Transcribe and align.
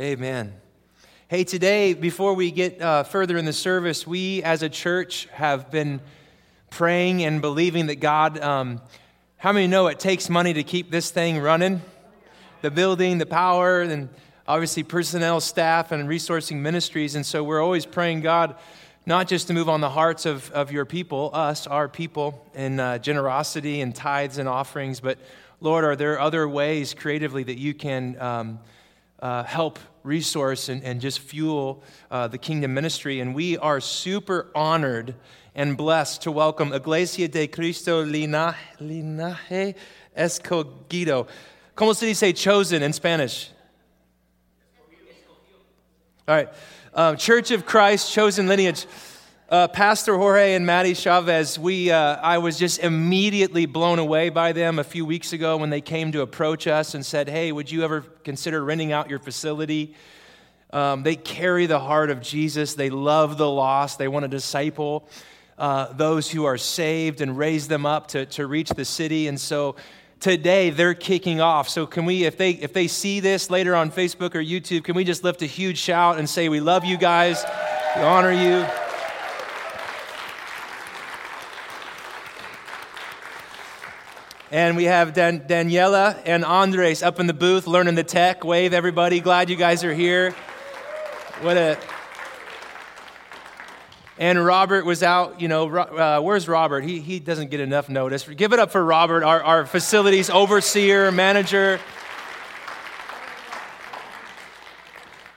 Amen. 0.00 0.54
Hey, 1.28 1.44
today, 1.44 1.92
before 1.92 2.32
we 2.32 2.50
get 2.50 2.80
uh, 2.80 3.02
further 3.02 3.36
in 3.36 3.44
the 3.44 3.52
service, 3.52 4.06
we 4.06 4.42
as 4.42 4.62
a 4.62 4.70
church 4.70 5.26
have 5.26 5.70
been 5.70 6.00
praying 6.70 7.22
and 7.22 7.42
believing 7.42 7.88
that 7.88 7.96
God, 7.96 8.38
um, 8.38 8.80
how 9.36 9.52
many 9.52 9.66
know 9.66 9.88
it 9.88 10.00
takes 10.00 10.30
money 10.30 10.54
to 10.54 10.62
keep 10.62 10.90
this 10.90 11.10
thing 11.10 11.38
running? 11.38 11.82
The 12.62 12.70
building, 12.70 13.18
the 13.18 13.26
power, 13.26 13.82
and 13.82 14.08
obviously 14.48 14.84
personnel, 14.84 15.38
staff, 15.38 15.92
and 15.92 16.08
resourcing 16.08 16.60
ministries. 16.60 17.14
And 17.14 17.26
so 17.26 17.44
we're 17.44 17.60
always 17.60 17.84
praying, 17.84 18.22
God, 18.22 18.56
not 19.04 19.28
just 19.28 19.48
to 19.48 19.52
move 19.52 19.68
on 19.68 19.82
the 19.82 19.90
hearts 19.90 20.24
of, 20.24 20.50
of 20.52 20.72
your 20.72 20.86
people, 20.86 21.28
us, 21.34 21.66
our 21.66 21.88
people, 21.88 22.42
in 22.54 22.80
uh, 22.80 22.96
generosity 22.96 23.82
and 23.82 23.94
tithes 23.94 24.38
and 24.38 24.48
offerings, 24.48 24.98
but 24.98 25.18
Lord, 25.60 25.84
are 25.84 25.94
there 25.94 26.18
other 26.18 26.48
ways 26.48 26.94
creatively 26.94 27.42
that 27.42 27.58
you 27.58 27.74
can 27.74 28.18
um, 28.18 28.60
uh, 29.20 29.42
help 29.42 29.78
resource 30.02 30.68
and, 30.68 30.82
and 30.82 31.00
just 31.00 31.18
fuel 31.18 31.82
uh, 32.10 32.28
the 32.28 32.38
kingdom 32.38 32.74
ministry. 32.74 33.20
And 33.20 33.34
we 33.34 33.58
are 33.58 33.80
super 33.80 34.50
honored 34.54 35.14
and 35.54 35.76
blessed 35.76 36.22
to 36.22 36.32
welcome 36.32 36.72
Iglesia 36.72 37.28
de 37.28 37.46
Cristo 37.46 38.04
Linaje, 38.04 38.56
Linaje 38.80 39.74
Escogido. 40.16 41.26
¿Cómo 41.76 41.94
se 41.94 42.06
dice 42.06 42.34
chosen 42.34 42.82
in 42.82 42.92
Spanish? 42.92 43.50
All 46.28 46.36
right. 46.36 46.48
Um, 46.94 47.16
Church 47.16 47.50
of 47.50 47.66
Christ, 47.66 48.12
chosen 48.12 48.46
lineage. 48.46 48.86
Uh, 49.50 49.66
Pastor 49.66 50.16
Jorge 50.16 50.54
and 50.54 50.64
Maddie 50.64 50.94
Chavez, 50.94 51.58
we, 51.58 51.90
uh, 51.90 52.18
I 52.22 52.38
was 52.38 52.56
just 52.56 52.78
immediately 52.78 53.66
blown 53.66 53.98
away 53.98 54.28
by 54.28 54.52
them 54.52 54.78
a 54.78 54.84
few 54.84 55.04
weeks 55.04 55.32
ago 55.32 55.56
when 55.56 55.70
they 55.70 55.80
came 55.80 56.12
to 56.12 56.20
approach 56.20 56.68
us 56.68 56.94
and 56.94 57.04
said, 57.04 57.28
Hey, 57.28 57.50
would 57.50 57.68
you 57.68 57.82
ever 57.82 58.02
consider 58.22 58.64
renting 58.64 58.92
out 58.92 59.10
your 59.10 59.18
facility? 59.18 59.96
Um, 60.72 61.02
they 61.02 61.16
carry 61.16 61.66
the 61.66 61.80
heart 61.80 62.10
of 62.10 62.22
Jesus. 62.22 62.74
They 62.74 62.90
love 62.90 63.38
the 63.38 63.50
lost. 63.50 63.98
They 63.98 64.06
want 64.06 64.22
to 64.22 64.28
disciple 64.28 65.08
uh, 65.58 65.94
those 65.94 66.30
who 66.30 66.44
are 66.44 66.56
saved 66.56 67.20
and 67.20 67.36
raise 67.36 67.66
them 67.66 67.84
up 67.84 68.06
to, 68.08 68.26
to 68.26 68.46
reach 68.46 68.70
the 68.70 68.84
city. 68.84 69.26
And 69.26 69.40
so 69.40 69.74
today 70.20 70.70
they're 70.70 70.94
kicking 70.94 71.40
off. 71.40 71.68
So 71.68 71.86
can 71.86 72.04
we, 72.04 72.22
if 72.22 72.36
they 72.38 72.52
if 72.52 72.72
they 72.72 72.86
see 72.86 73.18
this 73.18 73.50
later 73.50 73.74
on 73.74 73.90
Facebook 73.90 74.36
or 74.36 74.40
YouTube, 74.44 74.84
can 74.84 74.94
we 74.94 75.02
just 75.02 75.24
lift 75.24 75.42
a 75.42 75.46
huge 75.46 75.78
shout 75.78 76.20
and 76.20 76.30
say, 76.30 76.48
We 76.48 76.60
love 76.60 76.84
you 76.84 76.96
guys, 76.96 77.44
we 77.96 78.02
honor 78.02 78.30
you. 78.30 78.89
And 84.52 84.76
we 84.76 84.84
have 84.84 85.12
Dan- 85.12 85.42
Daniela 85.42 86.20
and 86.24 86.44
Andres 86.44 87.04
up 87.04 87.20
in 87.20 87.28
the 87.28 87.34
booth 87.34 87.68
learning 87.68 87.94
the 87.94 88.02
tech. 88.02 88.42
Wave, 88.42 88.72
everybody. 88.72 89.20
Glad 89.20 89.48
you 89.48 89.54
guys 89.54 89.84
are 89.84 89.94
here. 89.94 90.32
What 91.40 91.56
a. 91.56 91.78
And 94.18 94.44
Robert 94.44 94.84
was 94.84 95.04
out, 95.04 95.40
you 95.40 95.46
know, 95.46 95.68
uh, 95.76 96.20
where's 96.20 96.48
Robert? 96.48 96.82
He, 96.82 96.98
he 96.98 97.20
doesn't 97.20 97.50
get 97.52 97.60
enough 97.60 97.88
notice. 97.88 98.24
Give 98.24 98.52
it 98.52 98.58
up 98.58 98.72
for 98.72 98.84
Robert, 98.84 99.22
our, 99.22 99.40
our 99.40 99.66
facilities 99.66 100.28
overseer, 100.28 101.12
manager. 101.12 101.78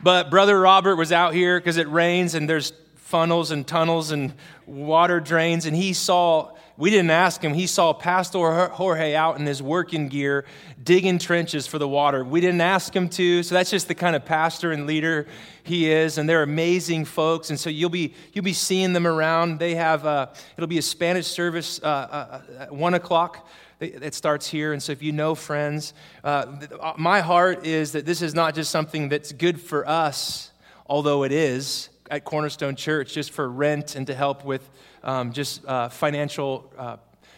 But 0.01 0.31
Brother 0.31 0.59
Robert 0.59 0.95
was 0.95 1.11
out 1.11 1.35
here 1.35 1.59
because 1.59 1.77
it 1.77 1.87
rains 1.87 2.33
and 2.33 2.49
there's 2.49 2.73
funnels 3.13 3.51
and 3.51 3.67
tunnels 3.67 4.09
and 4.09 4.33
water 4.65 5.19
drains, 5.19 5.67
and 5.67 5.75
he 5.75 5.93
saw 5.93 6.51
we 6.77 6.89
didn't 6.89 7.11
ask 7.11 7.39
him. 7.39 7.53
He 7.53 7.67
saw 7.67 7.93
Pastor 7.93 8.67
Jorge 8.69 9.13
out 9.13 9.37
in 9.37 9.45
his 9.45 9.61
working 9.61 10.07
gear 10.07 10.45
digging 10.83 11.19
trenches 11.19 11.67
for 11.67 11.77
the 11.77 11.87
water. 11.87 12.25
We 12.25 12.41
didn't 12.41 12.61
ask 12.61 12.95
him 12.95 13.09
to. 13.09 13.43
So 13.43 13.53
that's 13.53 13.69
just 13.69 13.87
the 13.87 13.93
kind 13.93 14.15
of 14.15 14.25
pastor 14.25 14.71
and 14.71 14.87
leader 14.87 15.27
he 15.61 15.91
is. 15.91 16.17
And 16.17 16.27
they're 16.27 16.41
amazing 16.41 17.05
folks. 17.05 17.51
And 17.51 17.59
so 17.59 17.69
you'll 17.69 17.91
be, 17.91 18.15
you'll 18.33 18.43
be 18.43 18.53
seeing 18.53 18.93
them 18.93 19.05
around. 19.05 19.59
They 19.59 19.75
have, 19.75 20.03
uh, 20.03 20.29
it'll 20.57 20.65
be 20.65 20.79
a 20.79 20.81
Spanish 20.81 21.27
service 21.27 21.79
uh, 21.83 21.85
uh, 21.85 22.41
at 22.61 22.73
one 22.73 22.95
o'clock. 22.95 23.47
It 23.79 24.15
starts 24.15 24.47
here. 24.49 24.73
And 24.73 24.81
so 24.81 24.93
if 24.93 25.03
you 25.03 25.11
know 25.11 25.35
friends, 25.35 25.93
uh, 26.23 26.57
uh, 26.81 26.93
my 26.97 27.21
heart 27.21 27.67
is 27.67 27.91
that 27.91 28.07
this 28.07 28.23
is 28.23 28.33
not 28.33 28.55
just 28.55 28.71
something 28.71 29.09
that's 29.09 29.31
good 29.31 29.61
for 29.61 29.87
us, 29.87 30.51
although 30.87 31.23
it 31.23 31.31
is 31.31 31.89
at 32.13 32.23
Cornerstone 32.23 32.75
Church, 32.75 33.11
just 33.13 33.31
for 33.31 33.49
rent 33.49 33.95
and 33.95 34.05
to 34.05 34.13
help 34.13 34.45
with 34.45 34.69
um, 35.03 35.33
just 35.33 35.65
uh, 35.65 35.89
financial, 35.89 36.71
uh, 36.77 36.97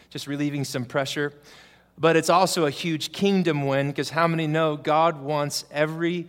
just 0.09 0.27
relieving 0.27 0.65
some 0.65 0.83
pressure. 0.83 1.31
But 1.97 2.17
it's 2.17 2.29
also 2.29 2.65
a 2.65 2.69
huge 2.69 3.13
kingdom 3.13 3.67
win 3.67 3.87
because 3.87 4.09
how 4.09 4.27
many 4.27 4.47
know 4.47 4.75
God 4.75 5.21
wants 5.21 5.63
every 5.71 6.27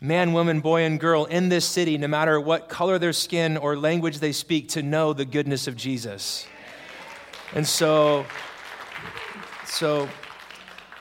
man, 0.00 0.32
woman, 0.32 0.60
boy, 0.60 0.84
and 0.84 1.00
girl 1.00 1.24
in 1.24 1.48
this 1.48 1.64
city, 1.64 1.98
no 1.98 2.06
matter 2.06 2.40
what 2.40 2.68
color 2.68 2.96
their 2.96 3.12
skin 3.12 3.56
or 3.56 3.76
language 3.76 4.20
they 4.20 4.30
speak, 4.30 4.68
to 4.68 4.84
know 4.84 5.12
the 5.12 5.24
goodness 5.24 5.66
of 5.66 5.74
Jesus. 5.74 6.46
And 7.54 7.66
so, 7.66 8.24
so, 9.66 10.08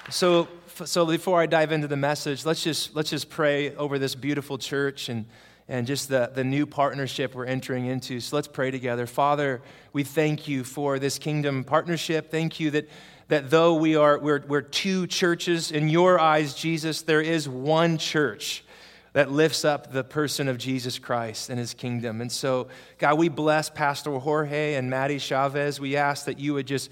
so, 0.09 0.47
so 0.85 1.05
before 1.05 1.39
I 1.39 1.45
dive 1.45 1.71
into 1.71 1.87
the 1.87 1.97
message, 1.97 2.47
let's 2.47 2.63
just 2.63 2.95
let's 2.95 3.11
just 3.11 3.29
pray 3.29 3.75
over 3.75 3.99
this 3.99 4.15
beautiful 4.15 4.57
church 4.57 5.07
and 5.09 5.27
and 5.69 5.85
just 5.85 6.09
the, 6.09 6.31
the 6.33 6.43
new 6.43 6.65
partnership 6.65 7.35
we're 7.35 7.45
entering 7.45 7.85
into. 7.85 8.19
So 8.19 8.35
let's 8.35 8.47
pray 8.47 8.71
together. 8.71 9.05
Father, 9.05 9.61
we 9.93 10.03
thank 10.03 10.47
you 10.47 10.63
for 10.63 10.97
this 10.97 11.19
kingdom 11.19 11.63
partnership. 11.63 12.31
Thank 12.31 12.59
you 12.59 12.71
that, 12.71 12.89
that 13.27 13.51
though 13.51 13.75
we 13.75 13.95
are 13.95 14.17
we're, 14.17 14.43
we're 14.47 14.61
two 14.61 15.05
churches, 15.05 15.71
in 15.71 15.87
your 15.87 16.19
eyes, 16.19 16.55
Jesus, 16.55 17.03
there 17.03 17.21
is 17.21 17.47
one 17.47 17.99
church 17.99 18.65
that 19.13 19.31
lifts 19.31 19.63
up 19.63 19.91
the 19.91 20.03
person 20.03 20.47
of 20.47 20.57
Jesus 20.57 20.97
Christ 20.97 21.49
and 21.49 21.59
his 21.59 21.75
kingdom. 21.75 22.19
And 22.19 22.31
so, 22.31 22.67
God, 22.97 23.17
we 23.17 23.29
bless 23.29 23.69
Pastor 23.69 24.11
Jorge 24.17 24.73
and 24.73 24.89
Maddie 24.89 25.19
Chavez. 25.19 25.79
We 25.79 25.95
ask 25.95 26.25
that 26.25 26.39
you 26.39 26.55
would 26.55 26.67
just 26.67 26.89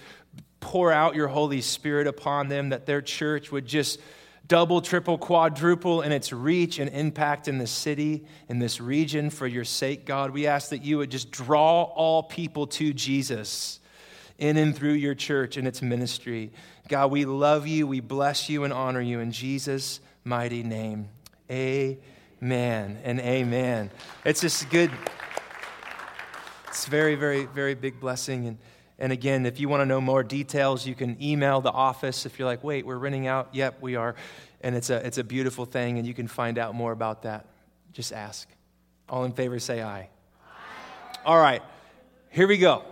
pour 0.59 0.91
out 0.91 1.15
your 1.15 1.27
Holy 1.27 1.61
Spirit 1.61 2.07
upon 2.07 2.47
them, 2.47 2.69
that 2.69 2.85
their 2.85 3.01
church 3.01 3.51
would 3.51 3.65
just 3.65 3.99
double, 4.47 4.81
triple, 4.81 5.17
quadruple 5.17 6.01
in 6.01 6.11
its 6.11 6.31
reach 6.31 6.79
and 6.79 6.89
impact 6.91 7.47
in 7.47 7.57
the 7.57 7.67
city, 7.67 8.25
in 8.47 8.59
this 8.59 8.79
region 8.79 9.29
for 9.29 9.47
your 9.47 9.65
sake, 9.65 10.05
God. 10.05 10.31
We 10.31 10.47
ask 10.47 10.69
that 10.69 10.83
you 10.83 10.99
would 10.99 11.11
just 11.11 11.31
draw 11.31 11.83
all 11.83 12.23
people 12.23 12.67
to 12.67 12.93
Jesus 12.93 13.79
in 14.37 14.57
and 14.57 14.75
through 14.75 14.93
your 14.93 15.15
church 15.15 15.57
and 15.57 15.67
its 15.67 15.81
ministry. 15.81 16.51
God, 16.87 17.11
we 17.11 17.25
love 17.25 17.67
you, 17.67 17.87
we 17.87 17.99
bless 17.99 18.49
you, 18.49 18.63
and 18.63 18.71
honor 18.71 19.01
you 19.01 19.19
in 19.19 19.31
Jesus' 19.31 19.99
mighty 20.23 20.63
name. 20.63 21.09
Amen 21.49 22.99
and 23.03 23.19
amen. 23.19 23.91
It's 24.23 24.41
just 24.41 24.69
good. 24.69 24.91
It's 26.67 26.85
very, 26.85 27.15
very, 27.15 27.45
very 27.45 27.73
big 27.73 27.99
blessing. 27.99 28.47
And 28.47 28.57
and 28.99 29.11
again, 29.11 29.45
if 29.45 29.59
you 29.59 29.69
want 29.69 29.81
to 29.81 29.85
know 29.85 30.01
more 30.01 30.23
details, 30.23 30.87
you 30.87 30.95
can 30.95 31.21
email 31.21 31.61
the 31.61 31.71
office. 31.71 32.25
If 32.25 32.39
you're 32.39 32.47
like, 32.47 32.63
wait, 32.63 32.85
we're 32.85 32.97
renting 32.97 33.27
out, 33.27 33.49
yep, 33.53 33.77
we 33.79 33.95
are. 33.95 34.15
And 34.61 34.75
it's 34.75 34.89
a, 34.89 35.05
it's 35.05 35.19
a 35.19 35.23
beautiful 35.23 35.65
thing, 35.65 35.99
and 35.99 36.07
you 36.07 36.15
can 36.15 36.27
find 36.27 36.57
out 36.57 36.73
more 36.73 36.91
about 36.91 37.23
that. 37.23 37.45
Just 37.93 38.11
ask. 38.11 38.49
All 39.07 39.23
in 39.23 39.33
favor, 39.33 39.59
say 39.59 39.81
aye. 39.81 40.09
aye. 40.43 41.17
All 41.25 41.39
right, 41.39 41.61
here 42.29 42.47
we 42.47 42.57
go. 42.57 42.83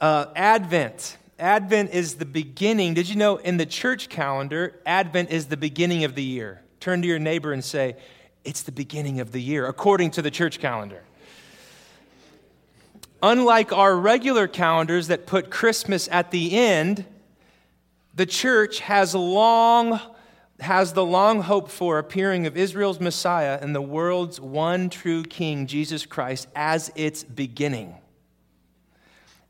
Uh, 0.00 0.26
Advent. 0.34 1.18
Advent 1.38 1.90
is 1.90 2.16
the 2.16 2.24
beginning. 2.24 2.94
Did 2.94 3.08
you 3.08 3.16
know 3.16 3.36
in 3.36 3.56
the 3.56 3.66
church 3.66 4.08
calendar, 4.08 4.80
Advent 4.86 5.30
is 5.30 5.46
the 5.46 5.56
beginning 5.56 6.04
of 6.04 6.14
the 6.14 6.22
year? 6.22 6.62
Turn 6.80 7.00
to 7.02 7.08
your 7.08 7.18
neighbor 7.18 7.52
and 7.52 7.64
say, 7.64 7.96
It's 8.44 8.62
the 8.62 8.72
beginning 8.72 9.20
of 9.20 9.32
the 9.32 9.40
year, 9.40 9.66
according 9.66 10.12
to 10.12 10.22
the 10.22 10.30
church 10.30 10.58
calendar. 10.58 11.02
Unlike 13.26 13.72
our 13.72 13.96
regular 13.96 14.46
calendars 14.46 15.06
that 15.06 15.26
put 15.26 15.50
Christmas 15.50 16.10
at 16.12 16.30
the 16.30 16.58
end, 16.58 17.06
the 18.14 18.26
church 18.26 18.80
has 18.80 19.14
long 19.14 19.98
has 20.60 20.92
the 20.92 21.04
long 21.04 21.40
hoped 21.40 21.70
for 21.70 21.98
appearing 21.98 22.46
of 22.46 22.54
Israel's 22.54 23.00
Messiah 23.00 23.58
and 23.62 23.74
the 23.74 23.80
world's 23.80 24.38
one 24.38 24.90
true 24.90 25.22
King, 25.22 25.66
Jesus 25.66 26.04
Christ, 26.04 26.48
as 26.54 26.92
its 26.96 27.24
beginning. 27.24 27.94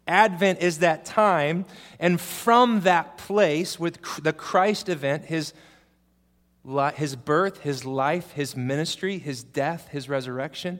Advent 0.06 0.60
is 0.60 0.78
that 0.78 1.04
time, 1.04 1.64
and 1.98 2.20
from 2.20 2.82
that 2.82 3.18
place, 3.18 3.80
with 3.80 3.98
the 4.22 4.32
Christ 4.32 4.88
event, 4.88 5.24
his, 5.24 5.52
his 6.94 7.16
birth, 7.16 7.62
his 7.62 7.84
life, 7.84 8.30
his 8.30 8.54
ministry, 8.54 9.18
his 9.18 9.42
death, 9.42 9.88
his 9.88 10.08
resurrection, 10.08 10.78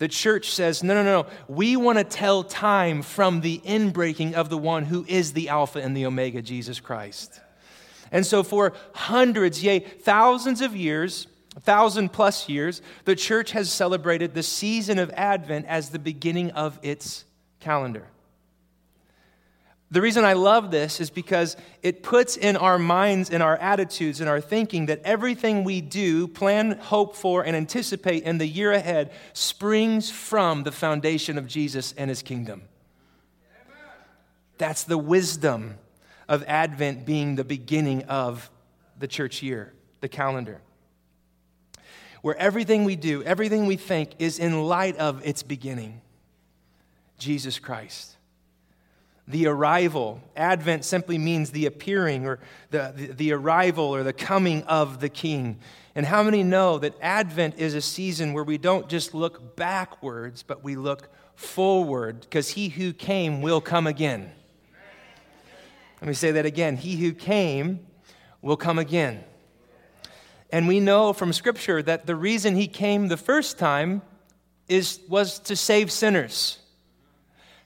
the 0.00 0.08
church 0.08 0.50
says, 0.50 0.82
no, 0.82 0.94
no, 0.94 1.04
no, 1.04 1.26
we 1.46 1.76
want 1.76 1.98
to 1.98 2.04
tell 2.04 2.42
time 2.42 3.02
from 3.02 3.42
the 3.42 3.58
inbreaking 3.58 4.32
of 4.32 4.48
the 4.48 4.56
one 4.56 4.86
who 4.86 5.04
is 5.06 5.34
the 5.34 5.50
Alpha 5.50 5.78
and 5.78 5.94
the 5.94 6.06
Omega, 6.06 6.40
Jesus 6.40 6.80
Christ. 6.80 7.38
And 8.10 8.24
so, 8.24 8.42
for 8.42 8.72
hundreds, 8.94 9.62
yea, 9.62 9.80
thousands 9.80 10.62
of 10.62 10.74
years, 10.74 11.26
thousand 11.60 12.14
plus 12.14 12.48
years, 12.48 12.80
the 13.04 13.14
church 13.14 13.50
has 13.50 13.70
celebrated 13.70 14.32
the 14.32 14.42
season 14.42 14.98
of 14.98 15.10
Advent 15.10 15.66
as 15.66 15.90
the 15.90 15.98
beginning 15.98 16.50
of 16.52 16.78
its 16.82 17.26
calendar. 17.60 18.06
The 19.92 20.00
reason 20.00 20.24
I 20.24 20.34
love 20.34 20.70
this 20.70 21.00
is 21.00 21.10
because 21.10 21.56
it 21.82 22.04
puts 22.04 22.36
in 22.36 22.56
our 22.56 22.78
minds, 22.78 23.28
in 23.28 23.42
our 23.42 23.56
attitudes, 23.56 24.20
in 24.20 24.28
our 24.28 24.40
thinking 24.40 24.86
that 24.86 25.00
everything 25.02 25.64
we 25.64 25.80
do, 25.80 26.28
plan, 26.28 26.78
hope 26.78 27.16
for, 27.16 27.42
and 27.42 27.56
anticipate 27.56 28.22
in 28.22 28.38
the 28.38 28.46
year 28.46 28.70
ahead 28.70 29.10
springs 29.32 30.08
from 30.08 30.62
the 30.62 30.70
foundation 30.70 31.38
of 31.38 31.48
Jesus 31.48 31.92
and 31.96 32.08
his 32.08 32.22
kingdom. 32.22 32.62
That's 34.58 34.84
the 34.84 34.98
wisdom 34.98 35.76
of 36.28 36.44
Advent 36.46 37.04
being 37.04 37.34
the 37.34 37.44
beginning 37.44 38.04
of 38.04 38.48
the 38.96 39.08
church 39.08 39.42
year, 39.42 39.72
the 40.02 40.08
calendar. 40.08 40.60
Where 42.22 42.36
everything 42.36 42.84
we 42.84 42.94
do, 42.94 43.24
everything 43.24 43.66
we 43.66 43.76
think 43.76 44.12
is 44.20 44.38
in 44.38 44.62
light 44.62 44.96
of 44.98 45.26
its 45.26 45.42
beginning 45.42 46.00
Jesus 47.18 47.58
Christ 47.58 48.16
the 49.28 49.46
arrival. 49.46 50.20
Advent 50.36 50.84
simply 50.84 51.18
means 51.18 51.50
the 51.50 51.66
appearing 51.66 52.26
or 52.26 52.40
the, 52.70 52.92
the, 52.96 53.06
the, 53.06 53.32
arrival 53.32 53.84
or 53.84 54.02
the 54.02 54.12
coming 54.12 54.62
of 54.64 55.00
the 55.00 55.08
King. 55.08 55.58
And 55.94 56.06
how 56.06 56.22
many 56.22 56.42
know 56.42 56.78
that 56.78 56.94
Advent 57.00 57.58
is 57.58 57.74
a 57.74 57.80
season 57.80 58.32
where 58.32 58.44
we 58.44 58.58
don't 58.58 58.88
just 58.88 59.14
look 59.14 59.56
backwards, 59.56 60.42
but 60.42 60.64
we 60.64 60.76
look 60.76 61.08
forward 61.34 62.20
because 62.20 62.50
he 62.50 62.68
who 62.68 62.92
came 62.92 63.42
will 63.42 63.60
come 63.60 63.86
again? 63.86 64.32
Let 66.00 66.08
me 66.08 66.14
say 66.14 66.32
that 66.32 66.46
again. 66.46 66.76
He 66.76 66.96
who 66.96 67.12
came 67.12 67.86
will 68.40 68.56
come 68.56 68.78
again. 68.78 69.24
And 70.50 70.66
we 70.66 70.80
know 70.80 71.12
from 71.12 71.32
Scripture 71.32 71.82
that 71.82 72.06
the 72.06 72.16
reason 72.16 72.56
he 72.56 72.66
came 72.66 73.08
the 73.08 73.16
first 73.16 73.58
time 73.58 74.02
is, 74.66 75.00
was 75.08 75.38
to 75.40 75.56
save 75.56 75.92
sinners. 75.92 76.59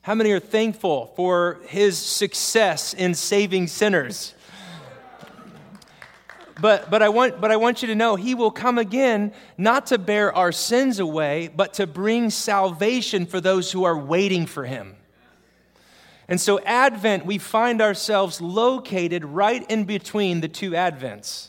How 0.05 0.15
many 0.15 0.33
are 0.33 0.39
thankful 0.39 1.15
for 1.17 1.61
his 1.65 1.97
success 1.97 2.93
in 2.93 3.15
saving 3.15 3.69
sinners? 3.69 4.35
But, 6.61 6.91
but, 6.91 7.01
I 7.03 7.09
want, 7.09 7.41
but 7.41 7.51
I 7.51 7.57
want 7.57 7.81
you 7.81 7.89
to 7.89 7.95
know 7.95 8.15
he 8.15 8.35
will 8.35 8.51
come 8.51 8.77
again 8.77 9.33
not 9.57 9.87
to 9.87 9.97
bear 9.97 10.31
our 10.37 10.53
sins 10.53 10.99
away, 10.99 11.49
but 11.57 11.73
to 11.75 11.87
bring 11.87 12.29
salvation 12.29 13.25
for 13.25 13.41
those 13.41 13.73
who 13.73 13.85
are 13.85 13.97
waiting 13.97 14.45
for 14.45 14.67
him. 14.67 14.95
And 16.29 16.39
so, 16.39 16.61
Advent, 16.61 17.25
we 17.25 17.39
find 17.39 17.81
ourselves 17.81 18.43
located 18.43 19.25
right 19.25 19.65
in 19.71 19.85
between 19.85 20.43
the 20.43 20.49
two 20.49 20.73
Advents. 20.73 21.49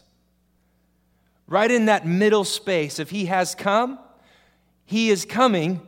Right 1.46 1.69
in 1.69 1.88
that 1.88 2.07
middle 2.07 2.46
space 2.46 3.00
If 3.00 3.10
He 3.10 3.25
has 3.25 3.54
come, 3.54 4.00
He 4.86 5.10
is 5.10 5.25
coming, 5.25 5.86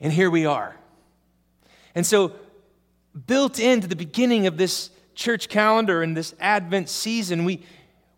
and 0.00 0.12
here 0.12 0.28
we 0.28 0.46
are. 0.46 0.81
And 1.94 2.06
so, 2.06 2.32
built 3.26 3.58
into 3.58 3.86
the 3.86 3.96
beginning 3.96 4.46
of 4.46 4.56
this 4.56 4.90
church 5.14 5.48
calendar 5.48 6.02
and 6.02 6.16
this 6.16 6.34
Advent 6.40 6.88
season, 6.88 7.44
we, 7.44 7.62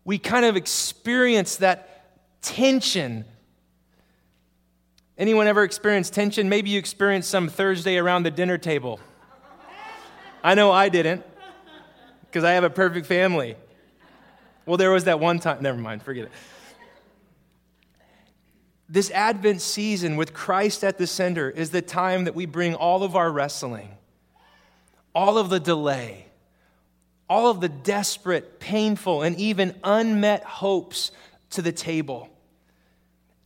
we 0.05 0.17
kind 0.17 0.45
of 0.45 0.55
experience 0.55 1.57
that 1.57 2.41
tension. 2.41 3.25
Anyone 5.17 5.47
ever 5.47 5.63
experienced 5.63 6.13
tension? 6.13 6.47
Maybe 6.47 6.69
you 6.69 6.79
experienced 6.79 7.29
some 7.29 7.49
Thursday 7.49 7.97
around 7.97 8.23
the 8.23 8.31
dinner 8.31 8.57
table. 8.57 8.99
I 10.43 10.53
know 10.53 10.71
I 10.71 10.89
didn't, 10.89 11.25
because 12.21 12.43
I 12.43 12.51
have 12.51 12.63
a 12.63 12.69
perfect 12.69 13.07
family. 13.07 13.55
Well, 14.65 14.77
there 14.77 14.91
was 14.91 15.05
that 15.05 15.19
one 15.19 15.39
time, 15.39 15.61
never 15.61 15.77
mind, 15.77 16.03
forget 16.03 16.25
it. 16.25 16.31
This 18.87 19.09
Advent 19.11 19.61
season 19.61 20.15
with 20.15 20.33
Christ 20.33 20.83
at 20.83 20.97
the 20.97 21.07
center 21.07 21.49
is 21.49 21.71
the 21.71 21.81
time 21.81 22.25
that 22.25 22.35
we 22.35 22.45
bring 22.45 22.75
all 22.75 23.03
of 23.03 23.15
our 23.15 23.31
wrestling, 23.31 23.89
all 25.13 25.37
of 25.37 25.49
the 25.49 25.59
delay, 25.59 26.27
all 27.27 27.49
of 27.49 27.61
the 27.61 27.69
desperate, 27.69 28.59
painful, 28.59 29.23
and 29.23 29.35
even 29.37 29.75
unmet 29.83 30.43
hopes 30.43 31.11
to 31.51 31.63
the 31.63 31.71
table. 31.71 32.29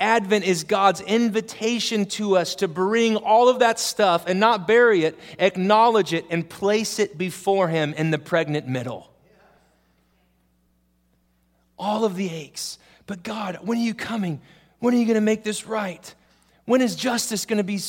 Advent 0.01 0.45
is 0.45 0.63
God's 0.63 1.01
invitation 1.01 2.06
to 2.06 2.38
us 2.38 2.56
to 2.56 2.68
bring 2.68 3.18
all 3.18 3.50
of 3.50 3.59
that 3.59 3.80
stuff 3.80 4.25
and 4.27 4.39
not 4.39 4.68
bury 4.68 5.03
it, 5.03 5.18
acknowledge 5.38 6.13
it, 6.13 6.25
and 6.30 6.47
place 6.47 7.00
it 7.00 7.18
before 7.18 7.68
Him 7.68 7.94
in 7.94 8.12
the 8.12 8.18
pregnant 8.18 8.68
middle. 8.68 9.12
All 11.77 12.03
of 12.03 12.15
the 12.15 12.30
aches. 12.30 12.77
But 13.07 13.24
God, 13.24 13.59
when 13.62 13.77
are 13.77 13.81
you 13.81 13.94
coming? 13.94 14.42
When 14.79 14.93
are 14.93 14.97
you 14.97 15.05
going 15.05 15.15
to 15.15 15.21
make 15.21 15.43
this 15.43 15.65
right? 15.65 16.13
When 16.65 16.81
is 16.81 16.95
justice 16.95 17.45
going 17.45 17.57
to 17.57 17.63
be? 17.63 17.79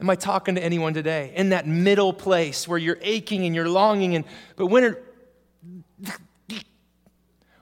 Am 0.00 0.10
I 0.10 0.14
talking 0.14 0.54
to 0.56 0.62
anyone 0.62 0.94
today? 0.94 1.32
In 1.34 1.50
that 1.50 1.66
middle 1.66 2.12
place 2.12 2.68
where 2.68 2.78
you're 2.78 2.98
aching 3.00 3.44
and 3.44 3.54
you're 3.54 3.68
longing, 3.68 4.14
and 4.14 4.24
but 4.56 4.66
when 4.66 4.84
are. 4.84 4.98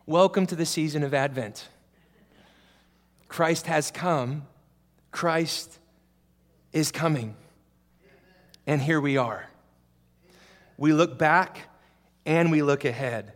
Welcome 0.06 0.46
to 0.48 0.56
the 0.56 0.66
season 0.66 1.02
of 1.02 1.14
Advent. 1.14 1.66
Christ 3.26 3.66
has 3.66 3.90
come, 3.90 4.46
Christ 5.10 5.78
is 6.74 6.92
coming. 6.92 7.36
And 8.66 8.82
here 8.82 9.00
we 9.00 9.16
are. 9.16 9.48
We 10.76 10.92
look 10.92 11.18
back 11.18 11.58
and 12.26 12.50
we 12.50 12.62
look 12.62 12.84
ahead. 12.84 13.32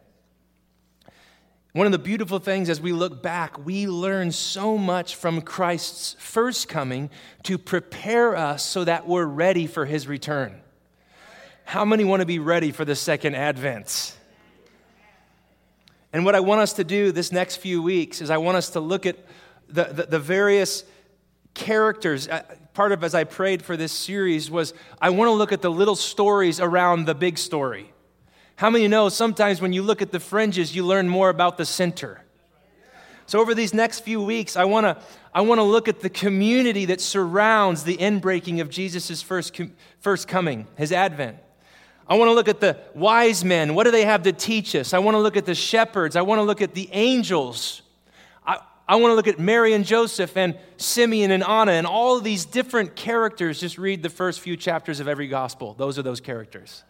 One 1.73 1.85
of 1.85 1.93
the 1.93 1.99
beautiful 1.99 2.39
things 2.39 2.71
as 2.71 2.81
we 2.81 2.93
look 2.93 3.23
back, 3.23 3.65
we 3.65 3.87
learn 3.87 4.33
so 4.33 4.79
much 4.79 5.17
from 5.17 5.43
Christ's 5.43 6.17
first 6.19 6.69
coming 6.69 7.11
to 7.43 7.59
prepare 7.59 8.35
us 8.35 8.65
so 8.65 8.85
that 8.85 9.07
we're 9.07 9.27
ready 9.27 9.67
for 9.67 9.85
his 9.85 10.07
return. 10.09 10.61
How 11.65 11.85
many 11.85 12.05
want 12.05 12.21
to 12.21 12.27
be 12.27 12.39
ready 12.39 12.73
for 12.73 12.87
the 12.87 12.97
second 12.97 13.35
advent? 13.35 14.17
And 16.11 16.25
what 16.25 16.35
I 16.35 16.41
want 16.41 16.63
us 16.63 16.73
to 16.75 16.85
do 16.85 17.13
this 17.13 17.33
next 17.33 17.57
few 17.57 17.83
weeks 17.83 18.23
is 18.23 18.31
I 18.31 18.39
want 18.39 18.57
us 18.57 18.71
to 18.71 18.81
look 18.81 19.05
at 19.05 19.17
the, 19.69 19.85
the, 19.85 20.03
the 20.05 20.19
various 20.19 20.85
characters. 21.53 22.29
Uh, 22.29 22.43
part 22.73 22.93
of 22.93 23.05
as 23.05 23.15
I 23.15 23.25
prayed 23.25 23.63
for 23.63 23.77
this 23.77 23.93
series 23.93 24.51
was 24.51 24.73
I 25.03 25.11
want 25.11 25.29
to 25.29 25.33
look 25.33 25.53
at 25.53 25.61
the 25.61 25.71
little 25.71 25.97
stories 25.97 26.61
around 26.61 27.05
the 27.05 27.15
big 27.15 27.37
story. 27.37 27.93
How 28.59 28.71
many 28.71 28.89
know 28.89 29.09
sometimes 29.09 29.61
when 29.61 29.73
you 29.73 29.83
look 29.83 30.03
at 30.03 30.11
the 30.11 30.19
fringes, 30.19 30.75
you 30.75 30.85
learn 30.85 31.09
more 31.09 31.29
about 31.29 31.59
the 31.59 31.65
center? 31.65 32.25
So, 33.27 33.39
over 33.39 33.55
these 33.55 33.73
next 33.73 34.01
few 34.01 34.21
weeks, 34.21 34.57
I 34.57 34.65
want 34.65 34.85
to 34.85 35.01
I 35.33 35.43
wanna 35.43 35.63
look 35.63 35.87
at 35.87 36.01
the 36.01 36.11
community 36.11 36.87
that 36.87 37.01
surrounds 37.01 37.85
the 37.85 37.97
inbreaking 37.97 38.61
of 38.61 38.69
Jesus' 38.69 39.23
first, 39.23 39.61
first 40.01 40.27
coming, 40.27 40.67
his 40.77 40.91
advent. 40.91 41.39
I 42.09 42.17
want 42.17 42.31
to 42.31 42.33
look 42.33 42.49
at 42.49 42.59
the 42.59 42.77
wise 42.95 43.45
men. 43.45 43.77
What 43.77 43.85
do 43.85 43.93
they 43.93 44.05
have 44.05 44.25
to 44.25 44.33
teach 44.33 44.75
us? 44.75 44.93
I 44.93 44.99
want 44.99 45.15
to 45.15 45.21
look 45.21 45.37
at 45.37 45.47
the 45.47 45.55
shepherds. 45.55 46.17
I 46.17 46.23
want 46.23 46.41
to 46.41 46.43
look 46.43 46.61
at 46.61 46.75
the 46.75 46.89
angels. 46.91 47.83
I, 48.45 48.59
I 48.89 48.97
want 48.97 49.13
to 49.13 49.15
look 49.15 49.29
at 49.29 49.39
Mary 49.39 49.73
and 49.73 49.85
Joseph 49.85 50.37
and 50.37 50.59
Simeon 50.79 51.31
and 51.31 51.45
Anna 51.45 51.73
and 51.73 51.87
all 51.87 52.17
of 52.17 52.25
these 52.25 52.45
different 52.45 52.97
characters. 52.97 53.61
Just 53.61 53.79
read 53.79 54.03
the 54.03 54.09
first 54.09 54.41
few 54.41 54.57
chapters 54.57 54.99
of 54.99 55.07
every 55.07 55.29
gospel. 55.29 55.75
Those 55.75 55.97
are 55.97 56.03
those 56.03 56.21
characters. 56.21 56.83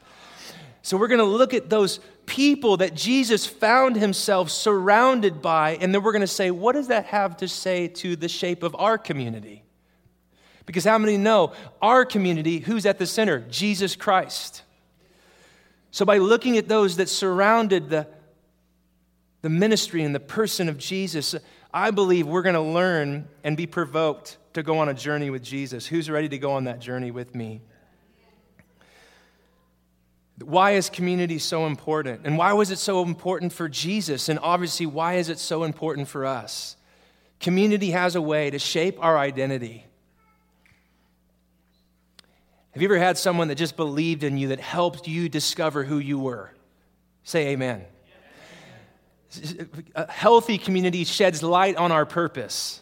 So 0.82 0.96
we're 0.96 1.08
going 1.08 1.18
to 1.18 1.24
look 1.24 1.54
at 1.54 1.68
those 1.68 2.00
people 2.26 2.76
that 2.78 2.94
Jesus 2.94 3.46
found 3.46 3.96
himself 3.96 4.50
surrounded 4.50 5.42
by, 5.42 5.76
and 5.80 5.94
then 5.94 6.02
we're 6.02 6.12
going 6.12 6.20
to 6.20 6.26
say, 6.26 6.50
what 6.50 6.74
does 6.74 6.88
that 6.88 7.06
have 7.06 7.36
to 7.38 7.48
say 7.48 7.88
to 7.88 8.16
the 8.16 8.28
shape 8.28 8.62
of 8.62 8.76
our 8.78 8.98
community? 8.98 9.64
Because 10.66 10.84
how 10.84 10.98
many 10.98 11.16
know 11.16 11.52
our 11.80 12.04
community, 12.04 12.58
who's 12.58 12.84
at 12.84 12.98
the 12.98 13.06
center? 13.06 13.40
Jesus 13.48 13.96
Christ. 13.96 14.62
So 15.90 16.04
by 16.04 16.18
looking 16.18 16.58
at 16.58 16.68
those 16.68 16.96
that 16.96 17.08
surrounded 17.08 17.88
the, 17.88 18.06
the 19.40 19.48
ministry 19.48 20.02
and 20.02 20.14
the 20.14 20.20
person 20.20 20.68
of 20.68 20.76
Jesus, 20.76 21.34
I 21.72 21.90
believe 21.90 22.26
we're 22.26 22.42
going 22.42 22.54
to 22.54 22.60
learn 22.60 23.28
and 23.42 23.56
be 23.56 23.66
provoked 23.66 24.36
to 24.52 24.62
go 24.62 24.78
on 24.78 24.88
a 24.88 24.94
journey 24.94 25.30
with 25.30 25.42
Jesus. 25.42 25.86
Who's 25.86 26.10
ready 26.10 26.28
to 26.28 26.38
go 26.38 26.52
on 26.52 26.64
that 26.64 26.80
journey 26.80 27.10
with 27.10 27.34
me? 27.34 27.62
Why 30.44 30.72
is 30.72 30.88
community 30.88 31.38
so 31.38 31.66
important? 31.66 32.20
And 32.24 32.38
why 32.38 32.52
was 32.52 32.70
it 32.70 32.78
so 32.78 33.02
important 33.02 33.52
for 33.52 33.68
Jesus? 33.68 34.28
And 34.28 34.38
obviously, 34.40 34.86
why 34.86 35.14
is 35.14 35.28
it 35.28 35.38
so 35.38 35.64
important 35.64 36.08
for 36.08 36.24
us? 36.24 36.76
Community 37.40 37.90
has 37.90 38.14
a 38.14 38.22
way 38.22 38.50
to 38.50 38.58
shape 38.58 39.02
our 39.02 39.18
identity. 39.18 39.84
Have 42.72 42.82
you 42.82 42.88
ever 42.88 42.98
had 42.98 43.18
someone 43.18 43.48
that 43.48 43.56
just 43.56 43.76
believed 43.76 44.22
in 44.22 44.38
you 44.38 44.48
that 44.48 44.60
helped 44.60 45.08
you 45.08 45.28
discover 45.28 45.82
who 45.82 45.98
you 45.98 46.18
were? 46.18 46.52
Say 47.24 47.48
amen. 47.48 47.84
A 49.94 50.10
healthy 50.10 50.58
community 50.58 51.04
sheds 51.04 51.42
light 51.42 51.76
on 51.76 51.92
our 51.92 52.06
purpose. 52.06 52.80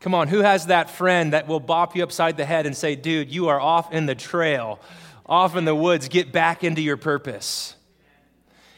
Come 0.00 0.14
on, 0.14 0.28
who 0.28 0.38
has 0.40 0.66
that 0.66 0.90
friend 0.90 1.32
that 1.32 1.48
will 1.48 1.60
bop 1.60 1.96
you 1.96 2.04
upside 2.04 2.36
the 2.36 2.44
head 2.44 2.66
and 2.66 2.76
say, 2.76 2.94
dude, 2.94 3.30
you 3.30 3.48
are 3.48 3.60
off 3.60 3.92
in 3.92 4.06
the 4.06 4.14
trail? 4.14 4.78
Off 5.28 5.56
in 5.56 5.64
the 5.64 5.74
woods, 5.74 6.08
get 6.08 6.32
back 6.32 6.64
into 6.64 6.80
your 6.80 6.96
purpose. 6.96 7.74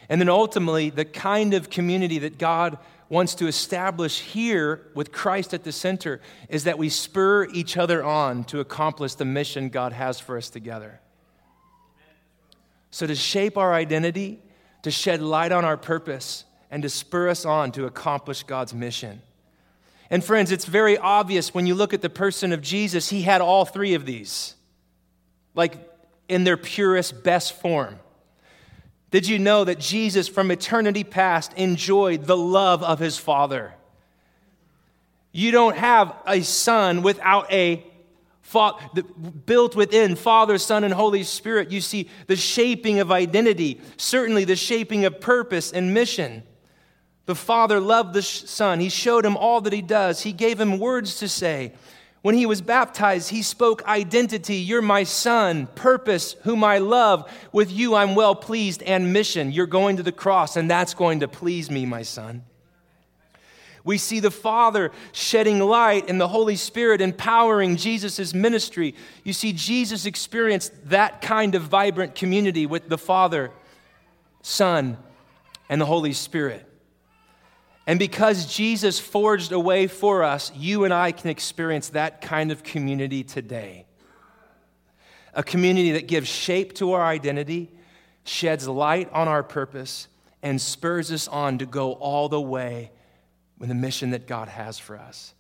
And 0.09 0.21
then 0.21 0.29
ultimately, 0.29 0.91
the 0.91 1.05
kind 1.05 1.55
of 1.55 1.71
community 1.71 2.19
that 2.19 2.37
God 2.37 2.79
wants 3.09 3.35
to 3.37 3.47
establish 3.47 4.21
here 4.21 4.87
with 4.95 5.13
Christ 5.13 5.53
at 5.55 5.65
the 5.65 5.73
center 5.73 6.21
is 6.49 6.65
that 6.65 6.79
we 6.79 6.89
spur 6.89 7.45
each 7.47 7.77
other 7.77 8.03
on 8.03 8.45
to 8.45 8.61
accomplish 8.61 9.15
the 9.15 9.25
mission 9.25 9.69
God 9.69 9.93
has 9.93 10.19
for 10.19 10.37
us 10.37 10.51
together. 10.51 11.01
So, 12.91 13.07
to 13.07 13.15
shape 13.15 13.57
our 13.57 13.73
identity, 13.73 14.41
to 14.83 14.91
shed 14.91 15.23
light 15.23 15.53
on 15.53 15.65
our 15.65 15.77
purpose, 15.77 16.45
and 16.71 16.83
to 16.83 16.89
spur 16.89 17.29
us 17.29 17.45
on 17.45 17.71
to 17.73 17.85
accomplish 17.85 18.43
God's 18.43 18.75
mission. 18.75 19.23
And, 20.09 20.25
friends, 20.25 20.51
it's 20.51 20.65
very 20.65 20.99
obvious 20.99 21.55
when 21.55 21.67
you 21.67 21.77
look 21.77 21.95
at 21.95 22.03
the 22.03 22.11
person 22.11 22.53
of 22.53 22.63
Jesus, 22.63 23.11
he 23.11 23.23
had 23.23 23.41
all 23.41 23.65
three 23.65 23.95
of 23.95 24.07
these, 24.07 24.57
like 25.55 25.90
in 26.31 26.45
their 26.45 26.57
purest, 26.57 27.23
best 27.23 27.61
form. 27.61 27.99
Did 29.11 29.27
you 29.27 29.39
know 29.39 29.65
that 29.65 29.81
Jesus, 29.81 30.29
from 30.29 30.51
eternity 30.51 31.05
past, 31.05 31.53
enjoyed 31.55 32.27
the 32.27 32.37
love 32.37 32.83
of 32.83 33.01
his 33.01 33.19
Father? 33.19 33.75
You 35.33 35.51
don't 35.51 35.77
have 35.77 36.15
a 36.27 36.43
son 36.43 37.03
without 37.03 37.53
a 37.53 37.85
father, 38.43 39.03
built 39.47 39.77
within 39.77 40.17
Father, 40.17 40.59
Son, 40.59 40.83
and 40.83 40.95
Holy 40.95 41.23
Spirit. 41.23 41.71
You 41.71 41.81
see 41.81 42.09
the 42.27 42.37
shaping 42.37 42.99
of 42.99 43.13
identity, 43.13 43.81
certainly 43.97 44.45
the 44.45 44.57
shaping 44.57 45.05
of 45.05 45.21
purpose 45.21 45.73
and 45.73 45.95
mission. 45.95 46.43
The 47.27 47.37
Father 47.37 47.79
loved 47.79 48.13
the 48.13 48.23
Son. 48.23 48.81
He 48.81 48.89
showed 48.89 49.25
him 49.25 49.37
all 49.37 49.61
that 49.61 49.73
he 49.73 49.83
does. 49.83 50.23
He 50.23 50.33
gave 50.33 50.61
him 50.61 50.81
words 50.81 51.19
to 51.21 51.29
say. 51.29 51.73
When 52.23 52.35
he 52.35 52.45
was 52.45 52.61
baptized, 52.61 53.31
he 53.31 53.43
spoke 53.43 53.87
identity. 53.87 54.57
You're 54.57 54.83
my 54.83 55.05
son, 55.05 55.69
purpose, 55.75 56.35
whom 56.43 56.63
I 56.63 56.79
love. 56.79 57.31
With 57.51 57.73
you, 57.73 57.95
I'm 57.95 58.15
well 58.15 58.35
pleased, 58.35 58.83
and 58.83 59.13
mission. 59.13 59.53
You're 59.53 59.67
going 59.67 59.97
to 59.97 60.03
the 60.03 60.13
cross, 60.13 60.57
and 60.57 60.71
that's 60.71 60.93
going 60.93 61.21
to 61.21 61.29
please 61.29 61.71
me, 61.71 61.87
my 61.87 62.03
son. 62.03 62.45
We 63.85 63.97
see 63.97 64.21
the 64.21 64.31
Father 64.31 64.93
shedding 65.13 65.61
light 65.61 66.11
and 66.11 66.21
the 66.21 66.29
Holy 66.29 66.57
Spirit 66.57 67.01
empowering 67.01 67.77
Jesus' 67.77 68.35
ministry. 68.35 68.95
You 69.25 69.33
see, 69.33 69.55
Jesus 69.55 70.05
experienced 70.05 70.73
that 70.91 71.23
kind 71.23 71.55
of 71.55 71.63
vibrant 71.63 72.15
community 72.15 72.67
with 72.67 72.91
the 72.91 72.99
Father, 72.99 73.51
Son, 74.43 74.99
and 75.71 75.81
the 75.81 75.87
Holy 75.87 76.13
Spirit. 76.13 76.70
And 77.91 77.99
because 77.99 78.47
Jesus 78.47 79.01
forged 79.01 79.51
a 79.51 79.59
way 79.59 79.89
for 79.89 80.23
us, 80.23 80.53
you 80.55 80.85
and 80.85 80.95
I 80.95 81.11
can 81.11 81.29
experience 81.29 81.89
that 81.89 82.21
kind 82.21 82.53
of 82.53 82.63
community 82.63 83.25
today. 83.25 83.85
A 85.35 85.43
community 85.43 85.91
that 85.91 86.07
gives 86.07 86.29
shape 86.29 86.75
to 86.75 86.93
our 86.93 87.03
identity, 87.05 87.69
sheds 88.23 88.69
light 88.69 89.11
on 89.11 89.27
our 89.27 89.43
purpose, 89.43 90.07
and 90.41 90.61
spurs 90.61 91.11
us 91.11 91.27
on 91.27 91.59
to 91.59 91.67
go 91.67 91.95
all 91.95 92.29
the 92.29 92.41
way 92.41 92.93
with 93.59 93.71
the 93.71 93.75
mission 93.75 94.11
that 94.11 94.29
God 94.29 94.47
has 94.47 94.79
for 94.79 94.97
us. 94.97 95.35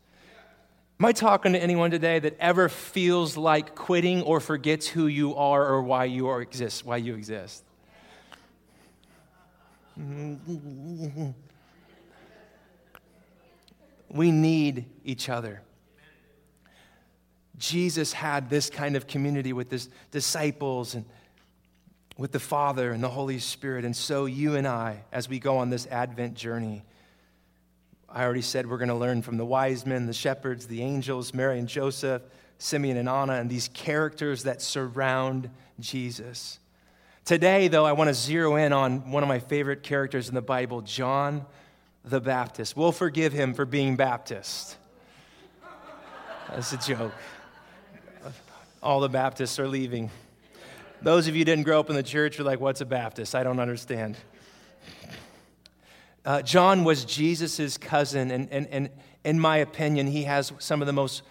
Am 0.98 1.06
I 1.06 1.12
talking 1.12 1.52
to 1.52 1.58
anyone 1.62 1.92
today 1.92 2.18
that 2.18 2.36
ever 2.40 2.68
feels 2.68 3.36
like 3.36 3.76
quitting 3.76 4.22
or 4.22 4.40
forgets 4.40 4.88
who 4.88 5.06
you 5.06 5.36
are 5.36 5.64
or 5.64 5.84
why 5.84 6.06
you 6.06 6.26
are 6.26 6.42
exist, 6.42 6.84
why 6.84 6.96
you 6.96 7.14
exist? 7.14 7.62
We 14.10 14.32
need 14.32 14.86
each 15.04 15.28
other. 15.28 15.62
Jesus 17.58 18.12
had 18.12 18.50
this 18.50 18.70
kind 18.70 18.96
of 18.96 19.06
community 19.06 19.52
with 19.52 19.70
his 19.70 19.88
disciples 20.10 20.94
and 20.94 21.04
with 22.16 22.32
the 22.32 22.40
Father 22.40 22.90
and 22.90 23.02
the 23.02 23.08
Holy 23.08 23.38
Spirit. 23.38 23.84
And 23.84 23.94
so, 23.94 24.26
you 24.26 24.56
and 24.56 24.66
I, 24.66 25.04
as 25.12 25.28
we 25.28 25.38
go 25.38 25.58
on 25.58 25.70
this 25.70 25.86
Advent 25.86 26.34
journey, 26.34 26.82
I 28.08 28.24
already 28.24 28.42
said 28.42 28.68
we're 28.68 28.78
going 28.78 28.88
to 28.88 28.94
learn 28.94 29.22
from 29.22 29.36
the 29.36 29.44
wise 29.44 29.86
men, 29.86 30.06
the 30.06 30.12
shepherds, 30.12 30.66
the 30.66 30.82
angels, 30.82 31.32
Mary 31.32 31.58
and 31.58 31.68
Joseph, 31.68 32.22
Simeon 32.58 32.96
and 32.96 33.08
Anna, 33.08 33.34
and 33.34 33.48
these 33.48 33.68
characters 33.68 34.42
that 34.42 34.60
surround 34.60 35.48
Jesus. 35.78 36.58
Today, 37.24 37.68
though, 37.68 37.84
I 37.84 37.92
want 37.92 38.08
to 38.08 38.14
zero 38.14 38.56
in 38.56 38.72
on 38.72 39.12
one 39.12 39.22
of 39.22 39.28
my 39.28 39.38
favorite 39.38 39.82
characters 39.82 40.28
in 40.28 40.34
the 40.34 40.42
Bible, 40.42 40.80
John 40.80 41.46
the 42.04 42.20
Baptist. 42.20 42.76
We'll 42.76 42.92
forgive 42.92 43.32
him 43.32 43.54
for 43.54 43.64
being 43.64 43.96
Baptist. 43.96 44.76
That's 46.48 46.72
a 46.72 46.78
joke. 46.78 47.12
All 48.82 49.00
the 49.00 49.08
Baptists 49.08 49.58
are 49.58 49.68
leaving. 49.68 50.10
Those 51.02 51.28
of 51.28 51.36
you 51.36 51.44
didn't 51.44 51.64
grow 51.64 51.80
up 51.80 51.90
in 51.90 51.96
the 51.96 52.02
church 52.02 52.40
are 52.40 52.44
like, 52.44 52.60
what's 52.60 52.80
a 52.80 52.86
Baptist? 52.86 53.34
I 53.34 53.42
don't 53.42 53.60
understand. 53.60 54.16
Uh, 56.24 56.42
John 56.42 56.84
was 56.84 57.04
Jesus' 57.04 57.78
cousin, 57.78 58.30
and, 58.30 58.48
and, 58.50 58.66
and 58.68 58.90
in 59.24 59.40
my 59.40 59.58
opinion, 59.58 60.06
he 60.06 60.24
has 60.24 60.52
some 60.58 60.82
of 60.82 60.86
the 60.86 60.92
most 60.92 61.22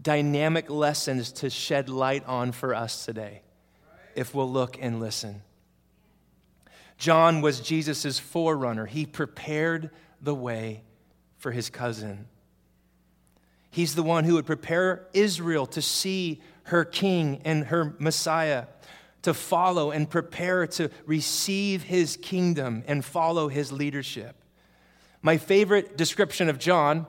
dynamic 0.00 0.70
lessons 0.70 1.32
to 1.32 1.50
shed 1.50 1.88
light 1.88 2.24
on 2.26 2.52
for 2.52 2.74
us 2.74 3.04
today 3.04 3.42
if 4.14 4.34
we'll 4.34 4.50
look 4.50 4.76
and 4.80 5.00
listen. 5.00 5.42
John 6.98 7.40
was 7.40 7.60
Jesus' 7.60 8.18
forerunner. 8.18 8.84
He 8.84 9.06
prepared 9.06 9.90
the 10.20 10.34
way 10.34 10.82
for 11.36 11.52
his 11.52 11.70
cousin. 11.70 12.26
He's 13.70 13.94
the 13.94 14.02
one 14.02 14.24
who 14.24 14.34
would 14.34 14.46
prepare 14.46 15.06
Israel 15.14 15.66
to 15.66 15.80
see 15.80 16.42
her 16.64 16.84
king 16.84 17.40
and 17.44 17.66
her 17.66 17.94
Messiah, 17.98 18.66
to 19.22 19.32
follow 19.32 19.92
and 19.92 20.10
prepare 20.10 20.66
to 20.66 20.90
receive 21.06 21.84
his 21.84 22.16
kingdom 22.16 22.82
and 22.86 23.04
follow 23.04 23.48
his 23.48 23.70
leadership. 23.70 24.34
My 25.22 25.36
favorite 25.36 25.96
description 25.96 26.48
of 26.48 26.58
John, 26.58 27.06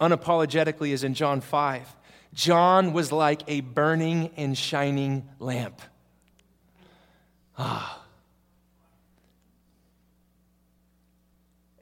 unapologetically, 0.00 0.90
is 0.90 1.02
in 1.04 1.14
John 1.14 1.40
5. 1.40 1.96
John 2.34 2.92
was 2.92 3.10
like 3.10 3.42
a 3.48 3.60
burning 3.60 4.30
and 4.36 4.56
shining 4.56 5.28
lamp. 5.38 5.80
Ah. 7.58 8.03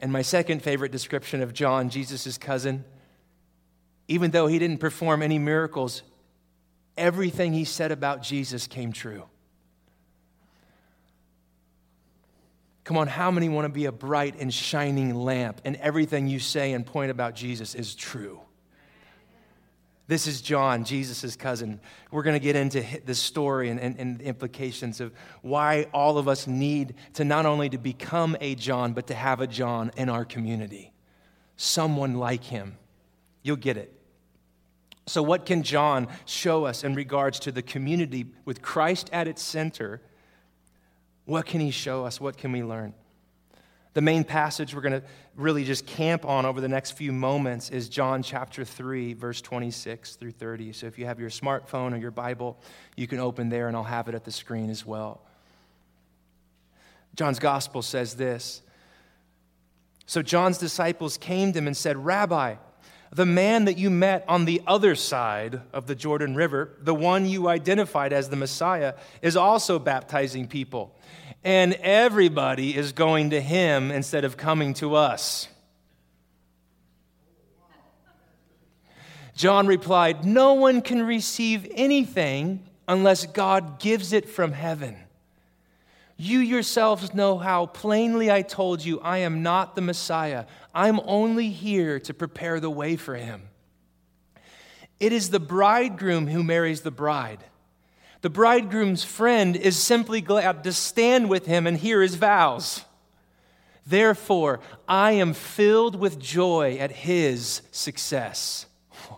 And 0.02 0.12
my 0.12 0.23
second 0.23 0.62
favorite 0.62 0.90
description 0.90 1.42
of 1.42 1.54
John, 1.54 1.88
Jesus' 1.88 2.37
cousin, 2.37 2.85
even 4.09 4.32
though 4.32 4.49
he 4.49 4.59
didn't 4.59 4.78
perform 4.78 5.23
any 5.23 5.38
miracles, 5.38 6.02
everything 6.99 7.52
he 7.52 7.64
said 7.64 7.92
about 7.92 8.21
Jesus 8.21 8.66
came 8.66 8.92
true. 8.92 9.23
Come 12.82 12.97
on, 12.97 13.06
how 13.06 13.30
many 13.30 13.49
want 13.49 13.66
to 13.66 13.68
be 13.73 13.85
a 13.85 13.92
bright 13.92 14.35
and 14.40 14.52
shining 14.52 15.14
lamp 15.14 15.61
and 15.64 15.76
everything 15.76 16.26
you 16.26 16.40
say 16.40 16.73
and 16.73 16.85
point 16.85 17.12
about 17.12 17.37
Jesus 17.37 17.76
is 17.76 17.94
true? 17.94 18.40
This 20.12 20.26
is 20.26 20.42
John, 20.42 20.85
Jesus' 20.85 21.37
cousin. 21.37 21.81
We're 22.11 22.23
going 22.23 22.38
to 22.38 22.45
get 22.45 22.54
into 22.54 22.85
the 23.07 23.14
story 23.14 23.71
and, 23.71 23.81
and, 23.81 23.99
and, 23.99 24.19
the 24.19 24.25
implications 24.26 25.00
of 25.00 25.11
why 25.40 25.87
all 25.95 26.19
of 26.19 26.28
us 26.28 26.47
need 26.47 26.97
to 27.14 27.25
not 27.25 27.47
only 27.47 27.71
to 27.71 27.78
become 27.78 28.37
a 28.38 28.54
John, 28.54 28.92
but 28.92 29.07
to 29.07 29.14
have 29.14 29.40
a 29.40 29.47
John 29.47 29.90
in 29.97 30.11
our 30.11 30.26
community. 30.26 30.92
Someone 31.57 32.16
like 32.16 32.45
him. 32.45 32.76
You'll 33.42 33.57
get 33.57 33.78
it. 33.78 33.90
So, 35.07 35.23
what 35.23 35.47
can 35.47 35.62
John 35.62 36.09
show 36.26 36.66
us 36.66 36.85
in 36.85 36.95
regards 36.95 37.40
to 37.40 37.50
the 37.50 37.62
community 37.62 38.26
with 38.45 38.61
Christ 38.61 39.09
at 39.14 39.26
its 39.26 39.40
center? 39.40 40.02
What 41.25 41.47
can 41.47 41.62
he 41.62 41.71
show 41.71 42.04
us? 42.04 42.21
What 42.21 42.37
can 42.37 42.52
we 42.52 42.62
learn? 42.62 42.92
The 43.94 44.00
main 44.00 44.25
passage 44.25 44.75
we're 44.75 44.80
going 44.80 45.00
to 45.00 45.06
really 45.37 45.64
just 45.64 45.87
camp 45.87 46.25
on 46.25 46.46
over 46.46 46.61
the 46.61 46.68
next 46.68 46.92
few 46.92 47.12
moments 47.12 47.70
is 47.70 47.88
John 47.88 48.22
chapter 48.22 48.64
3, 48.64 49.12
verse 49.12 49.42
26 49.42 50.16
through 50.16 50.30
30. 50.32 50.72
So 50.72 50.87
if 50.87 50.99
you 50.99 51.06
have 51.06 51.20
your 51.20 51.30
smartphone 51.30 51.92
or 51.92 51.99
your 51.99 52.11
Bible, 52.11 52.58
you 52.96 53.06
can 53.06 53.18
open 53.18 53.50
there 53.50 53.68
and 53.68 53.76
I'll 53.76 53.82
have 53.82 54.08
it 54.08 54.14
at 54.14 54.25
the 54.25 54.32
screen 54.32 54.70
as 54.70 54.87
well. 54.87 55.20
John's 57.16 57.38
gospel 57.38 57.82
says 57.82 58.14
this 58.14 58.62
So 60.06 60.22
John's 60.22 60.56
disciples 60.56 61.18
came 61.18 61.52
to 61.52 61.58
him 61.58 61.66
and 61.66 61.76
said, 61.76 62.02
Rabbi, 62.02 62.56
the 63.12 63.26
man 63.26 63.66
that 63.66 63.76
you 63.76 63.90
met 63.90 64.25
on 64.26 64.47
the 64.47 64.62
other 64.66 64.95
side 64.95 65.61
of 65.73 65.87
the 65.87 65.95
Jordan 65.95 66.35
River, 66.35 66.71
the 66.81 66.95
one 66.95 67.26
you 67.26 67.49
identified 67.49 68.12
as 68.12 68.31
the 68.31 68.37
Messiah, 68.37 68.95
is 69.21 69.37
also 69.37 69.78
baptizing 69.78 70.49
people 70.49 70.95
and 71.45 71.75
everybody 71.75 72.76
is 72.76 72.92
going 72.92 73.31
to 73.31 73.40
him 73.40 73.90
instead 73.90 74.25
of 74.25 74.37
coming 74.37 74.75
to 74.75 74.95
us. 74.95 75.49
John 79.35 79.66
replied, 79.66 80.25
No 80.25 80.54
one 80.54 80.83
can 80.83 81.02
receive 81.02 81.66
anything 81.75 82.62
unless 82.87 83.26
God 83.26 83.81
gives 83.81 84.12
it 84.12 84.28
from 84.28 84.52
heaven. 84.52 84.97
You 86.16 86.38
yourselves 86.38 87.14
know 87.14 87.38
how 87.38 87.66
plainly 87.66 88.31
I 88.31 88.42
told 88.42 88.85
you 88.85 89.00
I 89.00 89.19
am 89.19 89.42
not 89.42 89.75
the 89.75 89.81
Messiah. 89.81 90.45
I'm 90.74 91.00
only 91.04 91.50
here 91.50 92.00
to 92.00 92.14
prepare 92.14 92.60
the 92.60 92.70
way 92.70 92.96
for 92.96 93.14
him. 93.14 93.42
It 94.98 95.12
is 95.12 95.30
the 95.30 95.40
bridegroom 95.40 96.28
who 96.28 96.42
marries 96.42 96.82
the 96.82 96.90
bride. 96.90 97.44
The 98.20 98.30
bridegroom's 98.30 99.02
friend 99.02 99.56
is 99.56 99.76
simply 99.76 100.20
glad 100.20 100.62
to 100.64 100.72
stand 100.72 101.28
with 101.28 101.46
him 101.46 101.66
and 101.66 101.76
hear 101.76 102.00
his 102.00 102.14
vows. 102.14 102.84
Therefore, 103.84 104.60
I 104.86 105.12
am 105.12 105.34
filled 105.34 105.96
with 105.96 106.20
joy 106.20 106.76
at 106.78 106.92
his 106.92 107.62
success. 107.70 108.66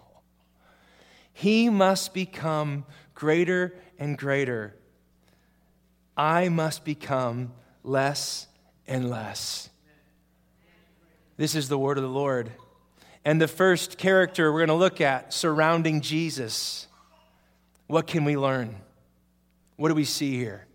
He 1.36 1.68
must 1.68 2.14
become 2.14 2.86
greater 3.14 3.74
and 3.98 4.16
greater, 4.16 4.74
I 6.16 6.48
must 6.48 6.84
become 6.84 7.52
less 7.82 8.46
and 8.86 9.10
less. 9.10 9.68
This 11.36 11.54
is 11.56 11.68
the 11.68 11.78
word 11.78 11.98
of 11.98 12.04
the 12.04 12.10
Lord. 12.10 12.52
And 13.24 13.40
the 13.40 13.48
first 13.48 13.98
character 13.98 14.52
we're 14.52 14.60
going 14.60 14.68
to 14.68 14.74
look 14.74 15.00
at 15.00 15.32
surrounding 15.32 16.00
Jesus. 16.00 16.86
What 17.86 18.06
can 18.06 18.24
we 18.24 18.36
learn? 18.36 18.76
What 19.76 19.88
do 19.88 19.94
we 19.94 20.04
see 20.04 20.36
here? 20.36 20.66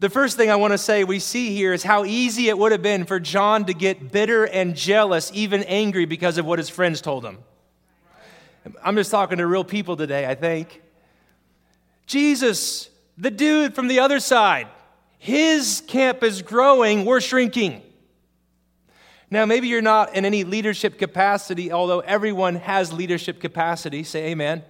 The 0.00 0.10
first 0.10 0.36
thing 0.36 0.50
I 0.50 0.56
want 0.56 0.72
to 0.72 0.78
say 0.78 1.04
we 1.04 1.20
see 1.20 1.54
here 1.54 1.72
is 1.72 1.82
how 1.84 2.04
easy 2.04 2.48
it 2.48 2.58
would 2.58 2.72
have 2.72 2.82
been 2.82 3.04
for 3.04 3.20
John 3.20 3.66
to 3.66 3.72
get 3.72 4.10
bitter 4.10 4.44
and 4.44 4.74
jealous, 4.74 5.30
even 5.32 5.62
angry 5.62 6.06
because 6.06 6.38
of 6.38 6.44
what 6.44 6.58
his 6.58 6.68
friends 6.68 7.00
told 7.00 7.24
him. 7.24 7.38
I'm 8.82 8.96
just 8.96 9.10
talking 9.10 9.38
to 9.38 9.46
real 9.46 9.64
people 9.64 9.96
today, 9.96 10.26
I 10.26 10.34
think. 10.34 10.82
Jesus, 12.06 12.90
the 13.16 13.30
dude 13.30 13.74
from 13.74 13.88
the 13.88 14.00
other 14.00 14.20
side, 14.20 14.66
his 15.18 15.82
camp 15.86 16.22
is 16.22 16.42
growing, 16.42 17.04
we're 17.04 17.20
shrinking. 17.20 17.80
Now, 19.32 19.46
maybe 19.46 19.66
you're 19.66 19.80
not 19.80 20.14
in 20.14 20.26
any 20.26 20.44
leadership 20.44 20.98
capacity, 20.98 21.72
although 21.72 22.00
everyone 22.00 22.56
has 22.56 22.92
leadership 22.92 23.40
capacity. 23.40 24.04
Say 24.04 24.26
amen. 24.26 24.58
amen. 24.58 24.64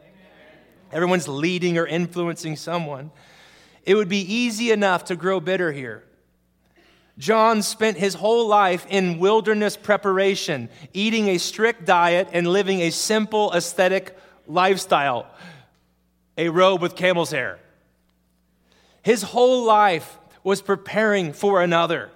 Everyone's 0.92 1.26
leading 1.26 1.78
or 1.78 1.85
influencing 1.85 2.54
someone. 2.54 3.11
It 3.85 3.97
would 3.97 4.09
be 4.09 4.21
easy 4.21 4.71
enough 4.71 5.07
to 5.07 5.16
grow 5.16 5.40
bitter 5.40 5.73
here. 5.73 6.04
John 7.19 7.62
spent 7.62 7.97
his 7.97 8.14
whole 8.14 8.47
life 8.47 8.87
in 8.88 9.19
wilderness 9.19 9.76
preparation, 9.76 10.69
eating 10.92 11.26
a 11.26 11.38
strict 11.38 11.85
diet 11.85 12.28
and 12.33 12.47
living 12.47 12.83
a 12.83 12.90
simple 12.90 13.52
aesthetic 13.52 14.16
lifestyle, 14.47 15.26
a 16.38 16.50
robe 16.50 16.81
with 16.81 16.95
camel's 16.95 17.33
hair. 17.33 17.59
His 19.02 19.25
whole 19.25 19.64
life 19.64 20.19
was 20.45 20.62
preparing 20.62 21.33
for 21.33 21.61
another. 21.61 22.12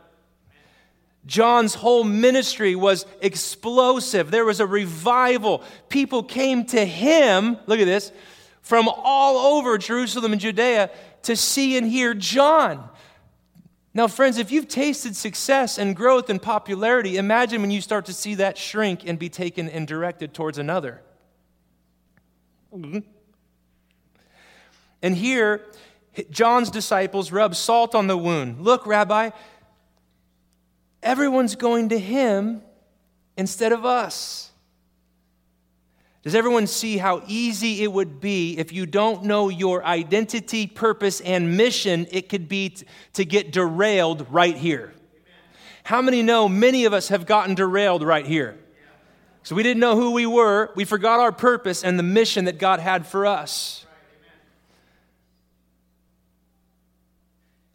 John's 1.27 1.75
whole 1.75 2.05
ministry 2.05 2.77
was 2.77 3.05
explosive. 3.21 4.31
There 4.31 4.45
was 4.45 4.61
a 4.61 4.67
revival. 4.67 5.63
People 5.89 6.23
came 6.23 6.65
to 6.67 6.85
him, 6.85 7.59
look 7.67 7.81
at 7.81 7.85
this, 7.85 8.13
from 8.63 8.89
all 8.89 9.57
over 9.57 9.77
Jerusalem 9.77 10.33
and 10.33 10.41
Judea 10.41 10.91
to 11.23 11.37
see 11.37 11.77
and 11.77 11.87
hear 11.87 12.15
John. 12.15 12.89
Now, 13.93 14.07
friends, 14.09 14.39
if 14.39 14.53
you've 14.53 14.69
tasted 14.69 15.17
success 15.17 15.79
and 15.79 15.97
growth 15.97 16.31
and 16.31 16.41
popularity, 16.41 17.17
imagine 17.17 17.61
when 17.63 17.71
you 17.71 17.81
start 17.81 18.07
to 18.07 18.13
see 18.13 18.35
that 18.37 18.59
shrink 18.59 19.09
and 19.09 19.19
be 19.19 19.29
taken 19.29 19.69
and 19.69 19.87
directed 19.87 20.35
towards 20.35 20.59
another. 20.59 21.01
Mm-hmm. 22.75 22.99
And 25.03 25.17
here, 25.17 25.63
John's 26.31 26.71
disciples 26.71 27.33
rub 27.33 27.55
salt 27.55 27.95
on 27.95 28.07
the 28.07 28.17
wound. 28.19 28.61
Look, 28.61 28.87
Rabbi, 28.87 29.31
everyone's 31.07 31.55
going 31.55 31.91
to 31.91 31.99
him 31.99 32.61
instead 33.37 33.73
of 33.73 33.87
us. 33.87 34.51
Does 36.23 36.35
everyone 36.35 36.67
see 36.67 36.99
how 36.99 37.23
easy 37.29 37.85
it 37.85 37.93
would 37.93 38.21
be 38.21 38.59
if 38.59 38.73
you 38.73 38.85
don't 38.85 39.23
know 39.23 39.49
your 39.49 39.85
identity, 39.85 40.67
purpose, 40.67 41.21
and 41.21 41.57
mission? 41.57 42.09
It 42.11 42.29
could 42.29 42.49
be 42.49 42.71
t- 42.71 42.85
to 43.13 43.25
get 43.25 43.53
derailed 43.53 44.27
right 44.29 44.57
here. 44.57 44.93
How 45.85 46.03
many 46.03 46.25
know 46.25 46.49
many 46.49 46.85
of 46.85 46.93
us 46.93 47.09
have 47.09 47.27
gotten 47.27 47.55
derailed 47.55 48.03
right 48.03 48.27
here? 48.27 48.59
So 49.45 49.55
we 49.55 49.63
didn't 49.63 49.79
know 49.79 49.95
who 49.95 50.11
we 50.11 50.27
were, 50.27 50.73
we 50.75 50.85
forgot 50.85 51.21
our 51.21 51.31
purpose 51.31 51.85
and 51.85 51.97
the 51.97 52.03
mission 52.03 52.47
that 52.47 52.59
God 52.59 52.81
had 52.81 53.07
for 53.07 53.25
us. 53.25 53.86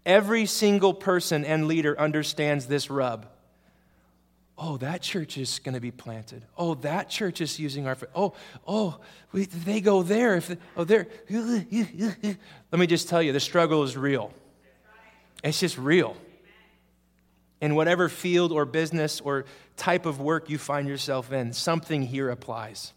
Every 0.06 0.46
single 0.46 0.94
person 0.94 1.46
and 1.46 1.68
leader 1.68 2.00
understands 2.00 2.66
this 2.66 2.90
rub 2.90 3.28
oh, 4.62 4.78
that 4.78 5.02
church 5.02 5.38
is 5.38 5.60
going 5.60 5.74
to 5.74 5.82
be 5.82 5.92
planted. 5.92 6.44
Oh, 6.56 6.76
that 6.76 7.10
church 7.10 7.42
is 7.42 7.60
using 7.60 7.88
our. 7.88 7.98
Oh, 8.16 8.34
oh, 8.68 9.00
we, 9.32 9.46
they 9.46 9.82
go 9.82 10.04
there. 10.04 10.36
If 10.36 10.48
they, 10.48 10.58
oh, 10.78 10.84
there. 10.84 11.08
Let 11.30 12.80
me 12.80 12.88
just 12.88 13.10
tell 13.10 13.22
you, 13.22 13.34
the 13.34 13.40
struggle 13.40 13.84
is 13.84 13.98
real. 13.98 14.32
It's 15.44 15.60
just 15.60 15.78
real. 15.78 16.16
In 17.60 17.76
whatever 17.76 18.08
field 18.08 18.52
or 18.52 18.66
business 18.66 19.20
or 19.20 19.46
type 19.78 20.06
of 20.06 20.22
work 20.22 20.50
you 20.50 20.58
find 20.58 20.88
yourself 20.88 21.32
in, 21.32 21.54
something 21.54 22.04
here 22.04 22.30
applies. 22.30 22.94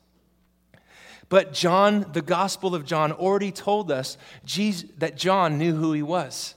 But 1.31 1.55
John, 1.55 2.07
the 2.13 2.23
Gospel 2.23 2.75
of 2.75 2.85
John, 2.85 3.11
already 3.11 3.51
told 3.51 3.91
us 3.91 4.19
Jesus, 4.45 4.91
that 4.99 5.17
John 5.17 5.59
knew 5.59 5.75
who 5.75 5.93
he 5.95 6.03
was. 6.03 6.55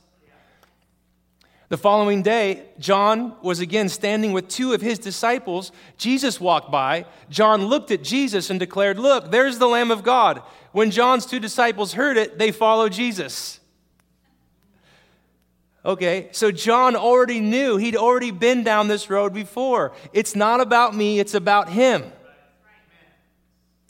The 1.70 1.78
following 1.78 2.22
day, 2.22 2.64
John 2.80 3.36
was 3.42 3.60
again 3.60 3.90
standing 3.90 4.32
with 4.32 4.48
two 4.48 4.74
of 4.74 4.82
his 4.82 5.00
disciples. 5.00 5.74
Jesus 5.98 6.40
walked 6.40 6.72
by. 6.72 7.06
John 7.30 7.66
looked 7.66 7.92
at 7.92 8.04
Jesus 8.04 8.50
and 8.50 8.58
declared, 8.58 8.98
Look, 8.98 9.32
there's 9.32 9.60
the 9.60 9.68
Lamb 9.68 9.92
of 9.92 10.04
God. 10.04 10.42
When 10.72 10.92
John's 10.92 11.26
two 11.26 11.42
disciples 11.42 11.94
heard 11.94 12.16
it, 12.16 12.38
they 12.38 12.52
followed 12.52 12.94
Jesus. 12.94 13.60
Okay, 15.84 16.30
so 16.32 16.52
John 16.52 16.96
already 16.96 17.42
knew, 17.42 17.78
he'd 17.78 17.96
already 17.96 18.32
been 18.32 18.64
down 18.64 18.88
this 18.88 19.10
road 19.10 19.34
before. 19.34 19.94
It's 20.14 20.36
not 20.36 20.62
about 20.62 20.96
me, 20.96 21.20
it's 21.20 21.34
about 21.34 21.70
him. 21.70 22.04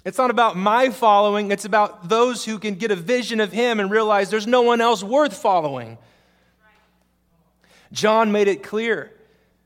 It's 0.03 0.17
not 0.17 0.29
about 0.31 0.55
my 0.55 0.89
following, 0.89 1.51
it's 1.51 1.65
about 1.65 2.09
those 2.09 2.45
who 2.45 2.59
can 2.59 2.75
get 2.75 2.91
a 2.91 2.95
vision 2.95 3.39
of 3.39 3.51
him 3.51 3.79
and 3.79 3.91
realize 3.91 4.29
there's 4.29 4.47
no 4.47 4.61
one 4.61 4.79
else 4.81 5.03
worth 5.03 5.35
following. 5.35 5.97
John 7.91 8.31
made 8.31 8.47
it 8.47 8.63
clear 8.63 9.11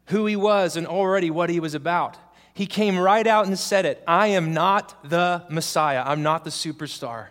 who 0.05 0.25
he 0.25 0.35
was 0.35 0.77
and 0.77 0.85
already 0.85 1.29
what 1.29 1.49
he 1.49 1.59
was 1.59 1.73
about. 1.73 2.17
He 2.53 2.65
came 2.65 2.99
right 2.99 3.25
out 3.25 3.47
and 3.47 3.57
said 3.57 3.85
it 3.85 4.03
I 4.07 4.27
am 4.27 4.53
not 4.53 5.09
the 5.09 5.43
Messiah. 5.49 6.03
I'm 6.05 6.23
not 6.23 6.43
the 6.43 6.49
superstar. 6.49 7.27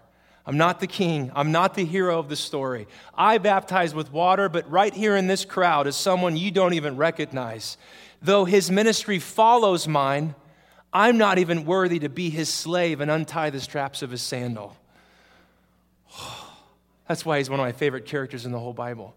I'm 0.47 0.57
not 0.57 0.81
the 0.81 0.87
king. 0.87 1.31
I'm 1.35 1.53
not 1.53 1.75
the 1.75 1.85
hero 1.85 2.19
of 2.19 2.29
the 2.29 2.37
story. 2.37 2.89
I 3.15 3.39
baptize 3.39 3.95
with 3.95 4.11
water, 4.11 4.49
but 4.49 4.69
right 4.71 4.93
here 4.93 5.17
in 5.17 5.27
this 5.27 5.45
crowd 5.45 5.87
is 5.87 5.95
someone 5.95 6.37
you 6.37 6.51
don't 6.51 6.73
even 6.75 6.97
recognize. 6.97 7.77
Though 8.23 8.45
his 8.45 8.71
ministry 8.71 9.19
follows 9.19 9.87
mine, 9.87 10.35
I'm 10.93 11.19
not 11.19 11.39
even 11.39 11.67
worthy 11.67 12.01
to 12.01 12.09
be 12.09 12.31
his 12.31 12.49
slave 12.49 13.01
and 13.01 13.11
untie 13.11 13.51
the 13.51 13.61
straps 13.61 14.03
of 14.03 14.11
his 14.11 14.23
sandal. 14.23 14.77
That's 17.07 17.25
why 17.25 17.39
he's 17.39 17.51
one 17.51 17.61
of 17.61 17.65
my 17.65 17.73
favorite 17.73 18.07
characters 18.07 18.47
in 18.47 18.53
the 18.53 18.59
whole 18.59 18.73
Bible. 18.73 19.15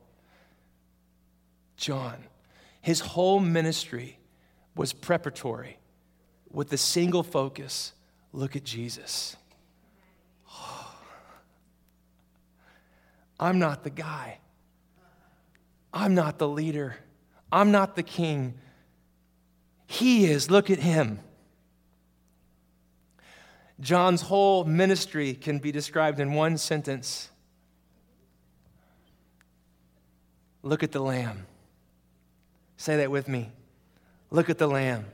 John. 1.78 2.26
His 2.82 3.00
whole 3.00 3.40
ministry 3.40 4.18
was 4.76 4.94
preparatory 4.94 5.78
with 6.52 6.70
the 6.70 6.78
single 6.78 7.24
focus 7.24 7.94
look 8.32 8.56
at 8.56 8.64
Jesus. 8.64 9.36
I'm 13.40 13.60
not 13.60 13.84
the 13.84 13.90
guy. 13.90 14.40
I'm 15.94 16.16
not 16.16 16.40
the 16.40 16.48
leader. 16.48 16.96
I'm 17.52 17.72
not 17.72 17.96
the 17.96 18.04
king. 18.04 18.56
He 19.86 20.26
is. 20.26 20.50
Look 20.50 20.70
at 20.72 20.80
him. 20.80 21.20
John's 23.80 24.22
whole 24.22 24.64
ministry 24.64 25.34
can 25.34 25.60
be 25.60 25.72
described 25.72 26.20
in 26.20 26.34
one 26.34 26.58
sentence 26.58 27.30
Look 30.64 30.82
at 30.82 30.94
the 30.94 31.02
Lamb. 31.02 31.46
Say 32.84 32.98
that 32.98 33.10
with 33.10 33.30
me. 33.30 33.50
Look 34.30 34.50
at 34.50 34.58
the 34.58 34.68
Lamb. 34.68 35.06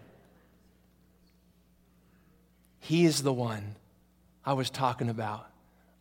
He 2.80 3.06
is 3.06 3.22
the 3.22 3.32
one 3.32 3.76
I 4.44 4.54
was 4.54 4.72
talking 4.72 5.08
about. 5.08 5.46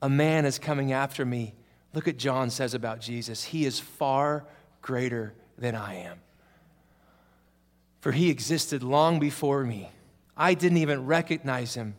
A 0.00 0.08
man 0.08 0.46
is 0.46 0.58
coming 0.58 0.94
after 0.94 1.26
me. 1.26 1.52
Look 1.92 2.08
at 2.08 2.16
John 2.16 2.48
says 2.48 2.72
about 2.72 3.02
Jesus. 3.02 3.44
He 3.44 3.66
is 3.66 3.78
far 3.78 4.46
greater 4.80 5.34
than 5.58 5.74
I 5.74 5.96
am. 5.96 6.20
For 8.00 8.12
he 8.12 8.30
existed 8.30 8.82
long 8.82 9.18
before 9.18 9.62
me. 9.62 9.90
I 10.38 10.54
didn't 10.54 10.78
even 10.78 11.04
recognize 11.04 11.74
him 11.74 11.96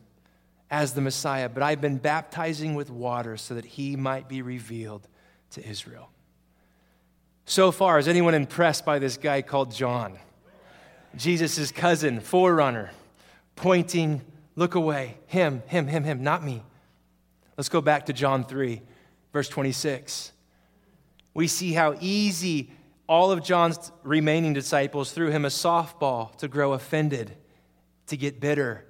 as 0.72 0.94
the 0.94 1.02
Messiah, 1.02 1.48
but 1.48 1.62
I've 1.62 1.80
been 1.80 1.98
baptizing 1.98 2.74
with 2.74 2.90
water 2.90 3.38
so 3.38 3.54
that 3.54 3.66
he 3.66 3.96
might 3.96 4.28
be 4.28 4.42
revealed 4.42 5.08
to 5.52 5.64
Israel. 5.64 6.10
So 7.50 7.72
far, 7.72 7.98
is 7.98 8.08
anyone 8.08 8.36
impressed 8.36 8.86
by 8.86 9.00
this 9.00 9.18
guy 9.18 9.42
called 9.42 9.74
John? 9.74 10.20
Jesus' 11.16 11.72
cousin, 11.72 12.20
forerunner, 12.20 12.92
pointing, 13.56 14.22
look 14.56 14.76
away. 14.76 15.18
Him, 15.26 15.64
him, 15.66 15.88
him, 15.88 16.04
him, 16.04 16.22
not 16.22 16.44
me. 16.44 16.62
Let's 17.58 17.68
go 17.68 17.82
back 17.82 18.06
to 18.06 18.14
John 18.14 18.44
3, 18.44 18.84
verse 19.34 19.50
26. 19.50 20.32
We 21.34 21.48
see 21.48 21.74
how 21.74 21.96
easy 22.00 22.72
all 23.08 23.32
of 23.32 23.44
John's 23.44 23.92
remaining 24.04 24.54
disciples 24.54 25.12
threw 25.12 25.32
him 25.32 25.44
a 25.44 25.50
softball 25.50 26.36
to 26.38 26.48
grow 26.48 26.74
offended, 26.74 27.36
to 28.06 28.16
get 28.16 28.40
bitter. 28.40 28.86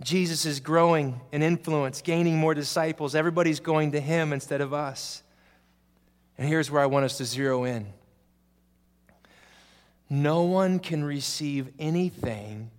Jesus 0.00 0.44
is 0.46 0.58
growing 0.58 1.20
in 1.30 1.44
influence, 1.44 2.02
gaining 2.02 2.38
more 2.38 2.54
disciples. 2.54 3.14
Everybody's 3.14 3.60
going 3.60 3.92
to 3.92 4.00
him 4.00 4.32
instead 4.32 4.60
of 4.60 4.74
us. 4.74 5.22
And 6.36 6.48
here's 6.48 6.70
where 6.70 6.82
I 6.82 6.86
want 6.86 7.04
us 7.04 7.18
to 7.18 7.24
zero 7.24 7.64
in 7.64 7.86
no 10.10 10.42
one 10.42 10.78
can 10.78 11.02
receive 11.02 11.68
anything 11.78 12.70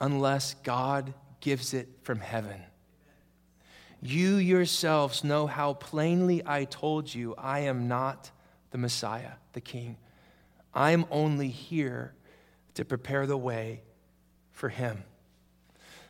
unless 0.00 0.54
God 0.62 1.14
gives 1.40 1.74
it 1.74 1.88
from 2.02 2.20
heaven. 2.20 2.62
You 4.02 4.36
yourselves 4.36 5.24
know 5.24 5.46
how 5.46 5.74
plainly 5.74 6.42
I 6.44 6.64
told 6.64 7.12
you 7.12 7.34
I 7.36 7.60
am 7.60 7.88
not 7.88 8.30
the 8.70 8.78
Messiah, 8.78 9.32
the 9.52 9.60
King. 9.60 9.96
I'm 10.72 11.06
only 11.10 11.48
here 11.48 12.14
to 12.74 12.84
prepare 12.84 13.26
the 13.26 13.36
way 13.36 13.82
for 14.52 14.68
him. 14.68 15.02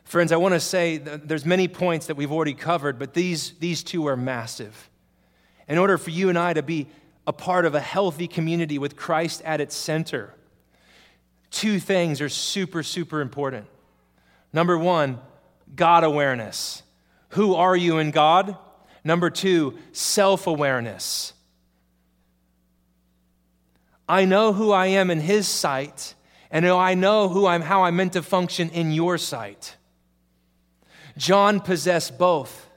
Friends, 0.03 0.31
I 0.31 0.37
want 0.37 0.53
to 0.53 0.59
say 0.59 0.97
there's 0.97 1.45
many 1.45 1.67
points 1.67 2.07
that 2.07 2.17
we've 2.17 2.31
already 2.31 2.53
covered, 2.53 2.99
but 2.99 3.13
these, 3.13 3.53
these 3.59 3.83
two 3.83 4.07
are 4.07 4.17
massive. 4.17 4.90
In 5.71 5.77
order 5.77 5.97
for 5.97 6.09
you 6.09 6.27
and 6.27 6.37
I 6.37 6.51
to 6.51 6.61
be 6.61 6.87
a 7.25 7.31
part 7.31 7.65
of 7.65 7.75
a 7.75 7.79
healthy 7.79 8.27
community 8.27 8.77
with 8.77 8.97
Christ 8.97 9.41
at 9.45 9.61
its 9.61 9.73
center, 9.73 10.33
two 11.49 11.79
things 11.79 12.19
are 12.19 12.27
super, 12.27 12.83
super 12.83 13.21
important. 13.21 13.67
Number 14.51 14.77
one, 14.77 15.21
God 15.73 16.03
awareness. 16.03 16.83
Who 17.29 17.55
are 17.55 17.73
you 17.73 17.99
in 17.99 18.11
God? 18.11 18.57
Number 19.05 19.29
two, 19.29 19.77
self 19.93 20.45
awareness. 20.45 21.31
I 24.09 24.25
know 24.25 24.51
who 24.51 24.73
I 24.73 24.87
am 24.87 25.09
in 25.09 25.21
His 25.21 25.47
sight, 25.47 26.15
and 26.51 26.67
I 26.67 26.95
know 26.95 27.29
who 27.29 27.45
I'm, 27.45 27.61
how 27.61 27.83
I'm 27.83 27.95
meant 27.95 28.11
to 28.11 28.21
function 28.21 28.69
in 28.71 28.91
your 28.91 29.17
sight. 29.17 29.77
John 31.15 31.61
possessed 31.61 32.17
both. 32.17 32.67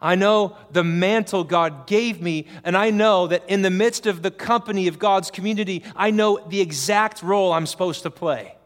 I 0.00 0.14
know 0.14 0.56
the 0.70 0.84
mantle 0.84 1.44
God 1.44 1.86
gave 1.86 2.20
me, 2.20 2.46
and 2.64 2.76
I 2.76 2.90
know 2.90 3.26
that 3.28 3.44
in 3.48 3.62
the 3.62 3.70
midst 3.70 4.06
of 4.06 4.22
the 4.22 4.30
company 4.30 4.88
of 4.88 4.98
God's 4.98 5.30
community, 5.30 5.82
I 5.94 6.10
know 6.10 6.38
the 6.48 6.60
exact 6.60 7.22
role 7.22 7.52
I'm 7.52 7.66
supposed 7.66 8.02
to 8.02 8.10
play. 8.10 8.56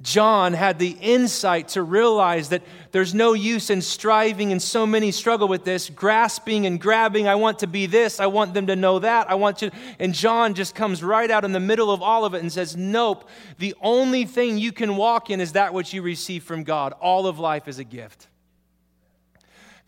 John 0.00 0.52
had 0.52 0.78
the 0.78 0.96
insight 1.00 1.68
to 1.68 1.82
realize 1.82 2.50
that 2.50 2.62
there's 2.92 3.14
no 3.14 3.32
use 3.32 3.68
in 3.68 3.82
striving, 3.82 4.52
and 4.52 4.62
so 4.62 4.86
many 4.86 5.10
struggle 5.10 5.48
with 5.48 5.64
this, 5.64 5.90
grasping 5.90 6.66
and 6.66 6.80
grabbing. 6.80 7.26
I 7.26 7.34
want 7.34 7.58
to 7.60 7.66
be 7.66 7.86
this. 7.86 8.20
I 8.20 8.26
want 8.26 8.54
them 8.54 8.68
to 8.68 8.76
know 8.76 9.00
that. 9.00 9.28
I 9.28 9.34
want 9.34 9.58
to. 9.58 9.70
And 9.98 10.14
John 10.14 10.54
just 10.54 10.74
comes 10.74 11.02
right 11.02 11.30
out 11.30 11.44
in 11.44 11.52
the 11.52 11.60
middle 11.60 11.90
of 11.90 12.00
all 12.00 12.24
of 12.24 12.34
it 12.34 12.42
and 12.42 12.52
says, 12.52 12.76
Nope. 12.76 13.28
The 13.58 13.74
only 13.80 14.24
thing 14.24 14.58
you 14.58 14.72
can 14.72 14.96
walk 14.96 15.30
in 15.30 15.40
is 15.40 15.52
that 15.52 15.74
which 15.74 15.92
you 15.92 16.02
receive 16.02 16.44
from 16.44 16.62
God. 16.62 16.94
All 17.00 17.26
of 17.26 17.38
life 17.38 17.66
is 17.66 17.78
a 17.78 17.84
gift. 17.84 18.28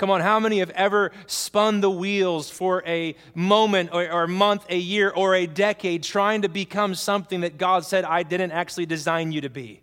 Come 0.00 0.08
on, 0.08 0.22
how 0.22 0.40
many 0.40 0.60
have 0.60 0.70
ever 0.70 1.12
spun 1.26 1.82
the 1.82 1.90
wheels 1.90 2.48
for 2.48 2.82
a 2.86 3.14
moment 3.34 3.90
or, 3.92 4.10
or, 4.10 4.22
a 4.22 4.28
month, 4.28 4.64
a 4.70 4.78
year, 4.78 5.10
or 5.10 5.34
a 5.34 5.46
decade 5.46 6.04
trying 6.04 6.40
to 6.40 6.48
become 6.48 6.94
something 6.94 7.42
that 7.42 7.58
God 7.58 7.84
said, 7.84 8.06
I 8.06 8.22
didn't 8.22 8.52
actually 8.52 8.86
design 8.86 9.30
you 9.30 9.42
to 9.42 9.50
be? 9.50 9.82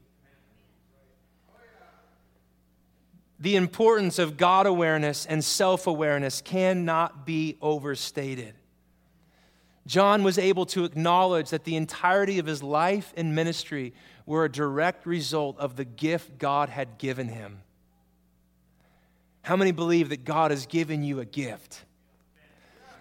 the 3.40 3.56
importance 3.56 4.18
of 4.18 4.38
God 4.38 4.66
awareness 4.66 5.28
and 5.28 5.46
self 5.46 5.86
awareness 5.86 6.42
cannot 6.42 7.24
be 7.24 7.56
overstated. 7.62 8.56
John 9.86 10.24
was 10.24 10.40
able 10.40 10.66
to 10.66 10.84
acknowledge 10.84 11.52
that 11.52 11.64
the 11.64 11.76
entirety 11.76 12.40
of 12.40 12.48
his 12.48 12.64
life 12.64 13.14
and 13.16 13.36
ministry 13.36 13.94
were 14.26 14.46
a 14.46 14.52
direct 14.52 15.06
result 15.06 15.60
of 15.60 15.76
the 15.76 15.86
gift 15.86 16.40
God 16.40 16.70
had 16.70 16.98
given 16.98 17.28
him. 17.28 17.62
How 19.48 19.56
many 19.56 19.72
believe 19.72 20.10
that 20.10 20.26
God 20.26 20.52
has 20.52 20.66
given 20.66 21.06
you 21.06 21.22
a 21.22 21.26
gift? 21.26 21.86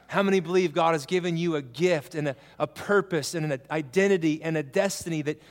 How 0.06 0.22
many 0.22 0.38
believe 0.38 0.72
God 0.72 0.92
has 0.92 1.04
given 1.04 1.36
you 1.36 1.56
a 1.56 1.60
gift 1.60 2.14
and 2.14 2.28
a, 2.28 2.36
a 2.56 2.68
purpose 2.68 3.34
and 3.34 3.52
an 3.52 3.60
identity 3.68 4.40
and 4.44 4.56
a 4.56 4.62
destiny 4.62 5.22
that 5.22 5.42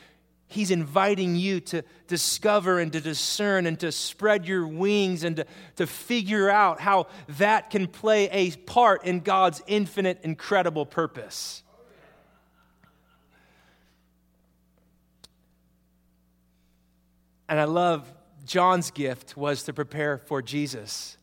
He's 0.47 0.71
inviting 0.71 1.35
you 1.35 1.59
to 1.59 1.83
discover 2.07 2.79
and 2.79 2.93
to 2.93 3.01
discern 3.01 3.65
and 3.65 3.77
to 3.81 3.91
spread 3.91 4.47
your 4.47 4.65
wings 4.65 5.25
and 5.25 5.35
to, 5.35 5.45
to 5.75 5.85
figure 5.85 6.49
out 6.49 6.79
how 6.79 7.07
that 7.27 7.71
can 7.71 7.87
play 7.87 8.29
a 8.29 8.51
part 8.51 9.03
in 9.03 9.19
God's 9.19 9.61
infinite, 9.67 10.21
incredible 10.23 10.85
purpose. 10.85 11.61
And 17.49 17.59
I 17.59 17.65
love 17.65 18.09
John's 18.45 18.91
gift 18.91 19.35
was 19.35 19.63
to 19.63 19.73
prepare 19.73 20.17
for 20.17 20.41
Jesus. 20.41 21.17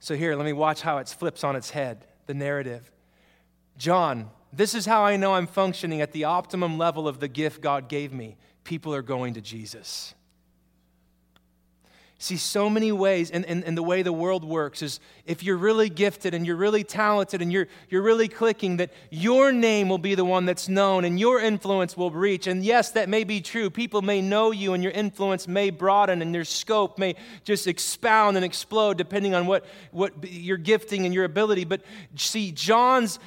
So 0.00 0.14
here, 0.14 0.34
let 0.36 0.44
me 0.44 0.52
watch 0.52 0.82
how 0.82 0.98
it 0.98 1.08
flips 1.08 1.44
on 1.44 1.56
its 1.56 1.70
head, 1.70 2.06
the 2.26 2.34
narrative. 2.34 2.90
John, 3.76 4.30
this 4.52 4.74
is 4.74 4.86
how 4.86 5.04
I 5.04 5.16
know 5.16 5.34
I'm 5.34 5.46
functioning 5.46 6.00
at 6.00 6.12
the 6.12 6.24
optimum 6.24 6.76
level 6.78 7.06
of 7.06 7.20
the 7.20 7.28
gift 7.28 7.60
God 7.60 7.88
gave 7.88 8.12
me. 8.12 8.36
People 8.64 8.94
are 8.94 9.02
going 9.02 9.34
to 9.34 9.40
Jesus. 9.40 10.14
See, 12.20 12.36
so 12.36 12.68
many 12.68 12.90
ways, 12.90 13.30
and, 13.30 13.46
and, 13.46 13.62
and 13.62 13.76
the 13.76 13.82
way 13.82 14.02
the 14.02 14.12
world 14.12 14.42
works 14.42 14.82
is 14.82 14.98
if 15.24 15.44
you're 15.44 15.56
really 15.56 15.88
gifted 15.88 16.34
and 16.34 16.44
you're 16.44 16.56
really 16.56 16.82
talented 16.82 17.40
and 17.40 17.52
you're, 17.52 17.68
you're 17.90 18.02
really 18.02 18.26
clicking, 18.26 18.78
that 18.78 18.90
your 19.08 19.52
name 19.52 19.88
will 19.88 19.98
be 19.98 20.16
the 20.16 20.24
one 20.24 20.44
that's 20.44 20.68
known 20.68 21.04
and 21.04 21.20
your 21.20 21.38
influence 21.38 21.96
will 21.96 22.10
reach. 22.10 22.48
And 22.48 22.64
yes, 22.64 22.90
that 22.90 23.08
may 23.08 23.22
be 23.22 23.40
true. 23.40 23.70
People 23.70 24.02
may 24.02 24.20
know 24.20 24.50
you 24.50 24.72
and 24.72 24.82
your 24.82 24.90
influence 24.90 25.46
may 25.46 25.70
broaden 25.70 26.20
and 26.20 26.34
your 26.34 26.44
scope 26.44 26.98
may 26.98 27.14
just 27.44 27.68
expound 27.68 28.36
and 28.36 28.44
explode 28.44 28.98
depending 28.98 29.36
on 29.36 29.46
what, 29.46 29.64
what 29.92 30.12
your 30.28 30.56
gifting 30.56 31.06
and 31.06 31.14
your 31.14 31.24
ability. 31.24 31.66
But 31.66 31.82
see, 32.16 32.50
John's 32.50 33.20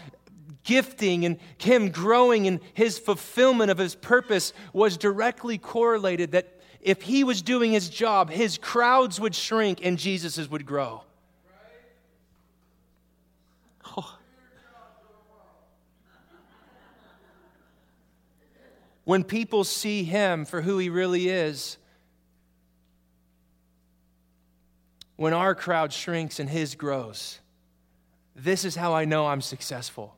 gifting 0.65 1.23
and 1.23 1.38
him 1.58 1.91
growing 1.91 2.45
and 2.45 2.60
his 2.73 2.99
fulfillment 2.99 3.71
of 3.71 3.77
his 3.77 3.95
purpose 3.95 4.51
was 4.73 4.97
directly 4.97 5.58
correlated 5.58 6.32
that 6.34 6.61
if 6.81 7.03
he 7.03 7.23
was 7.23 7.41
doing 7.41 7.71
his 7.71 7.89
job, 7.89 8.29
his 8.29 8.57
crowds 8.57 9.19
would 9.19 9.35
shrink 9.35 9.85
and 9.85 9.97
Jesus's 9.97 10.49
would 10.49 10.65
grow. 10.65 11.03
Oh. 13.97 14.17
When 19.03 19.23
people 19.23 19.63
see 19.63 20.03
him 20.03 20.45
for 20.45 20.61
who 20.61 20.77
he 20.77 20.89
really 20.89 21.27
is, 21.27 21.77
when 25.15 25.33
our 25.33 25.55
crowd 25.55 25.91
shrinks 25.91 26.39
and 26.39 26.47
his 26.47 26.75
grows, 26.75 27.39
this 28.35 28.63
is 28.63 28.75
how 28.75 28.93
I 28.93 29.05
know 29.05 29.25
I'm 29.27 29.41
successful. 29.41 30.15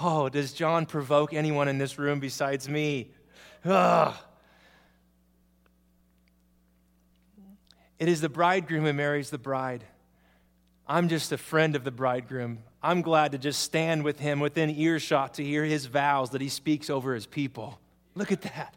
Oh, 0.00 0.28
does 0.28 0.52
John 0.52 0.84
provoke 0.84 1.32
anyone 1.32 1.68
in 1.68 1.78
this 1.78 1.98
room 1.98 2.20
besides 2.20 2.68
me? 2.68 3.10
Ugh. 3.64 4.14
It 7.98 8.08
is 8.08 8.20
the 8.20 8.28
bridegroom 8.28 8.84
who 8.84 8.92
marries 8.92 9.30
the 9.30 9.38
bride. 9.38 9.84
I'm 10.86 11.08
just 11.08 11.32
a 11.32 11.38
friend 11.38 11.74
of 11.74 11.84
the 11.84 11.90
bridegroom. 11.90 12.58
I'm 12.82 13.02
glad 13.02 13.32
to 13.32 13.38
just 13.38 13.60
stand 13.60 14.04
with 14.04 14.20
him 14.20 14.38
within 14.38 14.70
earshot 14.70 15.34
to 15.34 15.44
hear 15.44 15.64
his 15.64 15.86
vows 15.86 16.30
that 16.30 16.40
he 16.40 16.48
speaks 16.48 16.88
over 16.88 17.14
his 17.14 17.26
people. 17.26 17.80
Look 18.14 18.30
at 18.30 18.42
that. 18.42 18.74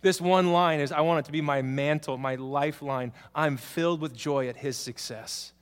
This 0.00 0.20
one 0.20 0.52
line 0.52 0.80
is 0.80 0.92
I 0.92 1.00
want 1.00 1.20
it 1.20 1.26
to 1.26 1.32
be 1.32 1.40
my 1.40 1.62
mantle, 1.62 2.16
my 2.18 2.36
lifeline. 2.36 3.12
I'm 3.34 3.56
filled 3.56 4.00
with 4.00 4.16
joy 4.16 4.48
at 4.48 4.56
his 4.56 4.76
success. 4.76 5.52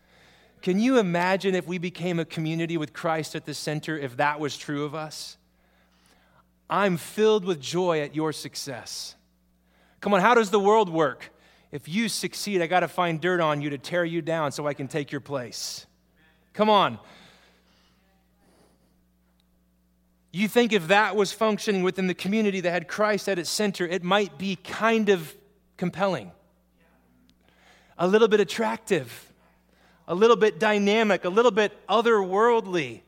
Can 0.61 0.79
you 0.79 0.99
imagine 0.99 1.55
if 1.55 1.67
we 1.67 1.79
became 1.79 2.19
a 2.19 2.25
community 2.25 2.77
with 2.77 2.93
Christ 2.93 3.35
at 3.35 3.47
the 3.47 3.55
center, 3.55 3.97
if 3.97 4.17
that 4.19 4.41
was 4.41 4.57
true 4.57 4.85
of 4.85 4.95
us? 4.95 5.39
I'm 6.69 6.97
filled 6.97 7.45
with 7.45 7.61
joy 7.61 8.01
at 8.01 8.15
your 8.15 8.33
success. 8.33 9.15
Come 10.01 10.13
on, 10.13 10.21
how 10.21 10.35
does 10.35 10.51
the 10.51 10.61
world 10.61 10.89
work? 10.89 11.31
If 11.73 11.89
you 11.89 12.09
succeed, 12.09 12.63
I 12.63 12.67
got 12.67 12.81
to 12.81 12.89
find 12.89 13.21
dirt 13.21 13.41
on 13.41 13.61
you 13.61 13.71
to 13.71 13.79
tear 13.79 14.05
you 14.05 14.23
down 14.23 14.53
so 14.53 14.67
I 14.67 14.75
can 14.75 14.89
take 14.89 15.13
your 15.13 15.21
place. 15.21 15.87
Come 16.53 16.71
on. 16.71 16.99
You 20.33 20.49
think 20.49 20.73
if 20.73 20.89
that 20.89 21.17
was 21.17 21.33
functioning 21.33 21.83
within 21.83 22.07
the 22.07 22.15
community 22.15 22.61
that 22.61 22.71
had 22.71 22.89
Christ 22.89 23.29
at 23.29 23.39
its 23.39 23.51
center, 23.51 23.87
it 23.87 24.03
might 24.03 24.39
be 24.39 24.57
kind 24.57 25.09
of 25.09 25.35
compelling, 25.77 26.33
a 27.99 28.07
little 28.07 28.29
bit 28.29 28.41
attractive 28.41 29.27
a 30.09 30.15
little 30.15 30.37
bit 30.37 30.59
dynamic, 30.59 31.25
a 31.25 31.29
little 31.29 31.51
bit 31.51 31.73
otherworldly. 31.89 33.01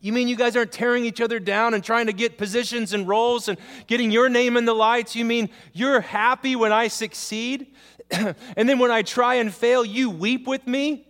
You 0.00 0.12
mean 0.12 0.28
you 0.28 0.36
guys 0.36 0.56
aren't 0.56 0.72
tearing 0.72 1.04
each 1.04 1.20
other 1.20 1.38
down 1.38 1.74
and 1.74 1.84
trying 1.84 2.06
to 2.06 2.12
get 2.12 2.38
positions 2.38 2.94
and 2.94 3.06
roles 3.06 3.48
and 3.48 3.58
getting 3.86 4.10
your 4.10 4.30
name 4.30 4.56
in 4.56 4.64
the 4.64 4.74
lights? 4.74 5.14
You 5.14 5.26
mean 5.26 5.50
you're 5.74 6.00
happy 6.00 6.56
when 6.56 6.72
I 6.72 6.88
succeed? 6.88 7.74
and 8.10 8.68
then 8.68 8.78
when 8.78 8.90
I 8.90 9.02
try 9.02 9.34
and 9.34 9.52
fail, 9.52 9.84
you 9.84 10.08
weep 10.08 10.46
with 10.46 10.66
me? 10.66 11.06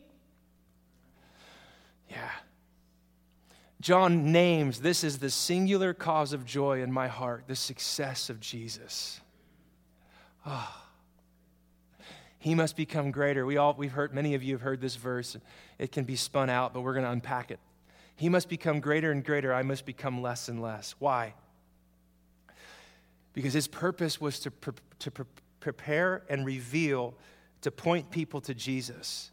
Yeah. 2.10 2.30
John 3.80 4.32
names 4.32 4.80
this 4.80 5.04
is 5.04 5.18
the 5.18 5.30
singular 5.30 5.94
cause 5.94 6.32
of 6.32 6.44
joy 6.44 6.82
in 6.82 6.90
my 6.90 7.06
heart, 7.06 7.44
the 7.46 7.56
success 7.56 8.28
of 8.28 8.40
Jesus. 8.40 9.20
Oh. 10.44 10.76
He 12.40 12.54
must 12.54 12.74
become 12.74 13.10
greater. 13.10 13.44
We 13.44 13.58
all, 13.58 13.74
we've 13.74 13.92
heard, 13.92 14.14
many 14.14 14.34
of 14.34 14.42
you 14.42 14.54
have 14.54 14.62
heard 14.62 14.80
this 14.80 14.96
verse. 14.96 15.36
It 15.78 15.92
can 15.92 16.04
be 16.04 16.16
spun 16.16 16.48
out, 16.48 16.72
but 16.72 16.80
we're 16.80 16.94
going 16.94 17.04
to 17.04 17.10
unpack 17.10 17.50
it. 17.50 17.60
He 18.20 18.28
must 18.28 18.50
become 18.50 18.80
greater 18.80 19.10
and 19.10 19.24
greater. 19.24 19.54
I 19.54 19.62
must 19.62 19.86
become 19.86 20.20
less 20.20 20.50
and 20.50 20.60
less. 20.60 20.94
Why? 20.98 21.32
Because 23.32 23.54
his 23.54 23.66
purpose 23.66 24.20
was 24.20 24.40
to, 24.40 24.50
pre- 24.50 24.74
to 24.98 25.10
pre- 25.10 25.24
prepare 25.58 26.22
and 26.28 26.44
reveal, 26.44 27.14
to 27.62 27.70
point 27.70 28.10
people 28.10 28.42
to 28.42 28.52
Jesus. 28.52 29.30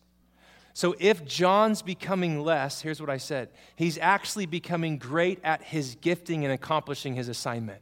So 0.74 0.96
if 1.00 1.26
John's 1.26 1.82
becoming 1.82 2.40
less, 2.40 2.80
here's 2.80 3.02
what 3.02 3.10
I 3.10 3.18
said 3.18 3.50
he's 3.76 3.98
actually 3.98 4.46
becoming 4.46 4.98
great 4.98 5.42
at 5.44 5.62
his 5.64 5.96
gifting 6.00 6.46
and 6.46 6.54
accomplishing 6.54 7.14
his 7.14 7.28
assignment. 7.28 7.82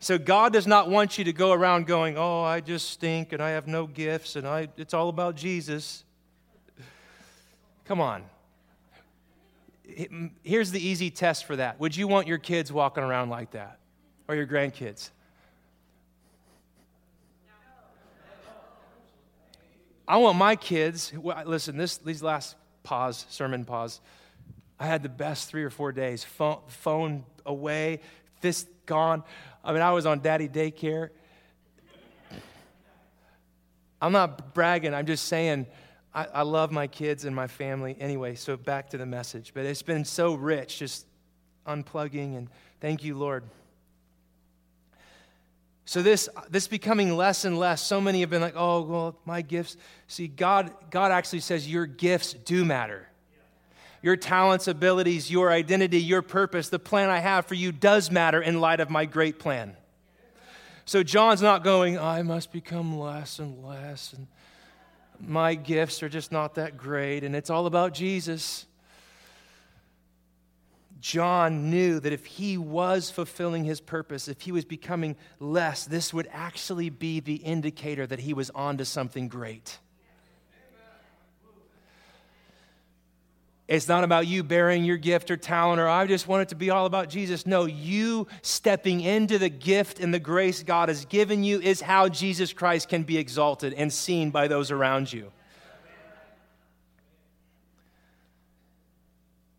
So 0.00 0.16
God 0.16 0.50
does 0.50 0.66
not 0.66 0.88
want 0.88 1.18
you 1.18 1.24
to 1.24 1.32
go 1.34 1.52
around 1.52 1.86
going, 1.86 2.16
"Oh, 2.16 2.42
I 2.42 2.62
just 2.62 2.88
stink 2.88 3.34
and 3.34 3.42
I 3.42 3.50
have 3.50 3.66
no 3.66 3.86
gifts 3.86 4.34
and 4.36 4.48
I 4.48 4.68
it's 4.78 4.94
all 4.94 5.10
about 5.10 5.36
Jesus." 5.36 6.04
Come 7.84 8.00
on. 8.00 8.24
Here's 10.42 10.72
the 10.72 10.84
easy 10.84 11.10
test 11.10 11.44
for 11.44 11.56
that. 11.56 11.78
Would 11.78 11.96
you 11.96 12.08
want 12.08 12.26
your 12.26 12.38
kids 12.38 12.72
walking 12.72 13.04
around 13.04 13.30
like 13.30 13.52
that 13.52 13.78
or 14.28 14.34
your 14.34 14.46
grandkids? 14.46 15.10
I 20.08 20.18
want 20.18 20.38
my 20.38 20.54
kids, 20.54 21.12
listen, 21.44 21.76
this, 21.76 21.96
these 21.98 22.22
last 22.22 22.54
pause, 22.84 23.26
sermon 23.28 23.64
pause, 23.64 24.00
I 24.78 24.86
had 24.86 25.02
the 25.02 25.08
best 25.08 25.48
three 25.48 25.64
or 25.64 25.70
four 25.70 25.90
days. 25.90 26.22
Phone, 26.22 26.60
phone 26.68 27.24
away, 27.44 28.00
fist 28.40 28.68
gone. 28.86 29.24
I 29.64 29.72
mean, 29.72 29.82
I 29.82 29.90
was 29.92 30.06
on 30.06 30.20
daddy 30.20 30.48
daycare. 30.48 31.10
I'm 34.00 34.12
not 34.12 34.54
bragging, 34.54 34.94
I'm 34.94 35.06
just 35.06 35.24
saying 35.24 35.66
I, 36.16 36.26
I 36.32 36.42
love 36.42 36.72
my 36.72 36.86
kids 36.86 37.26
and 37.26 37.36
my 37.36 37.46
family. 37.46 37.94
Anyway, 38.00 38.36
so 38.36 38.56
back 38.56 38.88
to 38.90 38.98
the 38.98 39.04
message. 39.04 39.52
But 39.52 39.66
it's 39.66 39.82
been 39.82 40.06
so 40.06 40.34
rich, 40.34 40.78
just 40.78 41.06
unplugging, 41.66 42.38
and 42.38 42.48
thank 42.80 43.04
you, 43.04 43.16
Lord. 43.16 43.44
So 45.84 46.02
this 46.02 46.28
this 46.48 46.66
becoming 46.66 47.16
less 47.16 47.44
and 47.44 47.58
less. 47.58 47.82
So 47.82 48.00
many 48.00 48.20
have 48.20 48.30
been 48.30 48.40
like, 48.40 48.56
"Oh, 48.56 48.80
well, 48.82 49.18
my 49.26 49.42
gifts." 49.42 49.76
See, 50.08 50.26
God 50.26 50.72
God 50.90 51.12
actually 51.12 51.40
says 51.40 51.70
your 51.70 51.86
gifts 51.86 52.32
do 52.32 52.64
matter. 52.64 53.06
Your 54.02 54.16
talents, 54.16 54.68
abilities, 54.68 55.30
your 55.30 55.52
identity, 55.52 56.00
your 56.00 56.22
purpose, 56.22 56.70
the 56.70 56.78
plan 56.78 57.10
I 57.10 57.18
have 57.18 57.46
for 57.46 57.54
you 57.54 57.72
does 57.72 58.10
matter 58.10 58.40
in 58.40 58.60
light 58.60 58.80
of 58.80 58.88
my 58.88 59.04
great 59.04 59.38
plan. 59.38 59.76
So 60.86 61.02
John's 61.02 61.42
not 61.42 61.64
going, 61.64 61.98
I 61.98 62.22
must 62.22 62.52
become 62.52 62.96
less 62.96 63.40
and 63.40 63.64
less 63.64 64.12
and 64.12 64.28
my 65.20 65.54
gifts 65.54 66.02
are 66.02 66.08
just 66.08 66.32
not 66.32 66.54
that 66.54 66.76
great 66.76 67.24
and 67.24 67.34
it's 67.34 67.50
all 67.50 67.66
about 67.66 67.94
Jesus. 67.94 68.66
John 71.00 71.70
knew 71.70 72.00
that 72.00 72.12
if 72.12 72.24
he 72.24 72.58
was 72.58 73.10
fulfilling 73.10 73.64
his 73.64 73.80
purpose, 73.80 74.28
if 74.28 74.40
he 74.40 74.50
was 74.50 74.64
becoming 74.64 75.16
less, 75.38 75.84
this 75.84 76.12
would 76.12 76.28
actually 76.32 76.90
be 76.90 77.20
the 77.20 77.36
indicator 77.36 78.06
that 78.06 78.20
he 78.20 78.34
was 78.34 78.50
on 78.50 78.78
to 78.78 78.84
something 78.84 79.28
great. 79.28 79.78
It's 83.68 83.88
not 83.88 84.04
about 84.04 84.28
you 84.28 84.44
bearing 84.44 84.84
your 84.84 84.96
gift 84.96 85.28
or 85.30 85.36
talent, 85.36 85.80
or 85.80 85.88
I 85.88 86.06
just 86.06 86.28
want 86.28 86.42
it 86.42 86.48
to 86.50 86.54
be 86.54 86.70
all 86.70 86.86
about 86.86 87.08
Jesus. 87.08 87.46
No, 87.46 87.64
you 87.64 88.28
stepping 88.42 89.00
into 89.00 89.38
the 89.38 89.48
gift 89.48 89.98
and 89.98 90.14
the 90.14 90.20
grace 90.20 90.62
God 90.62 90.88
has 90.88 91.04
given 91.04 91.42
you 91.42 91.60
is 91.60 91.80
how 91.80 92.08
Jesus 92.08 92.52
Christ 92.52 92.88
can 92.88 93.02
be 93.02 93.18
exalted 93.18 93.74
and 93.74 93.92
seen 93.92 94.30
by 94.30 94.46
those 94.46 94.70
around 94.70 95.12
you. 95.12 95.32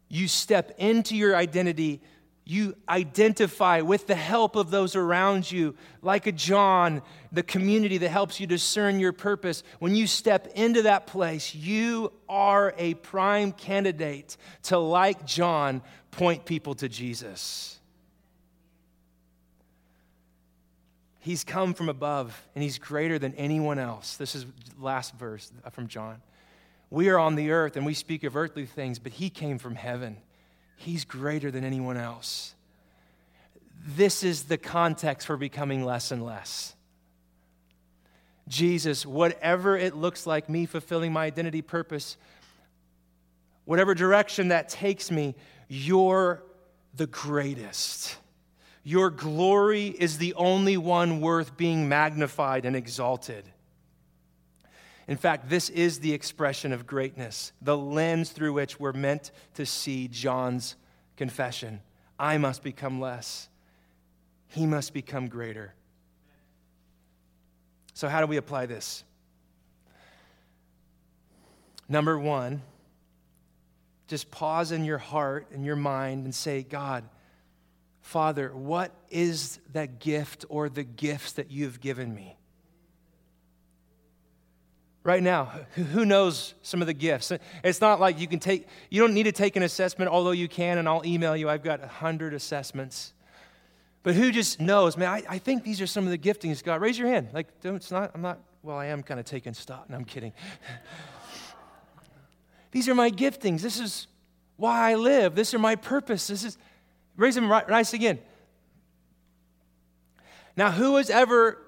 You 0.10 0.30
step 0.30 0.74
into 0.78 1.18
your 1.18 1.36
identity. 1.36 2.02
You 2.50 2.78
identify 2.88 3.82
with 3.82 4.08
the 4.08 4.16
help 4.16 4.56
of 4.56 4.72
those 4.72 4.96
around 4.96 5.52
you, 5.52 5.76
like 6.02 6.28
a 6.28 6.32
John, 6.32 7.02
the 7.30 7.44
community 7.44 7.98
that 7.98 8.08
helps 8.08 8.40
you 8.40 8.48
discern 8.48 9.02
your 9.02 9.12
purpose. 9.12 9.64
When 9.80 9.96
you 9.96 10.08
step 10.08 10.48
into 10.56 10.84
that 10.84 11.08
place, 11.08 11.54
you 11.54 12.14
are 12.30 12.74
a 12.78 12.94
prime 12.94 13.52
candidate 13.52 14.38
to, 14.64 14.78
like 14.78 15.26
John, 15.26 15.82
point 16.12 16.46
people 16.46 16.74
to 16.76 16.88
Jesus. 16.88 17.78
He's 21.20 21.44
come 21.44 21.74
from 21.74 21.90
above 21.90 22.42
and 22.56 22.64
he's 22.64 22.78
greater 22.78 23.20
than 23.20 23.34
anyone 23.34 23.78
else. 23.78 24.16
This 24.16 24.36
is 24.36 24.46
last 24.80 25.14
verse 25.16 25.52
from 25.72 25.88
John. 25.88 26.22
We 26.90 27.10
are 27.10 27.20
on 27.20 27.36
the 27.36 27.52
earth 27.52 27.76
and 27.76 27.86
we 27.86 27.94
speak 27.94 28.24
of 28.24 28.38
earthly 28.38 28.66
things, 28.66 29.00
but 29.00 29.12
He 29.12 29.30
came 29.30 29.58
from 29.58 29.76
heaven. 29.76 30.16
He's 30.78 31.04
greater 31.04 31.52
than 31.52 31.64
anyone 31.64 31.98
else. 31.98 32.56
This 33.86 34.24
is 34.24 34.44
the 34.44 34.58
context 34.58 35.28
for 35.28 35.36
becoming 35.36 35.84
less 35.84 36.12
and 36.12 36.24
less. 36.24 36.76
Jesus, 38.48 39.06
whatever 39.06 39.76
it 39.76 39.96
looks 39.96 40.26
like, 40.26 40.50
me 40.50 40.66
fulfilling 40.66 41.12
my 41.12 41.26
identity 41.26 41.62
purpose, 41.62 42.16
whatever 43.66 43.94
direction 43.94 44.50
that 44.50 44.70
takes 44.70 45.12
me, 45.12 45.36
you're 45.68 46.44
the 46.96 47.08
greatest. 47.08 48.16
Your 48.84 49.10
glory 49.10 49.88
is 49.88 50.18
the 50.18 50.34
only 50.36 50.78
one 50.78 51.20
worth 51.20 51.58
being 51.58 51.90
magnified 51.90 52.66
and 52.66 52.76
exalted. 52.76 53.44
In 55.08 55.16
fact, 55.16 55.50
this 55.50 55.70
is 55.70 56.00
the 56.00 56.14
expression 56.14 56.74
of 56.74 56.86
greatness, 56.86 57.54
the 57.62 57.78
lens 57.78 58.32
through 58.32 58.54
which 58.54 58.80
we're 58.80 58.94
meant 58.94 59.32
to 59.54 59.66
see 59.66 60.08
John's 60.08 60.76
confession. 61.16 61.82
I 62.20 62.38
must 62.38 62.62
become 62.62 63.00
less, 63.00 63.50
he 64.50 64.66
must 64.66 64.94
become 64.94 65.28
greater. 65.28 65.74
So, 67.94 68.08
how 68.08 68.22
do 68.22 68.28
we 68.28 68.38
apply 68.38 68.66
this? 68.68 69.04
Number 71.90 72.20
one, 72.20 72.62
just 74.08 74.30
pause 74.30 74.72
in 74.72 74.84
your 74.84 74.98
heart 74.98 75.48
and 75.54 75.66
your 75.66 75.76
mind 75.76 76.26
and 76.26 76.36
say, 76.36 76.64
God, 76.64 77.06
Father, 78.02 78.54
what 78.54 78.92
is 79.10 79.60
that 79.74 80.00
gift 80.00 80.46
or 80.50 80.70
the 80.70 80.84
gifts 80.84 81.34
that 81.34 81.50
you've 81.52 81.82
given 81.82 82.14
me? 82.14 82.37
Right 85.08 85.24
now. 85.24 85.46
Who 85.94 86.06
knows 86.06 86.54
some 86.62 86.82
of 86.82 86.88
the 86.88 86.94
gifts? 86.94 87.32
It's 87.64 87.80
not 87.80 88.02
like 88.02 88.20
you 88.20 88.28
can 88.28 88.40
take 88.40 88.68
you 88.90 89.00
don't 89.02 89.14
need 89.14 89.24
to 89.24 89.32
take 89.32 89.56
an 89.56 89.64
assessment 89.64 90.12
although 90.12 90.32
you 90.32 90.50
can 90.50 90.78
and 90.78 90.88
i'll 90.88 91.06
email 91.06 91.36
you. 91.36 91.50
I've 91.50 91.64
got 91.64 91.80
100 91.80 92.34
assessments. 92.34 93.14
But 94.04 94.16
who 94.16 94.32
just 94.32 94.60
knows? 94.60 94.98
Man 94.98 95.08
I, 95.08 95.24
I 95.28 95.38
think 95.38 95.64
these 95.64 95.80
are 95.80 95.88
some 95.88 96.04
of 96.04 96.12
the 96.12 96.18
giftings 96.18 96.62
god. 96.62 96.82
Raise 96.82 97.00
your 97.00 97.08
hand. 97.08 97.30
Like 97.34 97.48
don't, 97.62 97.78
it's 97.78 97.90
not 97.90 98.12
i'm 98.14 98.22
not 98.22 98.40
well 98.62 98.78
i 98.78 98.88
am 98.88 99.02
kind 99.02 99.18
of 99.18 99.26
taking 99.26 99.54
stock. 99.54 99.86
And 99.88 99.96
i'm 99.96 100.06
kidding. 100.06 100.34
These 102.72 102.90
are 102.90 102.96
my 102.96 103.10
giftings. 103.10 103.62
This 103.62 103.80
is 103.80 104.08
why 104.58 104.92
i 104.92 104.96
live. 104.96 105.36
This 105.36 105.54
are 105.54 105.60
my 105.60 105.78
purpose. 105.78 106.28
This 106.28 106.44
is 106.44 106.58
raise 107.16 107.34
them 107.34 107.50
right, 107.50 107.68
nice 107.68 107.94
again. 107.94 108.20
Now 110.58 110.70
who 110.72 110.98
has 110.98 111.10
ever 111.10 111.60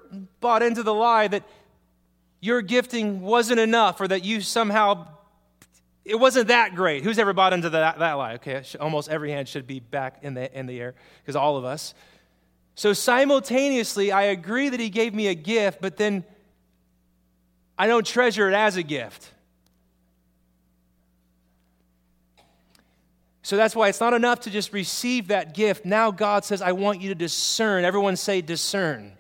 bought 0.42 0.62
into 0.62 0.84
the 0.84 0.94
lie 0.94 1.28
that 1.30 1.44
your 2.40 2.62
gifting 2.62 3.22
wasn't 3.22 3.60
enough 3.60 4.00
or 4.02 4.08
that 4.08 4.24
you 4.24 4.42
somehow 4.42 5.08
it 6.06 6.20
wasn't 6.20 6.48
that 6.48 6.74
great. 6.74 7.04
Who's 7.04 7.20
ever 7.20 7.34
bought 7.34 7.54
into 7.54 7.70
that, 7.70 8.00
that 8.00 8.14
lie? 8.14 8.34
Okay, 8.36 8.64
almost 8.80 9.10
every 9.10 9.32
hand 9.32 9.48
should 9.48 9.68
be 9.68 9.80
back 9.80 10.20
in 10.24 10.34
the, 10.34 10.58
in 10.58 10.66
the 10.66 10.80
air 10.80 10.96
because 11.22 11.36
all 11.36 11.56
of 11.56 11.66
us. 11.66 11.94
So 12.74 12.94
simultaneously, 12.94 14.12
I 14.12 14.24
agree 14.24 14.70
that 14.70 14.80
he 14.80 14.90
gave 14.90 15.14
me 15.14 15.28
a 15.28 15.36
gift, 15.36 15.82
but 15.82 15.98
then 15.98 16.24
I 17.78 17.88
don't 17.88 18.06
treasure 18.08 18.50
it 18.50 18.56
as 18.56 18.76
a 18.76 18.84
gift. 18.84 19.32
So 23.44 23.58
that's 23.58 23.76
why 23.76 23.90
it's 23.90 24.00
not 24.00 24.14
enough 24.14 24.42
to 24.42 24.50
just 24.50 24.74
receive 24.74 25.28
that 25.28 25.54
gift. 25.54 25.86
Now 25.86 26.10
God 26.10 26.46
says, 26.46 26.62
I 26.62 26.72
want 26.72 27.02
you 27.02 27.10
to 27.10 27.16
discern. 27.16 27.84
Everyone 27.84 28.16
say 28.16 28.42
discern. 28.42 29.12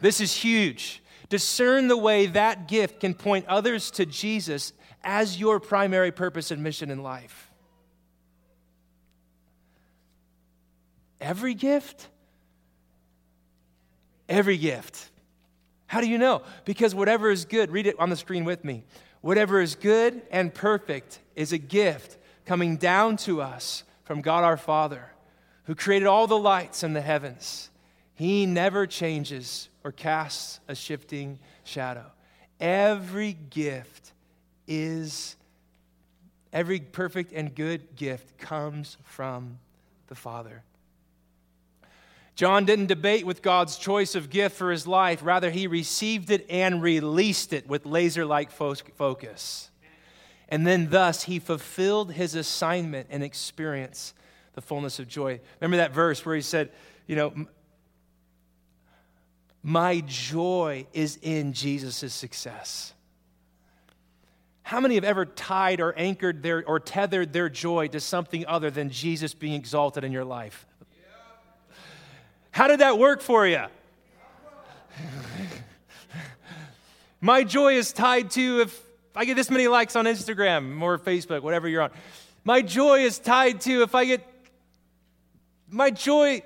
This 0.00 0.20
is 0.20 0.34
huge. 0.34 1.01
Discern 1.32 1.88
the 1.88 1.96
way 1.96 2.26
that 2.26 2.68
gift 2.68 3.00
can 3.00 3.14
point 3.14 3.46
others 3.46 3.90
to 3.92 4.04
Jesus 4.04 4.74
as 5.02 5.40
your 5.40 5.60
primary 5.60 6.12
purpose 6.12 6.50
and 6.50 6.62
mission 6.62 6.90
in 6.90 7.02
life. 7.02 7.50
Every 11.22 11.54
gift? 11.54 12.06
Every 14.28 14.58
gift. 14.58 15.08
How 15.86 16.02
do 16.02 16.06
you 16.06 16.18
know? 16.18 16.42
Because 16.66 16.94
whatever 16.94 17.30
is 17.30 17.46
good, 17.46 17.70
read 17.70 17.86
it 17.86 17.98
on 17.98 18.10
the 18.10 18.16
screen 18.16 18.44
with 18.44 18.62
me. 18.62 18.84
Whatever 19.22 19.62
is 19.62 19.74
good 19.74 20.20
and 20.30 20.52
perfect 20.52 21.18
is 21.34 21.54
a 21.54 21.58
gift 21.58 22.18
coming 22.44 22.76
down 22.76 23.16
to 23.16 23.40
us 23.40 23.84
from 24.04 24.20
God 24.20 24.44
our 24.44 24.58
Father, 24.58 25.10
who 25.64 25.74
created 25.74 26.08
all 26.08 26.26
the 26.26 26.36
lights 26.36 26.82
in 26.82 26.92
the 26.92 27.00
heavens. 27.00 27.70
He 28.14 28.46
never 28.46 28.86
changes 28.86 29.68
or 29.84 29.92
casts 29.92 30.60
a 30.68 30.74
shifting 30.74 31.38
shadow. 31.64 32.06
every 32.60 33.32
gift 33.50 34.12
is, 34.68 35.36
every 36.52 36.78
perfect 36.78 37.32
and 37.32 37.54
good 37.54 37.96
gift 37.96 38.38
comes 38.38 38.96
from 39.02 39.58
the 40.06 40.14
Father. 40.14 40.62
John 42.34 42.64
didn't 42.64 42.86
debate 42.86 43.26
with 43.26 43.42
God's 43.42 43.76
choice 43.76 44.14
of 44.14 44.30
gift 44.30 44.56
for 44.56 44.70
his 44.70 44.86
life. 44.86 45.20
Rather, 45.22 45.50
he 45.50 45.66
received 45.66 46.30
it 46.30 46.46
and 46.48 46.80
released 46.80 47.52
it 47.52 47.68
with 47.68 47.84
laser 47.84 48.24
like 48.24 48.50
focus. 48.50 49.70
And 50.48 50.66
then, 50.66 50.90
thus, 50.90 51.24
he 51.24 51.38
fulfilled 51.38 52.12
his 52.12 52.34
assignment 52.34 53.08
and 53.10 53.22
experienced 53.22 54.14
the 54.54 54.60
fullness 54.60 54.98
of 54.98 55.08
joy. 55.08 55.40
Remember 55.60 55.78
that 55.78 55.92
verse 55.92 56.24
where 56.24 56.36
he 56.36 56.42
said, 56.42 56.70
You 57.06 57.16
know, 57.16 57.46
my 59.62 60.02
joy 60.06 60.86
is 60.92 61.18
in 61.22 61.52
Jesus' 61.52 62.12
success. 62.12 62.92
How 64.62 64.80
many 64.80 64.96
have 64.96 65.04
ever 65.04 65.26
tied 65.26 65.80
or 65.80 65.94
anchored 65.96 66.42
their 66.42 66.64
or 66.66 66.80
tethered 66.80 67.32
their 67.32 67.48
joy 67.48 67.88
to 67.88 68.00
something 68.00 68.46
other 68.46 68.70
than 68.70 68.90
Jesus 68.90 69.34
being 69.34 69.54
exalted 69.54 70.04
in 70.04 70.12
your 70.12 70.24
life? 70.24 70.66
How 72.50 72.68
did 72.68 72.80
that 72.80 72.98
work 72.98 73.20
for 73.20 73.46
you? 73.46 73.64
My 77.20 77.44
joy 77.44 77.74
is 77.74 77.92
tied 77.92 78.30
to 78.32 78.62
if 78.62 78.82
I 79.14 79.24
get 79.24 79.34
this 79.34 79.50
many 79.50 79.68
likes 79.68 79.94
on 79.94 80.06
Instagram 80.06 80.80
or 80.80 80.98
Facebook, 80.98 81.42
whatever 81.42 81.68
you're 81.68 81.82
on. 81.82 81.90
My 82.44 82.62
joy 82.62 83.00
is 83.00 83.18
tied 83.18 83.60
to 83.62 83.82
if 83.82 83.94
I 83.94 84.06
get 84.06 84.26
my 85.68 85.90
joy. 85.90 86.42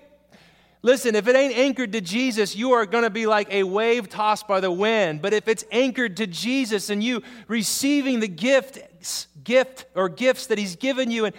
Listen, 0.86 1.16
if 1.16 1.26
it 1.26 1.34
ain't 1.34 1.58
anchored 1.58 1.90
to 1.94 2.00
Jesus, 2.00 2.54
you 2.54 2.70
are 2.70 2.86
going 2.86 3.02
to 3.02 3.10
be 3.10 3.26
like 3.26 3.52
a 3.52 3.64
wave 3.64 4.08
tossed 4.08 4.46
by 4.46 4.60
the 4.60 4.70
wind. 4.70 5.20
But 5.20 5.32
if 5.32 5.48
it's 5.48 5.64
anchored 5.72 6.16
to 6.18 6.28
Jesus 6.28 6.90
and 6.90 7.02
you 7.02 7.24
receiving 7.48 8.20
the 8.20 8.28
gift, 8.28 8.78
gift 9.42 9.86
or 9.96 10.08
gifts 10.08 10.46
that 10.46 10.58
He's 10.58 10.76
given 10.76 11.10
you 11.10 11.24
and 11.24 11.34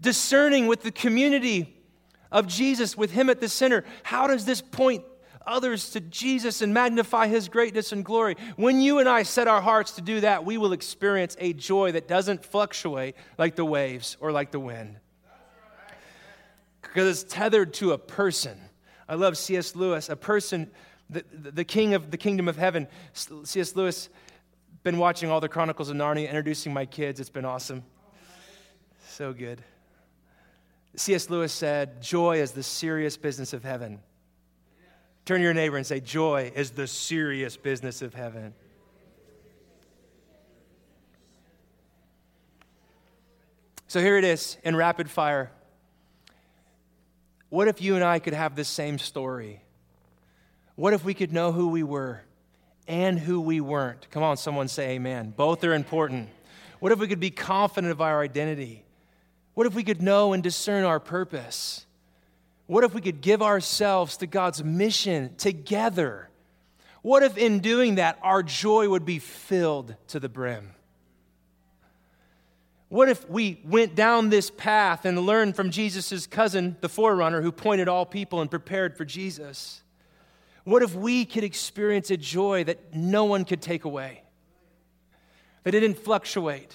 discerning 0.00 0.68
with 0.68 0.82
the 0.82 0.92
community 0.92 1.76
of 2.30 2.46
Jesus 2.46 2.96
with 2.96 3.10
Him 3.10 3.28
at 3.30 3.40
the 3.40 3.48
center, 3.48 3.82
how 4.04 4.28
does 4.28 4.44
this 4.44 4.60
point 4.60 5.02
others 5.44 5.90
to 5.90 6.00
Jesus 6.00 6.62
and 6.62 6.72
magnify 6.72 7.26
His 7.26 7.48
greatness 7.48 7.90
and 7.90 8.04
glory? 8.04 8.36
When 8.54 8.80
you 8.80 9.00
and 9.00 9.08
I 9.08 9.24
set 9.24 9.48
our 9.48 9.60
hearts 9.60 9.90
to 9.96 10.02
do 10.02 10.20
that, 10.20 10.44
we 10.44 10.56
will 10.56 10.72
experience 10.72 11.36
a 11.40 11.52
joy 11.52 11.90
that 11.90 12.06
doesn't 12.06 12.44
fluctuate 12.44 13.16
like 13.38 13.56
the 13.56 13.64
waves 13.64 14.16
or 14.20 14.30
like 14.30 14.52
the 14.52 14.60
wind. 14.60 14.98
Because 16.80 17.24
it's 17.24 17.34
tethered 17.34 17.74
to 17.74 17.90
a 17.90 17.98
person. 17.98 18.56
I 19.08 19.14
love 19.14 19.36
C.S. 19.36 19.76
Lewis, 19.76 20.08
a 20.08 20.16
person, 20.16 20.70
the, 21.10 21.24
the 21.32 21.64
king 21.64 21.94
of 21.94 22.10
the 22.10 22.16
kingdom 22.16 22.48
of 22.48 22.56
heaven. 22.56 22.88
C.S. 23.12 23.76
Lewis, 23.76 24.08
been 24.82 24.98
watching 24.98 25.30
all 25.30 25.40
the 25.40 25.48
Chronicles 25.48 25.88
of 25.88 25.96
Narnia, 25.96 26.26
introducing 26.26 26.72
my 26.72 26.86
kids. 26.86 27.20
It's 27.20 27.30
been 27.30 27.44
awesome. 27.44 27.82
So 29.08 29.32
good. 29.32 29.62
C.S. 30.96 31.30
Lewis 31.30 31.52
said, 31.52 32.02
Joy 32.02 32.40
is 32.40 32.52
the 32.52 32.62
serious 32.62 33.16
business 33.16 33.52
of 33.52 33.64
heaven. 33.64 34.00
Turn 35.24 35.38
to 35.38 35.44
your 35.44 35.54
neighbor 35.54 35.76
and 35.76 35.86
say, 35.86 36.00
Joy 36.00 36.52
is 36.54 36.72
the 36.72 36.86
serious 36.86 37.56
business 37.56 38.02
of 38.02 38.14
heaven. 38.14 38.54
So 43.86 44.00
here 44.00 44.18
it 44.18 44.24
is 44.24 44.58
in 44.64 44.76
rapid 44.76 45.08
fire. 45.08 45.50
What 47.54 47.68
if 47.68 47.80
you 47.80 47.94
and 47.94 48.02
I 48.02 48.18
could 48.18 48.34
have 48.34 48.56
this 48.56 48.66
same 48.66 48.98
story? 48.98 49.62
What 50.74 50.92
if 50.92 51.04
we 51.04 51.14
could 51.14 51.32
know 51.32 51.52
who 51.52 51.68
we 51.68 51.84
were 51.84 52.22
and 52.88 53.16
who 53.16 53.40
we 53.40 53.60
weren't? 53.60 54.10
Come 54.10 54.24
on, 54.24 54.36
someone 54.36 54.66
say 54.66 54.96
amen. 54.96 55.34
Both 55.36 55.62
are 55.62 55.72
important. 55.72 56.30
What 56.80 56.90
if 56.90 56.98
we 56.98 57.06
could 57.06 57.20
be 57.20 57.30
confident 57.30 57.92
of 57.92 58.00
our 58.00 58.22
identity? 58.22 58.84
What 59.54 59.68
if 59.68 59.74
we 59.76 59.84
could 59.84 60.02
know 60.02 60.32
and 60.32 60.42
discern 60.42 60.82
our 60.82 60.98
purpose? 60.98 61.86
What 62.66 62.82
if 62.82 62.92
we 62.92 63.00
could 63.00 63.20
give 63.20 63.40
ourselves 63.40 64.16
to 64.16 64.26
God's 64.26 64.64
mission 64.64 65.36
together? 65.36 66.30
What 67.02 67.22
if 67.22 67.38
in 67.38 67.60
doing 67.60 67.94
that, 67.94 68.18
our 68.20 68.42
joy 68.42 68.88
would 68.88 69.04
be 69.04 69.20
filled 69.20 69.94
to 70.08 70.18
the 70.18 70.28
brim? 70.28 70.72
What 72.94 73.08
if 73.08 73.28
we 73.28 73.60
went 73.64 73.96
down 73.96 74.28
this 74.28 74.52
path 74.52 75.04
and 75.04 75.18
learned 75.18 75.56
from 75.56 75.72
Jesus' 75.72 76.28
cousin, 76.28 76.76
the 76.80 76.88
forerunner, 76.88 77.42
who 77.42 77.50
pointed 77.50 77.88
all 77.88 78.06
people 78.06 78.40
and 78.40 78.48
prepared 78.48 78.96
for 78.96 79.04
Jesus? 79.04 79.82
What 80.62 80.80
if 80.80 80.94
we 80.94 81.24
could 81.24 81.42
experience 81.42 82.12
a 82.12 82.16
joy 82.16 82.62
that 82.62 82.94
no 82.94 83.24
one 83.24 83.44
could 83.44 83.60
take 83.60 83.84
away? 83.84 84.22
That 85.64 85.74
it 85.74 85.80
didn't 85.80 85.98
fluctuate, 85.98 86.72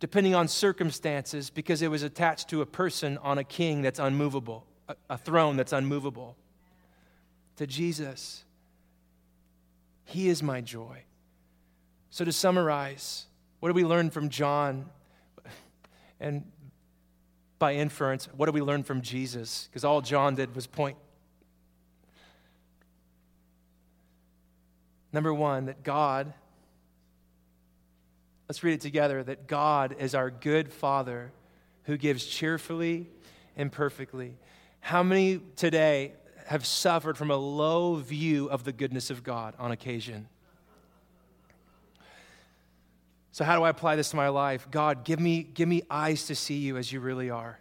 depending 0.00 0.34
on 0.34 0.48
circumstances 0.48 1.48
because 1.48 1.80
it 1.80 1.92
was 1.92 2.02
attached 2.02 2.48
to 2.48 2.60
a 2.60 2.66
person 2.66 3.18
on 3.18 3.38
a 3.38 3.44
king 3.44 3.82
that's 3.82 4.00
unmovable, 4.00 4.66
a, 4.88 4.96
a 5.10 5.16
throne 5.16 5.56
that's 5.56 5.72
unmovable. 5.72 6.34
To 7.58 7.68
Jesus, 7.68 8.42
He 10.04 10.28
is 10.28 10.42
my 10.42 10.60
joy. 10.60 11.04
So, 12.10 12.24
to 12.24 12.32
summarize, 12.32 13.28
what 13.60 13.68
do 13.68 13.74
we 13.74 13.84
learn 13.84 14.10
from 14.10 14.28
John? 14.28 14.86
And 16.20 16.50
by 17.58 17.74
inference, 17.74 18.28
what 18.36 18.46
do 18.46 18.52
we 18.52 18.60
learn 18.60 18.82
from 18.82 19.02
Jesus? 19.02 19.68
Because 19.70 19.84
all 19.84 20.00
John 20.00 20.34
did 20.34 20.54
was 20.54 20.66
point. 20.66 20.96
Number 25.12 25.32
one, 25.32 25.66
that 25.66 25.82
God 25.82 26.32
Let's 28.48 28.64
read 28.64 28.72
it 28.72 28.80
together 28.80 29.22
that 29.22 29.46
God 29.46 29.96
is 29.98 30.14
our 30.14 30.30
good 30.30 30.72
Father 30.72 31.32
who 31.82 31.98
gives 31.98 32.24
cheerfully 32.24 33.06
and 33.56 33.70
perfectly. 33.70 34.38
How 34.80 35.02
many 35.02 35.40
today 35.54 36.14
have 36.46 36.64
suffered 36.64 37.18
from 37.18 37.30
a 37.30 37.36
low 37.36 37.96
view 37.96 38.48
of 38.48 38.64
the 38.64 38.72
goodness 38.72 39.10
of 39.10 39.22
God 39.22 39.54
on 39.58 39.70
occasion? 39.70 40.28
So, 43.32 43.44
how 43.44 43.56
do 43.56 43.62
I 43.62 43.70
apply 43.70 43.96
this 43.96 44.10
to 44.10 44.16
my 44.16 44.28
life? 44.28 44.68
God, 44.70 45.04
give 45.04 45.20
me, 45.20 45.42
give 45.42 45.68
me 45.68 45.82
eyes 45.90 46.26
to 46.26 46.34
see 46.34 46.58
you 46.58 46.76
as 46.76 46.92
you 46.92 47.00
really 47.00 47.30
are. 47.30 47.60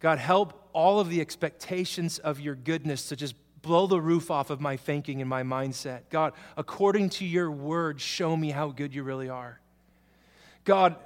God, 0.00 0.18
help 0.18 0.68
all 0.72 1.00
of 1.00 1.08
the 1.08 1.20
expectations 1.20 2.18
of 2.18 2.40
your 2.40 2.54
goodness 2.54 3.08
to 3.08 3.16
just 3.16 3.34
blow 3.62 3.86
the 3.86 4.00
roof 4.00 4.30
off 4.30 4.50
of 4.50 4.60
my 4.60 4.76
thinking 4.76 5.20
and 5.20 5.28
my 5.28 5.42
mindset. 5.42 6.02
God, 6.10 6.32
according 6.56 7.10
to 7.10 7.24
your 7.24 7.50
word, 7.50 8.00
show 8.00 8.36
me 8.36 8.50
how 8.50 8.68
good 8.68 8.94
you 8.94 9.02
really 9.02 9.28
are. 9.28 9.60
God, 10.64 10.96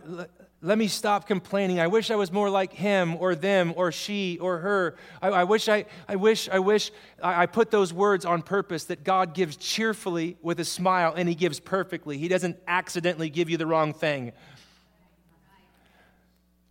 let 0.64 0.78
me 0.78 0.86
stop 0.86 1.26
complaining. 1.26 1.80
I 1.80 1.88
wish 1.88 2.12
I 2.12 2.14
was 2.14 2.30
more 2.30 2.48
like 2.48 2.72
him 2.72 3.16
or 3.16 3.34
them 3.34 3.74
or 3.76 3.90
she 3.90 4.38
or 4.38 4.58
her. 4.58 4.94
I, 5.20 5.28
I 5.28 5.44
wish 5.44 5.68
I, 5.68 5.86
I 6.08 6.14
wish, 6.14 6.48
I 6.48 6.60
wish 6.60 6.92
I, 7.20 7.42
I 7.42 7.46
put 7.46 7.72
those 7.72 7.92
words 7.92 8.24
on 8.24 8.42
purpose 8.42 8.84
that 8.84 9.02
God 9.02 9.34
gives 9.34 9.56
cheerfully 9.56 10.36
with 10.40 10.60
a 10.60 10.64
smile 10.64 11.14
and 11.16 11.28
he 11.28 11.34
gives 11.34 11.58
perfectly. 11.58 12.16
He 12.16 12.28
doesn't 12.28 12.56
accidentally 12.68 13.28
give 13.28 13.50
you 13.50 13.56
the 13.56 13.66
wrong 13.66 13.92
thing. 13.92 14.32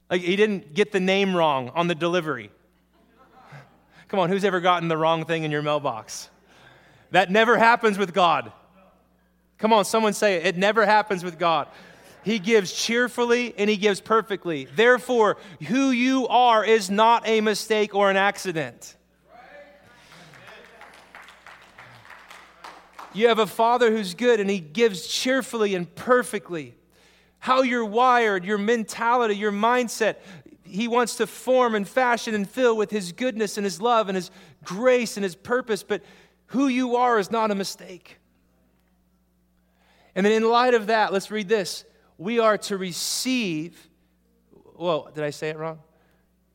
Like 0.10 0.22
he 0.22 0.38
didn't 0.38 0.74
get 0.74 0.94
the 0.94 1.02
name 1.02 1.36
wrong 1.36 1.70
on 1.76 1.88
the 1.88 1.96
delivery. 1.96 2.50
Come 4.08 4.22
on, 4.22 4.30
who's 4.30 4.46
ever 4.46 4.62
gotten 4.62 4.88
the 4.88 4.98
wrong 4.98 5.26
thing 5.26 5.44
in 5.44 5.52
your 5.52 5.62
mailbox? 5.62 6.30
That 7.12 7.30
never 7.30 7.58
happens 7.58 7.98
with 7.98 8.14
God. 8.14 8.54
Come 9.58 9.74
on, 9.74 9.84
someone 9.84 10.14
say 10.14 10.36
it. 10.36 10.46
It 10.46 10.58
never 10.58 10.86
happens 10.86 11.26
with 11.26 11.38
God. 11.38 11.68
He 12.24 12.40
gives 12.40 12.72
cheerfully 12.72 13.54
and 13.58 13.70
he 13.70 13.78
gives 13.78 14.00
perfectly. 14.00 14.68
Therefore, 14.76 15.38
who 15.68 15.92
you 15.92 16.28
are 16.28 16.64
is 16.64 16.90
not 16.90 17.28
a 17.28 17.42
mistake 17.42 17.96
or 17.96 18.10
an 18.10 18.18
accident. 18.18 18.96
You 23.14 23.28
have 23.28 23.40
a 23.40 23.48
father 23.48 23.92
who's 23.92 24.14
good 24.14 24.40
and 24.40 24.50
he 24.50 24.60
gives 24.60 25.08
cheerfully 25.08 25.76
and 25.76 25.94
perfectly. 25.96 26.76
How 27.40 27.64
you're 27.64 27.86
wired, 27.86 28.46
your 28.46 28.60
mentality, 28.60 29.36
your 29.36 29.52
mindset, 29.52 30.18
he 30.64 30.88
wants 30.88 31.16
to 31.16 31.28
form 31.28 31.76
and 31.76 31.88
fashion 31.88 32.34
and 32.34 32.50
fill 32.50 32.78
with 32.78 32.92
his 32.92 33.12
goodness 33.12 33.58
and 33.58 33.66
his 33.66 33.82
love 33.82 34.08
and 34.08 34.16
his 34.16 34.32
grace 34.64 35.18
and 35.18 35.24
his 35.24 35.36
purpose, 35.36 35.84
but 35.84 36.02
who 36.48 36.68
you 36.68 36.96
are 36.96 37.20
is 37.20 37.30
not 37.32 37.52
a 37.52 37.56
mistake. 37.56 38.20
And 40.16 40.26
then, 40.26 40.34
in 40.34 40.48
light 40.50 40.74
of 40.74 40.88
that, 40.88 41.12
let's 41.12 41.32
read 41.32 41.50
this 41.50 41.84
we 42.22 42.38
are 42.38 42.56
to 42.56 42.78
receive. 42.78 43.90
Whoa, 44.76 45.10
did 45.16 45.24
I 45.24 45.32
say 45.32 45.50
it 45.50 45.58
wrong? 45.58 45.80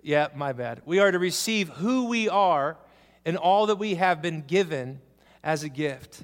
Yeah, 0.01 0.29
my 0.37 0.53
bad. 0.53 0.81
We 0.87 1.01
are 1.01 1.11
to 1.11 1.19
receive 1.19 1.71
who 1.71 2.07
we 2.07 2.29
are 2.29 2.77
and 3.25 3.37
all 3.37 3.67
that 3.67 3.75
we 3.75 3.97
have 3.97 4.23
been 4.23 4.43
given 4.43 5.01
as 5.43 5.65
a 5.65 5.69
gift. 5.69 6.23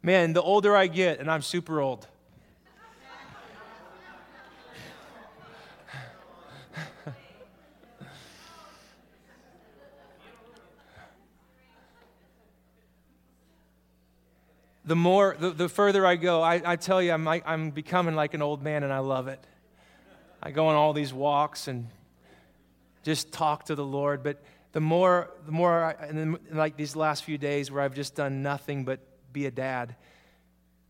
Man, 0.00 0.32
the 0.32 0.42
older 0.42 0.76
I 0.76 0.86
get, 0.86 1.18
and 1.18 1.28
I'm 1.28 1.42
super 1.42 1.80
old. 1.80 2.06
The 14.84 14.96
more, 14.96 15.36
the, 15.38 15.50
the 15.50 15.68
further 15.68 16.04
I 16.04 16.16
go, 16.16 16.42
I, 16.42 16.60
I 16.64 16.76
tell 16.76 17.02
you, 17.02 17.12
I'm, 17.12 17.24
like, 17.24 17.44
I'm 17.46 17.70
becoming 17.70 18.14
like 18.14 18.34
an 18.34 18.42
old 18.42 18.62
man 18.62 18.82
and 18.82 18.92
I 18.92 18.98
love 18.98 19.28
it. 19.28 19.40
I 20.42 20.50
go 20.50 20.66
on 20.66 20.74
all 20.74 20.92
these 20.92 21.12
walks 21.12 21.68
and 21.68 21.88
just 23.02 23.32
talk 23.32 23.64
to 23.66 23.74
the 23.74 23.84
Lord. 23.84 24.22
But 24.22 24.42
the 24.72 24.80
more, 24.80 25.30
the 25.46 25.52
more, 25.52 25.84
I, 25.84 25.92
and 26.06 26.18
then, 26.18 26.38
like 26.52 26.76
these 26.76 26.94
last 26.96 27.24
few 27.24 27.38
days 27.38 27.70
where 27.70 27.82
I've 27.82 27.94
just 27.94 28.14
done 28.14 28.42
nothing 28.42 28.84
but 28.84 29.00
be 29.32 29.46
a 29.46 29.50
dad, 29.50 29.96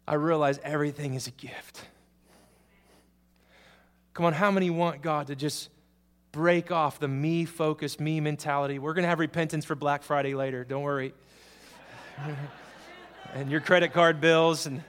I 0.09 0.15
realize 0.15 0.59
everything 0.65 1.15
is 1.15 1.29
a 1.29 1.33
gift. 1.33 1.83
Come 4.13 4.27
on, 4.27 4.33
how 4.33 4.51
many 4.51 4.71
want 4.71 5.03
God 5.03 5.29
to 5.29 5.37
just 5.37 5.71
break 6.33 6.73
off 6.73 6.99
the 6.99 7.09
me 7.09 7.45
focused, 7.45 8.01
me 8.01 8.21
mentality? 8.21 8.81
We're 8.81 8.95
going 8.95 9.05
to 9.05 9.09
have 9.09 9.21
repentance 9.21 9.65
for 9.65 9.77
Black 9.77 10.03
Friday 10.03 10.35
later. 10.35 10.65
Don't 10.65 10.83
worry. 10.83 11.15
and 13.35 13.51
your 13.51 13.61
credit 13.61 13.93
card 13.93 14.21
bills 14.21 14.67
and 14.67 14.83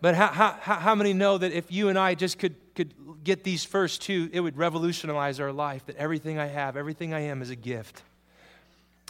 but 0.00 0.14
how, 0.14 0.28
how, 0.28 0.52
how 0.74 0.94
many 0.94 1.12
know 1.12 1.36
that 1.36 1.52
if 1.52 1.70
you 1.70 1.88
and 1.88 1.98
i 1.98 2.14
just 2.14 2.38
could, 2.38 2.54
could 2.74 2.94
get 3.22 3.44
these 3.44 3.64
first 3.64 4.00
two 4.00 4.30
it 4.32 4.40
would 4.40 4.56
revolutionize 4.56 5.40
our 5.40 5.52
life 5.52 5.84
that 5.86 5.96
everything 5.96 6.38
i 6.38 6.46
have 6.46 6.76
everything 6.76 7.12
i 7.12 7.20
am 7.20 7.42
is 7.42 7.50
a 7.50 7.56
gift? 7.56 8.02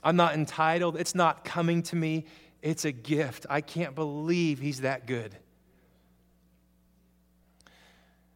I'm 0.03 0.17
not 0.17 0.35
entitled 0.35 0.97
it's 0.97 1.15
not 1.15 1.45
coming 1.45 1.83
to 1.85 1.97
me 1.97 2.25
it's 2.63 2.85
a 2.85 2.93
gift. 2.93 3.45
I 3.51 3.61
can't 3.61 3.95
believe 3.95 4.61
he's 4.61 4.83
that 4.83 5.07
good. 5.07 5.35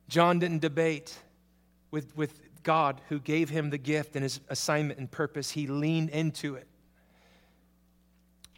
John 0.09 0.41
didn't 0.41 0.61
debate 0.61 1.17
with, 1.93 2.17
with 2.17 2.41
God 2.67 3.01
who 3.09 3.21
gave 3.21 3.49
him 3.49 3.71
the 3.71 3.79
gift 3.79 4.17
and 4.17 4.25
his 4.25 4.41
assignment 4.49 4.99
and 4.99 5.09
purpose, 5.09 5.53
he 5.53 5.69
leaned 5.69 6.11
into 6.11 6.57
it. 6.57 6.67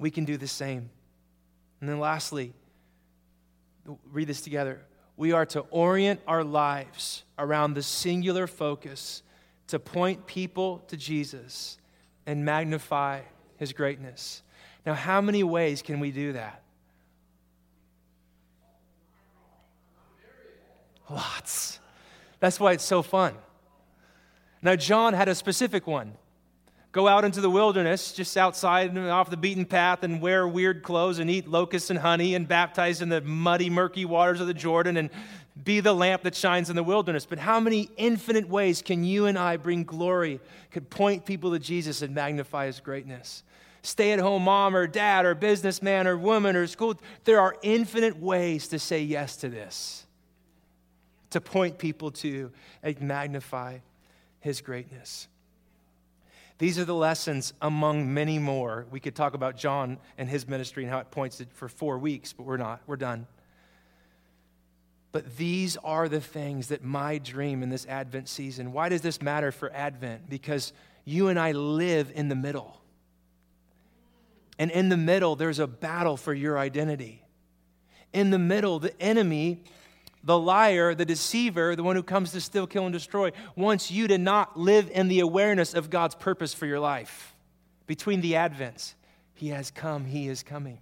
We 0.01 0.11
can 0.11 0.25
do 0.25 0.39
the 0.39 0.49
same. 0.49 0.89
And 1.81 1.91
then 1.91 2.01
lastly, 2.01 2.55
read 4.11 4.27
this 4.27 4.41
together. 4.41 4.81
We 5.19 5.33
are 5.33 5.45
to 5.47 5.61
orient 5.71 6.21
our 6.27 6.43
lives 6.43 7.25
around 7.39 7.75
the 7.75 7.83
singular 7.83 8.47
focus 8.47 9.23
to 9.67 9.79
point 9.79 10.27
people 10.27 10.79
to 10.89 10.97
Jesus 10.97 11.77
and 12.25 12.47
magnify 12.47 13.21
his 13.59 13.75
greatness. 13.75 14.43
Now, 14.87 14.95
how 14.95 15.21
many 15.21 15.43
ways 15.43 15.83
can 15.83 16.01
we 16.01 16.13
do 16.13 16.33
that? 16.33 16.63
Lots. 21.11 21.79
That's 22.41 22.59
why 22.59 22.73
it's 22.73 22.85
so 22.85 23.03
fun. 23.03 23.35
Now, 24.63 24.77
John 24.77 25.15
had 25.15 25.29
a 25.29 25.35
specific 25.35 25.87
one 25.87 26.15
go 26.91 27.07
out 27.07 27.25
into 27.25 27.41
the 27.41 27.51
wilderness, 27.51 28.13
just 28.13 28.37
outside 28.37 28.91
and 28.91 29.09
off 29.09 29.31
the 29.31 29.37
beaten 29.37 29.65
path, 29.65 30.03
and 30.03 30.21
wear 30.21 30.49
weird 30.49 30.83
clothes 30.83 31.19
and 31.19 31.31
eat 31.31 31.47
locusts 31.47 31.91
and 31.91 31.99
honey 31.99 32.35
and 32.35 32.49
baptize 32.49 33.03
in 33.03 33.09
the 33.09 33.21
muddy, 33.21 33.71
murky 33.71 34.05
waters 34.05 34.41
of 34.41 34.47
the 34.47 34.55
Jordan 34.55 34.97
and 34.97 35.11
be 35.63 35.81
the 35.81 35.93
lamp 35.93 36.23
that 36.23 36.35
shines 36.35 36.71
in 36.71 36.77
the 36.77 36.83
wilderness. 36.83 37.27
But 37.27 37.39
how 37.39 37.61
many 37.61 37.91
infinite 37.97 38.49
ways 38.49 38.81
can 38.83 39.05
you 39.05 39.27
and 39.27 39.39
I 39.39 39.59
bring 39.59 39.85
glory, 39.85 40.41
could 40.71 40.89
point 40.89 41.25
people 41.25 41.53
to 41.53 41.59
Jesus 41.59 42.03
and 42.03 42.15
magnify 42.15 42.67
his 42.67 42.81
greatness? 42.81 43.43
Stay 43.83 44.13
at 44.13 44.19
home 44.19 44.43
mom 44.43 44.75
or 44.75 44.87
dad 44.87 45.25
or 45.25 45.35
businessman 45.35 46.07
or 46.07 46.17
woman 46.17 46.57
or 46.57 46.67
school. 46.67 46.95
There 47.25 47.41
are 47.41 47.57
infinite 47.63 48.19
ways 48.19 48.69
to 48.69 48.79
say 48.79 49.03
yes 49.03 49.37
to 49.37 49.49
this, 49.49 50.07
to 51.31 51.41
point 51.41 51.79
people 51.79 52.11
to 52.13 52.51
and 52.83 53.01
magnify 53.01 53.79
his 54.49 54.63
greatness. 54.63 55.29
These 56.57 56.79
are 56.79 56.87
the 56.87 56.95
lessons 56.95 57.53
among 57.61 58.15
many 58.15 58.39
more. 58.39 58.87
We 58.91 58.99
could 58.99 59.15
talk 59.15 59.35
about 59.35 59.59
John 59.59 59.99
and 60.17 60.27
his 60.27 60.49
ministry 60.49 60.85
and 60.85 60.93
how 60.93 61.01
it 61.01 61.11
points 61.11 61.43
for 61.53 61.69
four 61.69 61.99
weeks, 61.99 62.33
but 62.33 62.45
we're 62.45 62.57
not. 62.57 62.81
We're 62.87 62.97
done. 62.97 63.27
But 65.13 65.37
these 65.37 65.77
are 65.77 66.09
the 66.09 66.21
things 66.21 66.69
that 66.69 66.83
my 66.83 67.19
dream 67.19 67.63
in 67.63 67.69
this 67.69 67.85
Advent 67.87 68.27
season. 68.27 68.73
Why 68.73 68.89
does 68.89 69.03
this 69.03 69.21
matter 69.21 69.53
for 69.53 69.71
Advent? 69.71 70.31
Because 70.31 70.73
you 71.05 71.29
and 71.29 71.39
I 71.39 71.53
live 71.53 72.11
in 72.15 72.31
the 72.31 72.35
middle. 72.35 72.81
And 74.59 74.71
in 74.71 74.89
the 74.89 74.97
middle, 74.97 75.37
there's 75.37 75.59
a 75.59 75.67
battle 75.67 76.17
for 76.17 76.33
your 76.33 76.59
identity. 76.59 77.23
In 78.15 78.31
the 78.31 78.39
middle, 78.39 78.79
the 78.79 78.99
enemy 79.01 79.63
the 80.23 80.39
liar, 80.39 80.95
the 80.95 81.05
deceiver, 81.05 81.77
the 81.77 81.83
one 81.83 81.97
who 81.97 82.03
comes 82.03 82.33
to 82.33 82.41
steal, 82.41 82.67
kill, 82.67 82.85
and 82.85 82.93
destroy, 82.93 83.33
wants 83.57 83.91
you 83.91 84.09
to 84.09 84.19
not 84.19 84.59
live 84.59 84.91
in 84.91 85.09
the 85.09 85.21
awareness 85.21 85.75
of 85.75 85.91
God's 85.91 86.15
purpose 86.15 86.53
for 86.55 86.67
your 86.67 86.81
life. 86.81 87.35
Between 87.87 88.21
the 88.21 88.33
advents, 88.33 88.95
He 89.35 89.49
has 89.49 89.71
come, 89.71 90.05
He 90.05 90.29
is 90.29 90.43
coming. 90.43 90.79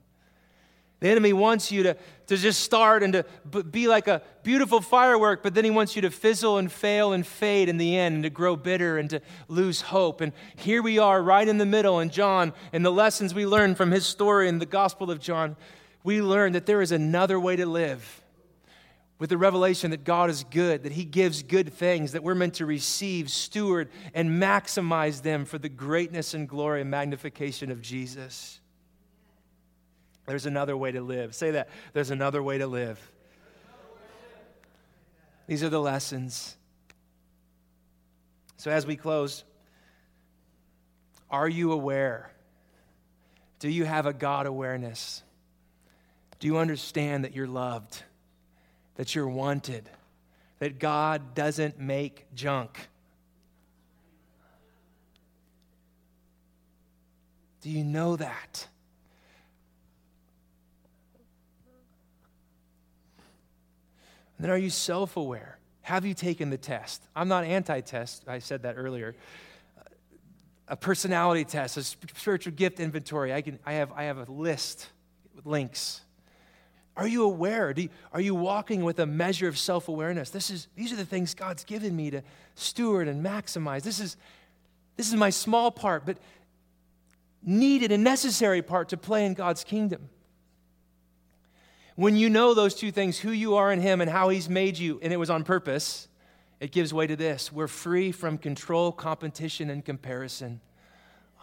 The 1.00 1.08
enemy 1.08 1.34
wants 1.34 1.70
you 1.70 1.82
to, 1.82 1.96
to 2.28 2.36
just 2.38 2.60
start 2.60 3.02
and 3.02 3.12
to 3.12 3.62
be 3.64 3.86
like 3.86 4.08
a 4.08 4.22
beautiful 4.42 4.80
firework, 4.80 5.42
but 5.42 5.52
then 5.52 5.62
he 5.62 5.70
wants 5.70 5.94
you 5.94 6.02
to 6.02 6.10
fizzle 6.10 6.56
and 6.56 6.72
fail 6.72 7.12
and 7.12 7.26
fade 7.26 7.68
in 7.68 7.76
the 7.76 7.98
end 7.98 8.14
and 8.14 8.24
to 8.24 8.30
grow 8.30 8.56
bitter 8.56 8.96
and 8.96 9.10
to 9.10 9.20
lose 9.46 9.82
hope. 9.82 10.22
And 10.22 10.32
here 10.56 10.82
we 10.82 10.98
are 10.98 11.20
right 11.20 11.46
in 11.46 11.58
the 11.58 11.66
middle, 11.66 11.98
and 11.98 12.10
John, 12.10 12.54
and 12.72 12.82
the 12.82 12.90
lessons 12.90 13.34
we 13.34 13.44
learn 13.44 13.74
from 13.74 13.90
his 13.90 14.06
story 14.06 14.48
in 14.48 14.58
the 14.58 14.64
Gospel 14.64 15.10
of 15.10 15.20
John, 15.20 15.56
we 16.02 16.22
learn 16.22 16.52
that 16.52 16.64
there 16.64 16.80
is 16.80 16.92
another 16.92 17.38
way 17.38 17.56
to 17.56 17.66
live 17.66 18.22
with 19.18 19.30
the 19.30 19.38
revelation 19.38 19.92
that 19.92 20.04
God 20.04 20.28
is 20.28 20.44
good, 20.44 20.82
that 20.82 20.92
He 20.92 21.04
gives 21.04 21.42
good 21.42 21.72
things, 21.72 22.12
that 22.12 22.22
we're 22.22 22.34
meant 22.34 22.54
to 22.54 22.66
receive, 22.66 23.30
steward, 23.30 23.88
and 24.12 24.42
maximize 24.42 25.22
them 25.22 25.44
for 25.44 25.58
the 25.58 25.68
greatness 25.68 26.34
and 26.34 26.48
glory 26.48 26.82
and 26.82 26.90
magnification 26.90 27.70
of 27.70 27.80
Jesus. 27.80 28.60
There's 30.26 30.46
another 30.46 30.76
way 30.76 30.92
to 30.92 31.00
live. 31.00 31.34
Say 31.34 31.52
that. 31.52 31.68
There's 31.92 32.10
another 32.10 32.42
way 32.42 32.58
to 32.58 32.66
live. 32.66 33.00
These 35.46 35.62
are 35.62 35.68
the 35.68 35.80
lessons. 35.80 36.56
So, 38.56 38.70
as 38.70 38.86
we 38.86 38.96
close, 38.96 39.44
are 41.30 41.48
you 41.48 41.72
aware? 41.72 42.32
Do 43.60 43.70
you 43.70 43.84
have 43.84 44.06
a 44.06 44.12
God 44.12 44.46
awareness? 44.46 45.22
Do 46.40 46.48
you 46.48 46.58
understand 46.58 47.24
that 47.24 47.34
you're 47.34 47.46
loved? 47.46 48.02
That 48.96 49.14
you're 49.14 49.28
wanted, 49.28 49.88
that 50.58 50.78
God 50.78 51.34
doesn't 51.34 51.78
make 51.78 52.26
junk. 52.34 52.88
Do 57.60 57.70
you 57.70 57.84
know 57.84 58.16
that? 58.16 58.68
And 64.38 64.44
then 64.44 64.50
are 64.50 64.58
you 64.58 64.70
self 64.70 65.16
aware? 65.16 65.58
Have 65.82 66.04
you 66.04 66.14
taken 66.14 66.50
the 66.50 66.58
test? 66.58 67.02
I'm 67.14 67.28
not 67.28 67.44
anti 67.44 67.80
test, 67.80 68.24
I 68.28 68.38
said 68.38 68.62
that 68.62 68.74
earlier. 68.76 69.14
A 70.68 70.76
personality 70.76 71.44
test, 71.44 71.76
a 71.76 71.82
spiritual 71.82 72.52
gift 72.52 72.80
inventory. 72.80 73.32
I, 73.32 73.40
can, 73.40 73.58
I, 73.64 73.74
have, 73.74 73.92
I 73.92 74.04
have 74.04 74.18
a 74.18 74.30
list 74.30 74.88
with 75.34 75.46
links. 75.46 76.00
Are 76.96 77.06
you 77.06 77.24
aware? 77.24 77.72
You, 77.76 77.90
are 78.12 78.20
you 78.20 78.34
walking 78.34 78.82
with 78.82 78.98
a 78.98 79.06
measure 79.06 79.48
of 79.48 79.58
self 79.58 79.88
awareness? 79.88 80.30
These 80.30 80.92
are 80.92 80.96
the 80.96 81.04
things 81.04 81.34
God's 81.34 81.64
given 81.64 81.94
me 81.94 82.10
to 82.10 82.22
steward 82.54 83.06
and 83.06 83.24
maximize. 83.24 83.82
This 83.82 84.00
is, 84.00 84.16
this 84.96 85.08
is 85.08 85.14
my 85.14 85.30
small 85.30 85.70
part, 85.70 86.06
but 86.06 86.16
needed 87.42 87.92
and 87.92 88.02
necessary 88.02 88.62
part 88.62 88.88
to 88.90 88.96
play 88.96 89.26
in 89.26 89.34
God's 89.34 89.62
kingdom. 89.62 90.08
When 91.96 92.16
you 92.16 92.30
know 92.30 92.54
those 92.54 92.74
two 92.74 92.90
things, 92.90 93.18
who 93.18 93.30
you 93.30 93.56
are 93.56 93.70
in 93.72 93.80
Him 93.80 94.00
and 94.00 94.10
how 94.10 94.30
He's 94.30 94.48
made 94.48 94.78
you, 94.78 94.98
and 95.02 95.12
it 95.12 95.16
was 95.16 95.30
on 95.30 95.44
purpose, 95.44 96.08
it 96.60 96.72
gives 96.72 96.94
way 96.94 97.06
to 97.06 97.16
this. 97.16 97.52
We're 97.52 97.68
free 97.68 98.10
from 98.10 98.38
control, 98.38 98.90
competition, 98.90 99.68
and 99.68 99.84
comparison. 99.84 100.60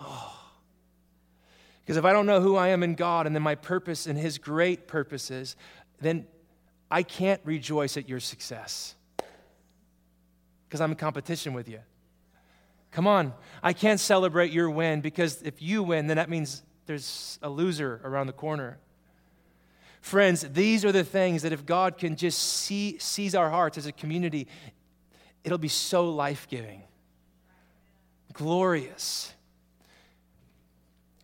Oh. 0.01 0.42
Because 1.83 1.97
if 1.97 2.05
I 2.05 2.13
don't 2.13 2.25
know 2.25 2.41
who 2.41 2.55
I 2.55 2.69
am 2.69 2.83
in 2.83 2.95
God 2.95 3.27
and 3.27 3.35
then 3.35 3.43
my 3.43 3.55
purpose 3.55 4.07
and 4.07 4.17
His 4.17 4.37
great 4.37 4.87
purposes, 4.87 5.55
then 5.99 6.25
I 6.89 7.03
can't 7.03 7.41
rejoice 7.43 7.97
at 7.97 8.07
your 8.07 8.19
success 8.19 8.95
because 10.67 10.79
I'm 10.79 10.91
in 10.91 10.97
competition 10.97 11.53
with 11.53 11.67
you. 11.67 11.79
Come 12.91 13.07
on. 13.07 13.33
I 13.61 13.73
can't 13.73 13.99
celebrate 13.99 14.51
your 14.51 14.69
win 14.69 15.01
because 15.01 15.41
if 15.41 15.61
you 15.61 15.83
win, 15.83 16.07
then 16.07 16.17
that 16.17 16.29
means 16.29 16.63
there's 16.85 17.39
a 17.41 17.49
loser 17.49 17.99
around 18.03 18.27
the 18.27 18.33
corner. 18.33 18.77
Friends, 20.01 20.41
these 20.41 20.85
are 20.85 20.91
the 20.91 21.03
things 21.03 21.41
that 21.41 21.53
if 21.53 21.65
God 21.65 21.97
can 21.97 22.15
just 22.15 22.39
see, 22.39 22.97
seize 22.99 23.35
our 23.35 23.49
hearts 23.49 23.77
as 23.77 23.85
a 23.85 23.91
community, 23.91 24.47
it'll 25.43 25.57
be 25.57 25.67
so 25.67 26.09
life 26.09 26.47
giving, 26.49 26.83
glorious. 28.33 29.32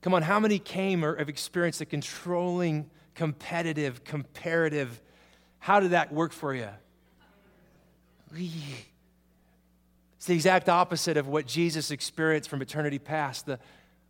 Come 0.02 0.14
on, 0.14 0.22
how 0.22 0.40
many 0.40 0.60
came 0.60 1.04
or 1.04 1.18
have 1.18 1.30
experienced 1.30 1.82
a 1.82 1.86
controlling, 1.86 2.90
competitive, 3.16 4.04
comparative? 4.04 5.02
How 5.60 5.80
did 5.80 5.92
that 5.92 6.14
work 6.14 6.32
for 6.32 6.54
you? 6.54 6.70
It's 10.18 10.26
the 10.26 10.36
exact 10.36 10.70
opposite 10.70 11.18
of 11.18 11.28
what 11.28 11.46
Jesus 11.46 11.92
experienced 11.92 12.50
from 12.50 12.62
eternity 12.62 13.00
past 13.00 13.46
the 13.46 13.60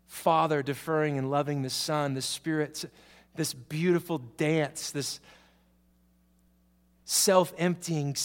Father 0.08 0.64
deferring 0.64 1.18
and 1.18 1.30
loving 1.30 1.62
the 1.62 1.70
Son, 1.70 2.16
the 2.16 2.22
Spirit, 2.22 2.84
this 3.36 3.54
beautiful 3.54 4.18
dance, 4.18 4.92
this 4.92 5.20
self 7.06 7.54
emptying, 7.58 8.16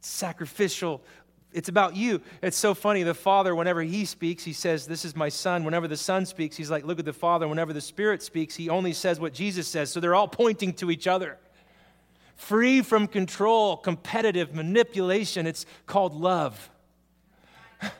sacrificial. 0.00 1.02
It's 1.56 1.70
about 1.70 1.96
you. 1.96 2.20
It's 2.42 2.56
so 2.58 2.74
funny. 2.74 3.02
The 3.02 3.14
Father, 3.14 3.54
whenever 3.54 3.80
He 3.80 4.04
speaks, 4.04 4.44
He 4.44 4.52
says, 4.52 4.86
This 4.86 5.06
is 5.06 5.16
my 5.16 5.30
Son. 5.30 5.64
Whenever 5.64 5.88
the 5.88 5.96
Son 5.96 6.26
speaks, 6.26 6.54
He's 6.54 6.70
like, 6.70 6.84
Look 6.84 6.98
at 6.98 7.06
the 7.06 7.14
Father. 7.14 7.48
Whenever 7.48 7.72
the 7.72 7.80
Spirit 7.80 8.22
speaks, 8.22 8.54
He 8.54 8.68
only 8.68 8.92
says 8.92 9.18
what 9.18 9.32
Jesus 9.32 9.66
says. 9.66 9.90
So 9.90 9.98
they're 9.98 10.14
all 10.14 10.28
pointing 10.28 10.74
to 10.74 10.90
each 10.90 11.06
other. 11.06 11.38
Free 12.36 12.82
from 12.82 13.06
control, 13.06 13.78
competitive 13.78 14.54
manipulation. 14.54 15.46
It's 15.46 15.64
called 15.86 16.14
love. 16.14 16.68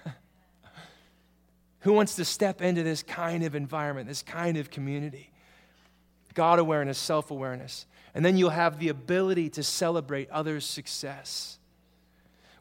Who 1.81 1.95
wants 1.95 2.17
to 2.17 2.27
step 2.27 2.61
into 2.61 2.83
this 2.83 3.03
kind 3.03 3.43
of 3.43 3.55
environment, 3.55 4.07
this 4.07 4.23
kind 4.23 4.59
of 4.59 4.71
community? 4.71 5.31
God 6.35 6.59
awareness, 6.59 6.99
self 6.99 7.31
awareness. 7.31 7.87
And 8.15 8.23
then 8.23 8.37
you'll 8.37 8.51
have 8.51 8.79
the 8.79 8.91
ability 8.91 9.49
to 9.51 9.63
celebrate 9.63 10.29
others' 10.29 10.67
success. 10.67 11.59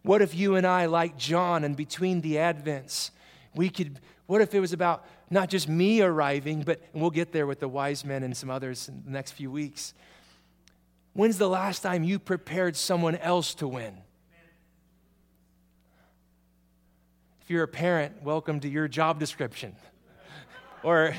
What 0.05 0.21
if 0.21 0.35
you 0.35 0.53
and 0.55 0.67
I, 0.67 0.85
like 0.85 1.17
John, 1.17 1.63
and 1.63 1.75
between 1.75 2.21
the 2.21 2.35
Advents, 2.35 3.09
we 3.55 3.69
could, 3.69 3.99
what 4.27 4.39
if 4.39 4.53
it 4.53 4.59
was 4.59 4.71
about 4.71 5.03
not 5.31 5.49
just 5.49 5.67
me 5.67 5.99
arriving, 5.99 6.61
but, 6.61 6.79
and 6.93 7.01
we'll 7.01 7.09
get 7.09 7.31
there 7.31 7.47
with 7.47 7.59
the 7.59 7.67
wise 7.67 8.05
men 8.05 8.21
and 8.21 8.37
some 8.37 8.51
others 8.51 8.87
in 8.87 9.01
the 9.03 9.09
next 9.09 9.31
few 9.31 9.49
weeks. 9.49 9.95
When's 11.13 11.39
the 11.39 11.49
last 11.49 11.79
time 11.79 12.03
you 12.03 12.19
prepared 12.19 12.75
someone 12.75 13.15
else 13.15 13.55
to 13.55 13.67
win? 13.67 13.97
If 17.41 17.49
you're 17.49 17.63
a 17.63 17.67
parent, 17.67 18.21
welcome 18.21 18.59
to 18.59 18.69
your 18.69 18.87
job 18.87 19.19
description. 19.19 19.75
or 20.83 21.15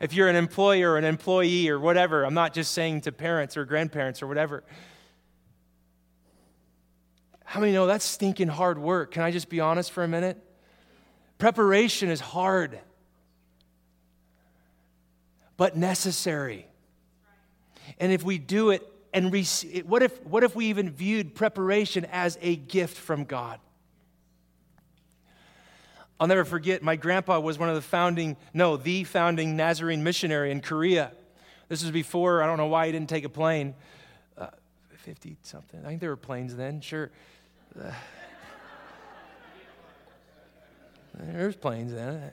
if 0.00 0.14
you're 0.14 0.28
an 0.28 0.36
employer 0.36 0.92
or 0.92 0.96
an 0.96 1.04
employee 1.04 1.68
or 1.68 1.78
whatever, 1.78 2.24
I'm 2.24 2.32
not 2.32 2.54
just 2.54 2.72
saying 2.72 3.02
to 3.02 3.12
parents 3.12 3.58
or 3.58 3.66
grandparents 3.66 4.22
or 4.22 4.26
whatever. 4.26 4.64
How 7.50 7.58
many 7.58 7.72
know 7.72 7.88
that's 7.88 8.04
stinking 8.04 8.46
hard 8.46 8.78
work? 8.78 9.10
Can 9.10 9.24
I 9.24 9.32
just 9.32 9.48
be 9.48 9.58
honest 9.58 9.90
for 9.90 10.04
a 10.04 10.08
minute? 10.08 10.40
Preparation 11.36 12.08
is 12.08 12.20
hard, 12.20 12.78
but 15.56 15.76
necessary. 15.76 16.68
And 17.98 18.12
if 18.12 18.22
we 18.22 18.38
do 18.38 18.70
it 18.70 18.86
and 19.12 19.32
what 19.84 20.04
if, 20.04 20.24
what 20.24 20.44
if 20.44 20.54
we 20.54 20.66
even 20.66 20.90
viewed 20.90 21.34
preparation 21.34 22.04
as 22.12 22.38
a 22.40 22.54
gift 22.54 22.96
from 22.96 23.24
God? 23.24 23.58
I'll 26.20 26.28
never 26.28 26.44
forget, 26.44 26.84
my 26.84 26.94
grandpa 26.94 27.40
was 27.40 27.58
one 27.58 27.68
of 27.68 27.74
the 27.74 27.82
founding, 27.82 28.36
no, 28.54 28.76
the 28.76 29.02
founding 29.02 29.56
Nazarene 29.56 30.04
missionary 30.04 30.52
in 30.52 30.60
Korea. 30.60 31.10
This 31.68 31.82
was 31.82 31.90
before, 31.90 32.44
I 32.44 32.46
don't 32.46 32.58
know 32.58 32.66
why 32.66 32.86
he 32.86 32.92
didn't 32.92 33.08
take 33.08 33.24
a 33.24 33.28
plane. 33.28 33.74
Uh, 34.38 34.50
50 34.98 35.36
something. 35.42 35.84
I 35.84 35.88
think 35.88 36.00
there 36.00 36.10
were 36.10 36.16
planes 36.16 36.54
then, 36.54 36.80
sure. 36.80 37.10
There's 41.14 41.56
planes 41.56 41.92
then. 41.92 42.32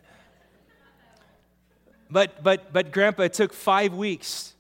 But, 2.10 2.42
but, 2.44 2.72
but 2.72 2.92
grandpa, 2.92 3.24
it 3.24 3.34
took 3.34 3.54
five 3.54 3.94
weeks 3.94 4.54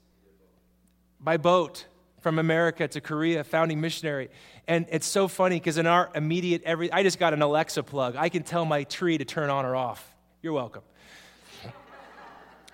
by 1.19 1.38
boat 1.38 1.86
from 2.19 2.39
America 2.39 2.88
to 2.88 2.99
Korea, 2.99 3.43
founding 3.43 3.80
missionary. 3.80 4.30
And 4.67 4.86
it's 4.91 5.07
so 5.07 5.28
funny 5.28 5.55
because 5.55 5.78
in 5.78 5.88
our 5.88 6.09
immediate 6.13 6.63
every, 6.63 6.91
I 6.91 7.03
just 7.03 7.19
got 7.19 7.34
an 7.34 7.41
Alexa 7.41 7.84
plug. 7.84 8.15
I 8.17 8.28
can 8.30 8.43
tell 8.43 8.65
my 8.65 8.84
tree 8.84 9.17
to 9.17 9.25
turn 9.25 9.49
on 9.49 9.65
or 9.65 9.75
off. 9.75 10.13
You're 10.41 10.53
welcome. 10.53 10.84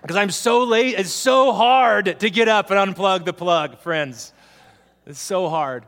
Because 0.01 0.17
I'm 0.17 0.31
so 0.31 0.65
late, 0.65 0.95
it's 0.99 1.13
so 1.13 1.53
hard 1.53 2.19
to 2.19 2.29
get 2.29 2.49
up 2.49 2.71
and 2.71 2.93
unplug 2.93 3.23
the 3.23 3.31
plug, 3.31 3.79
friends. 3.79 4.33
It's 5.05 5.17
so 5.17 5.47
hard. 5.47 5.85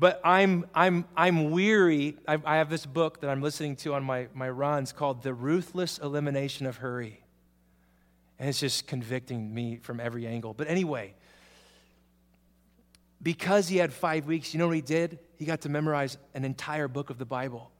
But 0.00 0.18
I'm, 0.24 0.64
I'm, 0.74 1.04
I'm 1.14 1.50
weary. 1.50 2.16
I, 2.26 2.38
I 2.46 2.56
have 2.56 2.70
this 2.70 2.86
book 2.86 3.20
that 3.20 3.28
I'm 3.28 3.42
listening 3.42 3.76
to 3.76 3.92
on 3.92 4.02
my, 4.02 4.28
my 4.32 4.48
runs 4.48 4.92
called 4.92 5.22
The 5.22 5.34
Ruthless 5.34 5.98
Elimination 5.98 6.64
of 6.64 6.78
Hurry. 6.78 7.22
And 8.38 8.48
it's 8.48 8.60
just 8.60 8.86
convicting 8.86 9.52
me 9.52 9.76
from 9.76 10.00
every 10.00 10.26
angle. 10.26 10.54
But 10.54 10.68
anyway, 10.68 11.12
because 13.22 13.68
he 13.68 13.76
had 13.76 13.92
five 13.92 14.26
weeks, 14.26 14.54
you 14.54 14.58
know 14.58 14.68
what 14.68 14.76
he 14.76 14.80
did? 14.80 15.18
He 15.36 15.44
got 15.44 15.60
to 15.60 15.68
memorize 15.68 16.16
an 16.32 16.46
entire 16.46 16.88
book 16.88 17.10
of 17.10 17.18
the 17.18 17.26
Bible. 17.26 17.70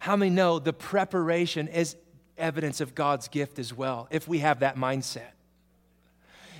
How 0.00 0.16
many 0.16 0.32
know 0.32 0.58
the 0.58 0.72
preparation 0.72 1.68
is 1.68 1.94
evidence 2.36 2.80
of 2.80 2.96
God's 2.96 3.28
gift 3.28 3.60
as 3.60 3.72
well, 3.72 4.08
if 4.10 4.26
we 4.26 4.40
have 4.40 4.58
that 4.58 4.76
mindset? 4.76 5.35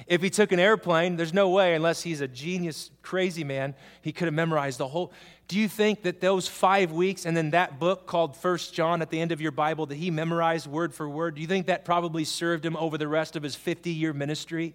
If 0.07 0.23
he 0.23 0.31
took 0.31 0.53
an 0.53 0.61
airplane, 0.61 1.17
there's 1.17 1.35
no 1.35 1.49
way, 1.49 1.75
unless 1.75 2.03
he's 2.03 2.21
a 2.21 2.29
genius, 2.29 2.91
crazy 3.03 3.43
man, 3.43 3.75
he 4.03 4.13
could 4.13 4.27
have 4.27 4.35
memorized 4.35 4.79
the 4.79 4.87
whole. 4.87 5.13
Do 5.49 5.59
you 5.59 5.69
think 5.69 6.03
that 6.03 6.21
those 6.21 6.47
five 6.47 6.93
weeks 6.93 7.27
and 7.27 7.37
then 7.37 7.51
that 7.51 7.81
book 7.81 8.07
called 8.07 8.37
First 8.37 8.73
John 8.73 9.03
at 9.03 9.11
the 9.11 9.21
end 9.21 9.33
of 9.33 9.41
your 9.41 9.53
Bible 9.53 9.87
that 9.87 9.97
he 9.97 10.11
memorized 10.11 10.69
word 10.69 10.95
for 10.95 11.09
word, 11.09 11.35
do 11.35 11.41
you 11.41 11.47
think 11.47 11.67
that 11.67 11.85
probably 11.85 12.25
served 12.25 12.65
him 12.65 12.77
over 12.77 12.97
the 12.97 13.09
rest 13.09 13.35
of 13.35 13.43
his 13.43 13.57
50 13.57 13.91
year 13.91 14.13
ministry? 14.13 14.75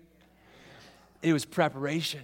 It 1.21 1.33
was 1.33 1.45
preparation. 1.45 2.21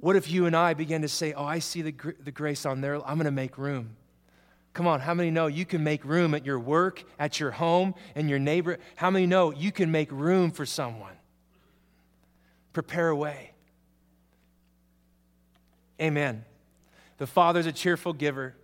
What 0.00 0.16
if 0.16 0.30
you 0.30 0.46
and 0.46 0.56
I 0.56 0.74
began 0.74 1.02
to 1.02 1.08
say, 1.08 1.32
Oh, 1.32 1.44
I 1.44 1.60
see 1.60 1.82
the, 1.82 1.92
gr- 1.92 2.10
the 2.22 2.32
grace 2.32 2.66
on 2.66 2.80
there, 2.80 2.96
I'm 3.06 3.16
going 3.16 3.24
to 3.24 3.30
make 3.30 3.56
room? 3.56 3.96
Come 4.74 4.88
on, 4.88 4.98
how 4.98 5.14
many 5.14 5.30
know 5.30 5.46
you 5.46 5.64
can 5.64 5.84
make 5.84 6.04
room 6.04 6.34
at 6.34 6.44
your 6.44 6.58
work, 6.58 7.04
at 7.16 7.38
your 7.38 7.52
home, 7.52 7.94
and 8.16 8.28
your 8.28 8.40
neighbor? 8.40 8.78
How 8.96 9.08
many 9.08 9.24
know 9.24 9.52
you 9.52 9.70
can 9.70 9.92
make 9.92 10.10
room 10.10 10.50
for 10.50 10.66
someone? 10.66 11.14
Prepare 12.72 13.08
a 13.10 13.16
way. 13.16 13.52
Amen. 16.00 16.44
The 17.18 17.26
Father's 17.26 17.66
a 17.66 17.72
cheerful 17.72 18.12
giver. 18.12 18.56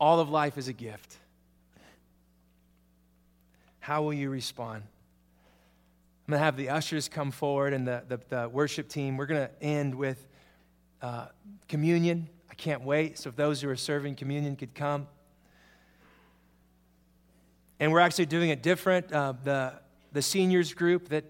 All 0.00 0.18
of 0.18 0.28
life 0.30 0.58
is 0.58 0.66
a 0.66 0.72
gift. 0.72 1.16
How 3.78 4.02
will 4.02 4.12
you 4.12 4.30
respond? 4.30 4.82
I'm 6.26 6.32
going 6.32 6.40
to 6.40 6.44
have 6.44 6.56
the 6.56 6.70
ushers 6.70 7.08
come 7.08 7.30
forward 7.30 7.72
and 7.72 7.86
the, 7.86 8.02
the, 8.08 8.20
the 8.28 8.48
worship 8.48 8.88
team. 8.88 9.16
We're 9.16 9.26
going 9.26 9.46
to 9.46 9.62
end 9.62 9.94
with 9.94 10.26
uh, 11.00 11.26
communion. 11.68 12.28
Can't 12.60 12.82
wait. 12.82 13.16
So 13.16 13.30
if 13.30 13.36
those 13.36 13.62
who 13.62 13.70
are 13.70 13.76
serving 13.76 14.16
communion 14.16 14.54
could 14.54 14.74
come. 14.74 15.08
And 17.80 17.90
we're 17.90 18.00
actually 18.00 18.26
doing 18.26 18.50
it 18.50 18.62
different. 18.62 19.10
Uh, 19.10 19.32
the, 19.42 19.72
the 20.12 20.20
seniors 20.20 20.74
group 20.74 21.08
that 21.08 21.24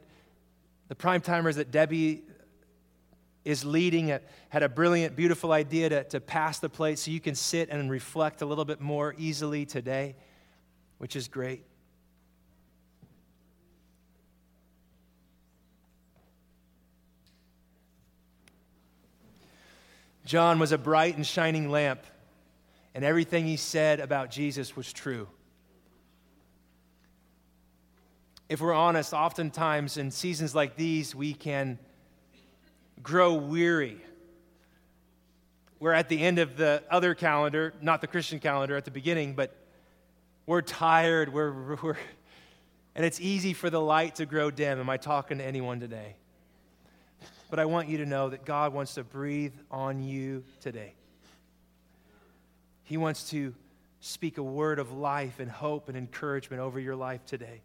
the 0.88 0.96
prime 0.96 1.20
timers 1.20 1.54
that 1.54 1.70
Debbie 1.70 2.24
is 3.44 3.64
leading 3.64 4.08
had 4.48 4.64
a 4.64 4.68
brilliant, 4.68 5.14
beautiful 5.14 5.52
idea 5.52 5.88
to, 5.90 6.02
to 6.02 6.18
pass 6.18 6.58
the 6.58 6.68
plate 6.68 6.98
so 6.98 7.12
you 7.12 7.20
can 7.20 7.36
sit 7.36 7.68
and 7.68 7.88
reflect 7.88 8.42
a 8.42 8.44
little 8.44 8.64
bit 8.64 8.80
more 8.80 9.14
easily 9.16 9.64
today, 9.64 10.16
which 10.98 11.14
is 11.14 11.28
great. 11.28 11.62
John 20.30 20.60
was 20.60 20.70
a 20.70 20.78
bright 20.78 21.16
and 21.16 21.26
shining 21.26 21.70
lamp, 21.70 22.04
and 22.94 23.04
everything 23.04 23.46
he 23.46 23.56
said 23.56 23.98
about 23.98 24.30
Jesus 24.30 24.76
was 24.76 24.92
true. 24.92 25.26
If 28.48 28.60
we're 28.60 28.72
honest, 28.72 29.12
oftentimes 29.12 29.96
in 29.96 30.12
seasons 30.12 30.54
like 30.54 30.76
these, 30.76 31.16
we 31.16 31.34
can 31.34 31.80
grow 33.02 33.34
weary. 33.34 34.00
We're 35.80 35.94
at 35.94 36.08
the 36.08 36.20
end 36.20 36.38
of 36.38 36.56
the 36.56 36.84
other 36.88 37.16
calendar, 37.16 37.74
not 37.82 38.00
the 38.00 38.06
Christian 38.06 38.38
calendar 38.38 38.76
at 38.76 38.84
the 38.84 38.92
beginning, 38.92 39.34
but 39.34 39.52
we're 40.46 40.62
tired. 40.62 41.32
We're, 41.32 41.74
we're, 41.74 41.96
and 42.94 43.04
it's 43.04 43.20
easy 43.20 43.52
for 43.52 43.68
the 43.68 43.80
light 43.80 44.14
to 44.14 44.26
grow 44.26 44.52
dim. 44.52 44.78
Am 44.78 44.88
I 44.88 44.96
talking 44.96 45.38
to 45.38 45.44
anyone 45.44 45.80
today? 45.80 46.14
But 47.50 47.58
I 47.58 47.64
want 47.64 47.88
you 47.88 47.98
to 47.98 48.06
know 48.06 48.30
that 48.30 48.44
God 48.44 48.72
wants 48.72 48.94
to 48.94 49.04
breathe 49.04 49.54
on 49.70 50.02
you 50.02 50.44
today. 50.60 50.94
He 52.84 52.96
wants 52.96 53.30
to 53.30 53.54
speak 54.00 54.38
a 54.38 54.42
word 54.42 54.78
of 54.78 54.92
life 54.92 55.40
and 55.40 55.50
hope 55.50 55.88
and 55.88 55.96
encouragement 55.96 56.62
over 56.62 56.80
your 56.80 56.96
life 56.96 57.24
today. 57.26 57.62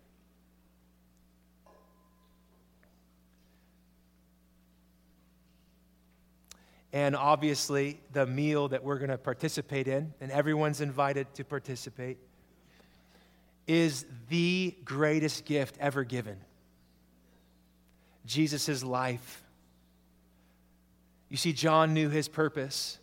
And 6.91 7.15
obviously, 7.15 7.99
the 8.13 8.25
meal 8.25 8.69
that 8.69 8.83
we're 8.83 8.99
going 8.99 9.09
to 9.09 9.17
participate 9.17 9.87
in, 9.87 10.13
and 10.21 10.31
everyone's 10.31 10.79
invited 10.79 11.33
to 11.35 11.43
participate, 11.43 12.17
is 13.67 14.05
the 14.29 14.73
greatest 14.85 15.43
gift 15.43 15.75
ever 15.79 16.03
given 16.03 16.37
Jesus' 18.25 18.83
life 18.83 19.43
you 21.29 21.37
see, 21.37 21.53
John 21.53 21.93
knew 21.93 22.09
his 22.09 22.27
purpose. 22.27 22.99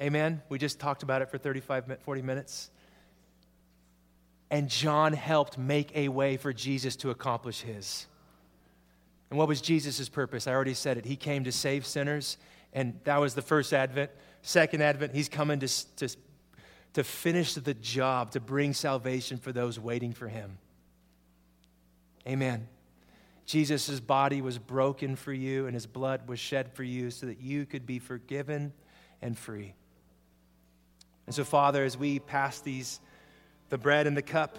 Amen? 0.00 0.42
We 0.48 0.58
just 0.58 0.80
talked 0.80 1.02
about 1.02 1.22
it 1.22 1.30
for 1.30 1.38
35, 1.38 1.98
40 2.02 2.22
minutes. 2.22 2.70
And 4.50 4.68
John 4.68 5.12
helped 5.12 5.58
make 5.58 5.94
a 5.96 6.08
way 6.08 6.36
for 6.36 6.52
Jesus 6.52 6.96
to 6.96 7.10
accomplish 7.10 7.60
his. 7.60 8.06
And 9.30 9.38
what 9.38 9.48
was 9.48 9.60
Jesus' 9.60 10.08
purpose? 10.08 10.46
I 10.46 10.52
already 10.52 10.74
said 10.74 10.96
it. 10.96 11.04
He 11.04 11.16
came 11.16 11.44
to 11.44 11.52
save 11.52 11.86
sinners, 11.86 12.36
and 12.72 12.98
that 13.04 13.20
was 13.20 13.34
the 13.34 13.42
first 13.42 13.72
advent. 13.72 14.10
Second 14.42 14.82
advent, 14.82 15.14
he's 15.14 15.28
coming 15.28 15.58
to, 15.60 15.96
to, 15.96 16.16
to 16.92 17.04
finish 17.04 17.54
the 17.54 17.74
job, 17.74 18.30
to 18.32 18.40
bring 18.40 18.74
salvation 18.74 19.38
for 19.38 19.50
those 19.50 19.78
waiting 19.80 20.12
for 20.12 20.28
him. 20.28 20.58
Amen. 22.28 22.68
Jesus' 23.46 24.00
body 24.00 24.40
was 24.40 24.58
broken 24.58 25.16
for 25.16 25.32
you, 25.32 25.66
and 25.66 25.74
his 25.74 25.86
blood 25.86 26.28
was 26.28 26.40
shed 26.40 26.72
for 26.72 26.82
you 26.82 27.10
so 27.10 27.26
that 27.26 27.40
you 27.40 27.66
could 27.66 27.86
be 27.86 27.98
forgiven 27.98 28.72
and 29.20 29.36
free. 29.38 29.74
And 31.26 31.34
so, 31.34 31.44
Father, 31.44 31.84
as 31.84 31.96
we 31.96 32.18
pass 32.18 32.60
these, 32.60 33.00
the 33.68 33.78
bread 33.78 34.06
and 34.06 34.16
the 34.16 34.22
cup, 34.22 34.58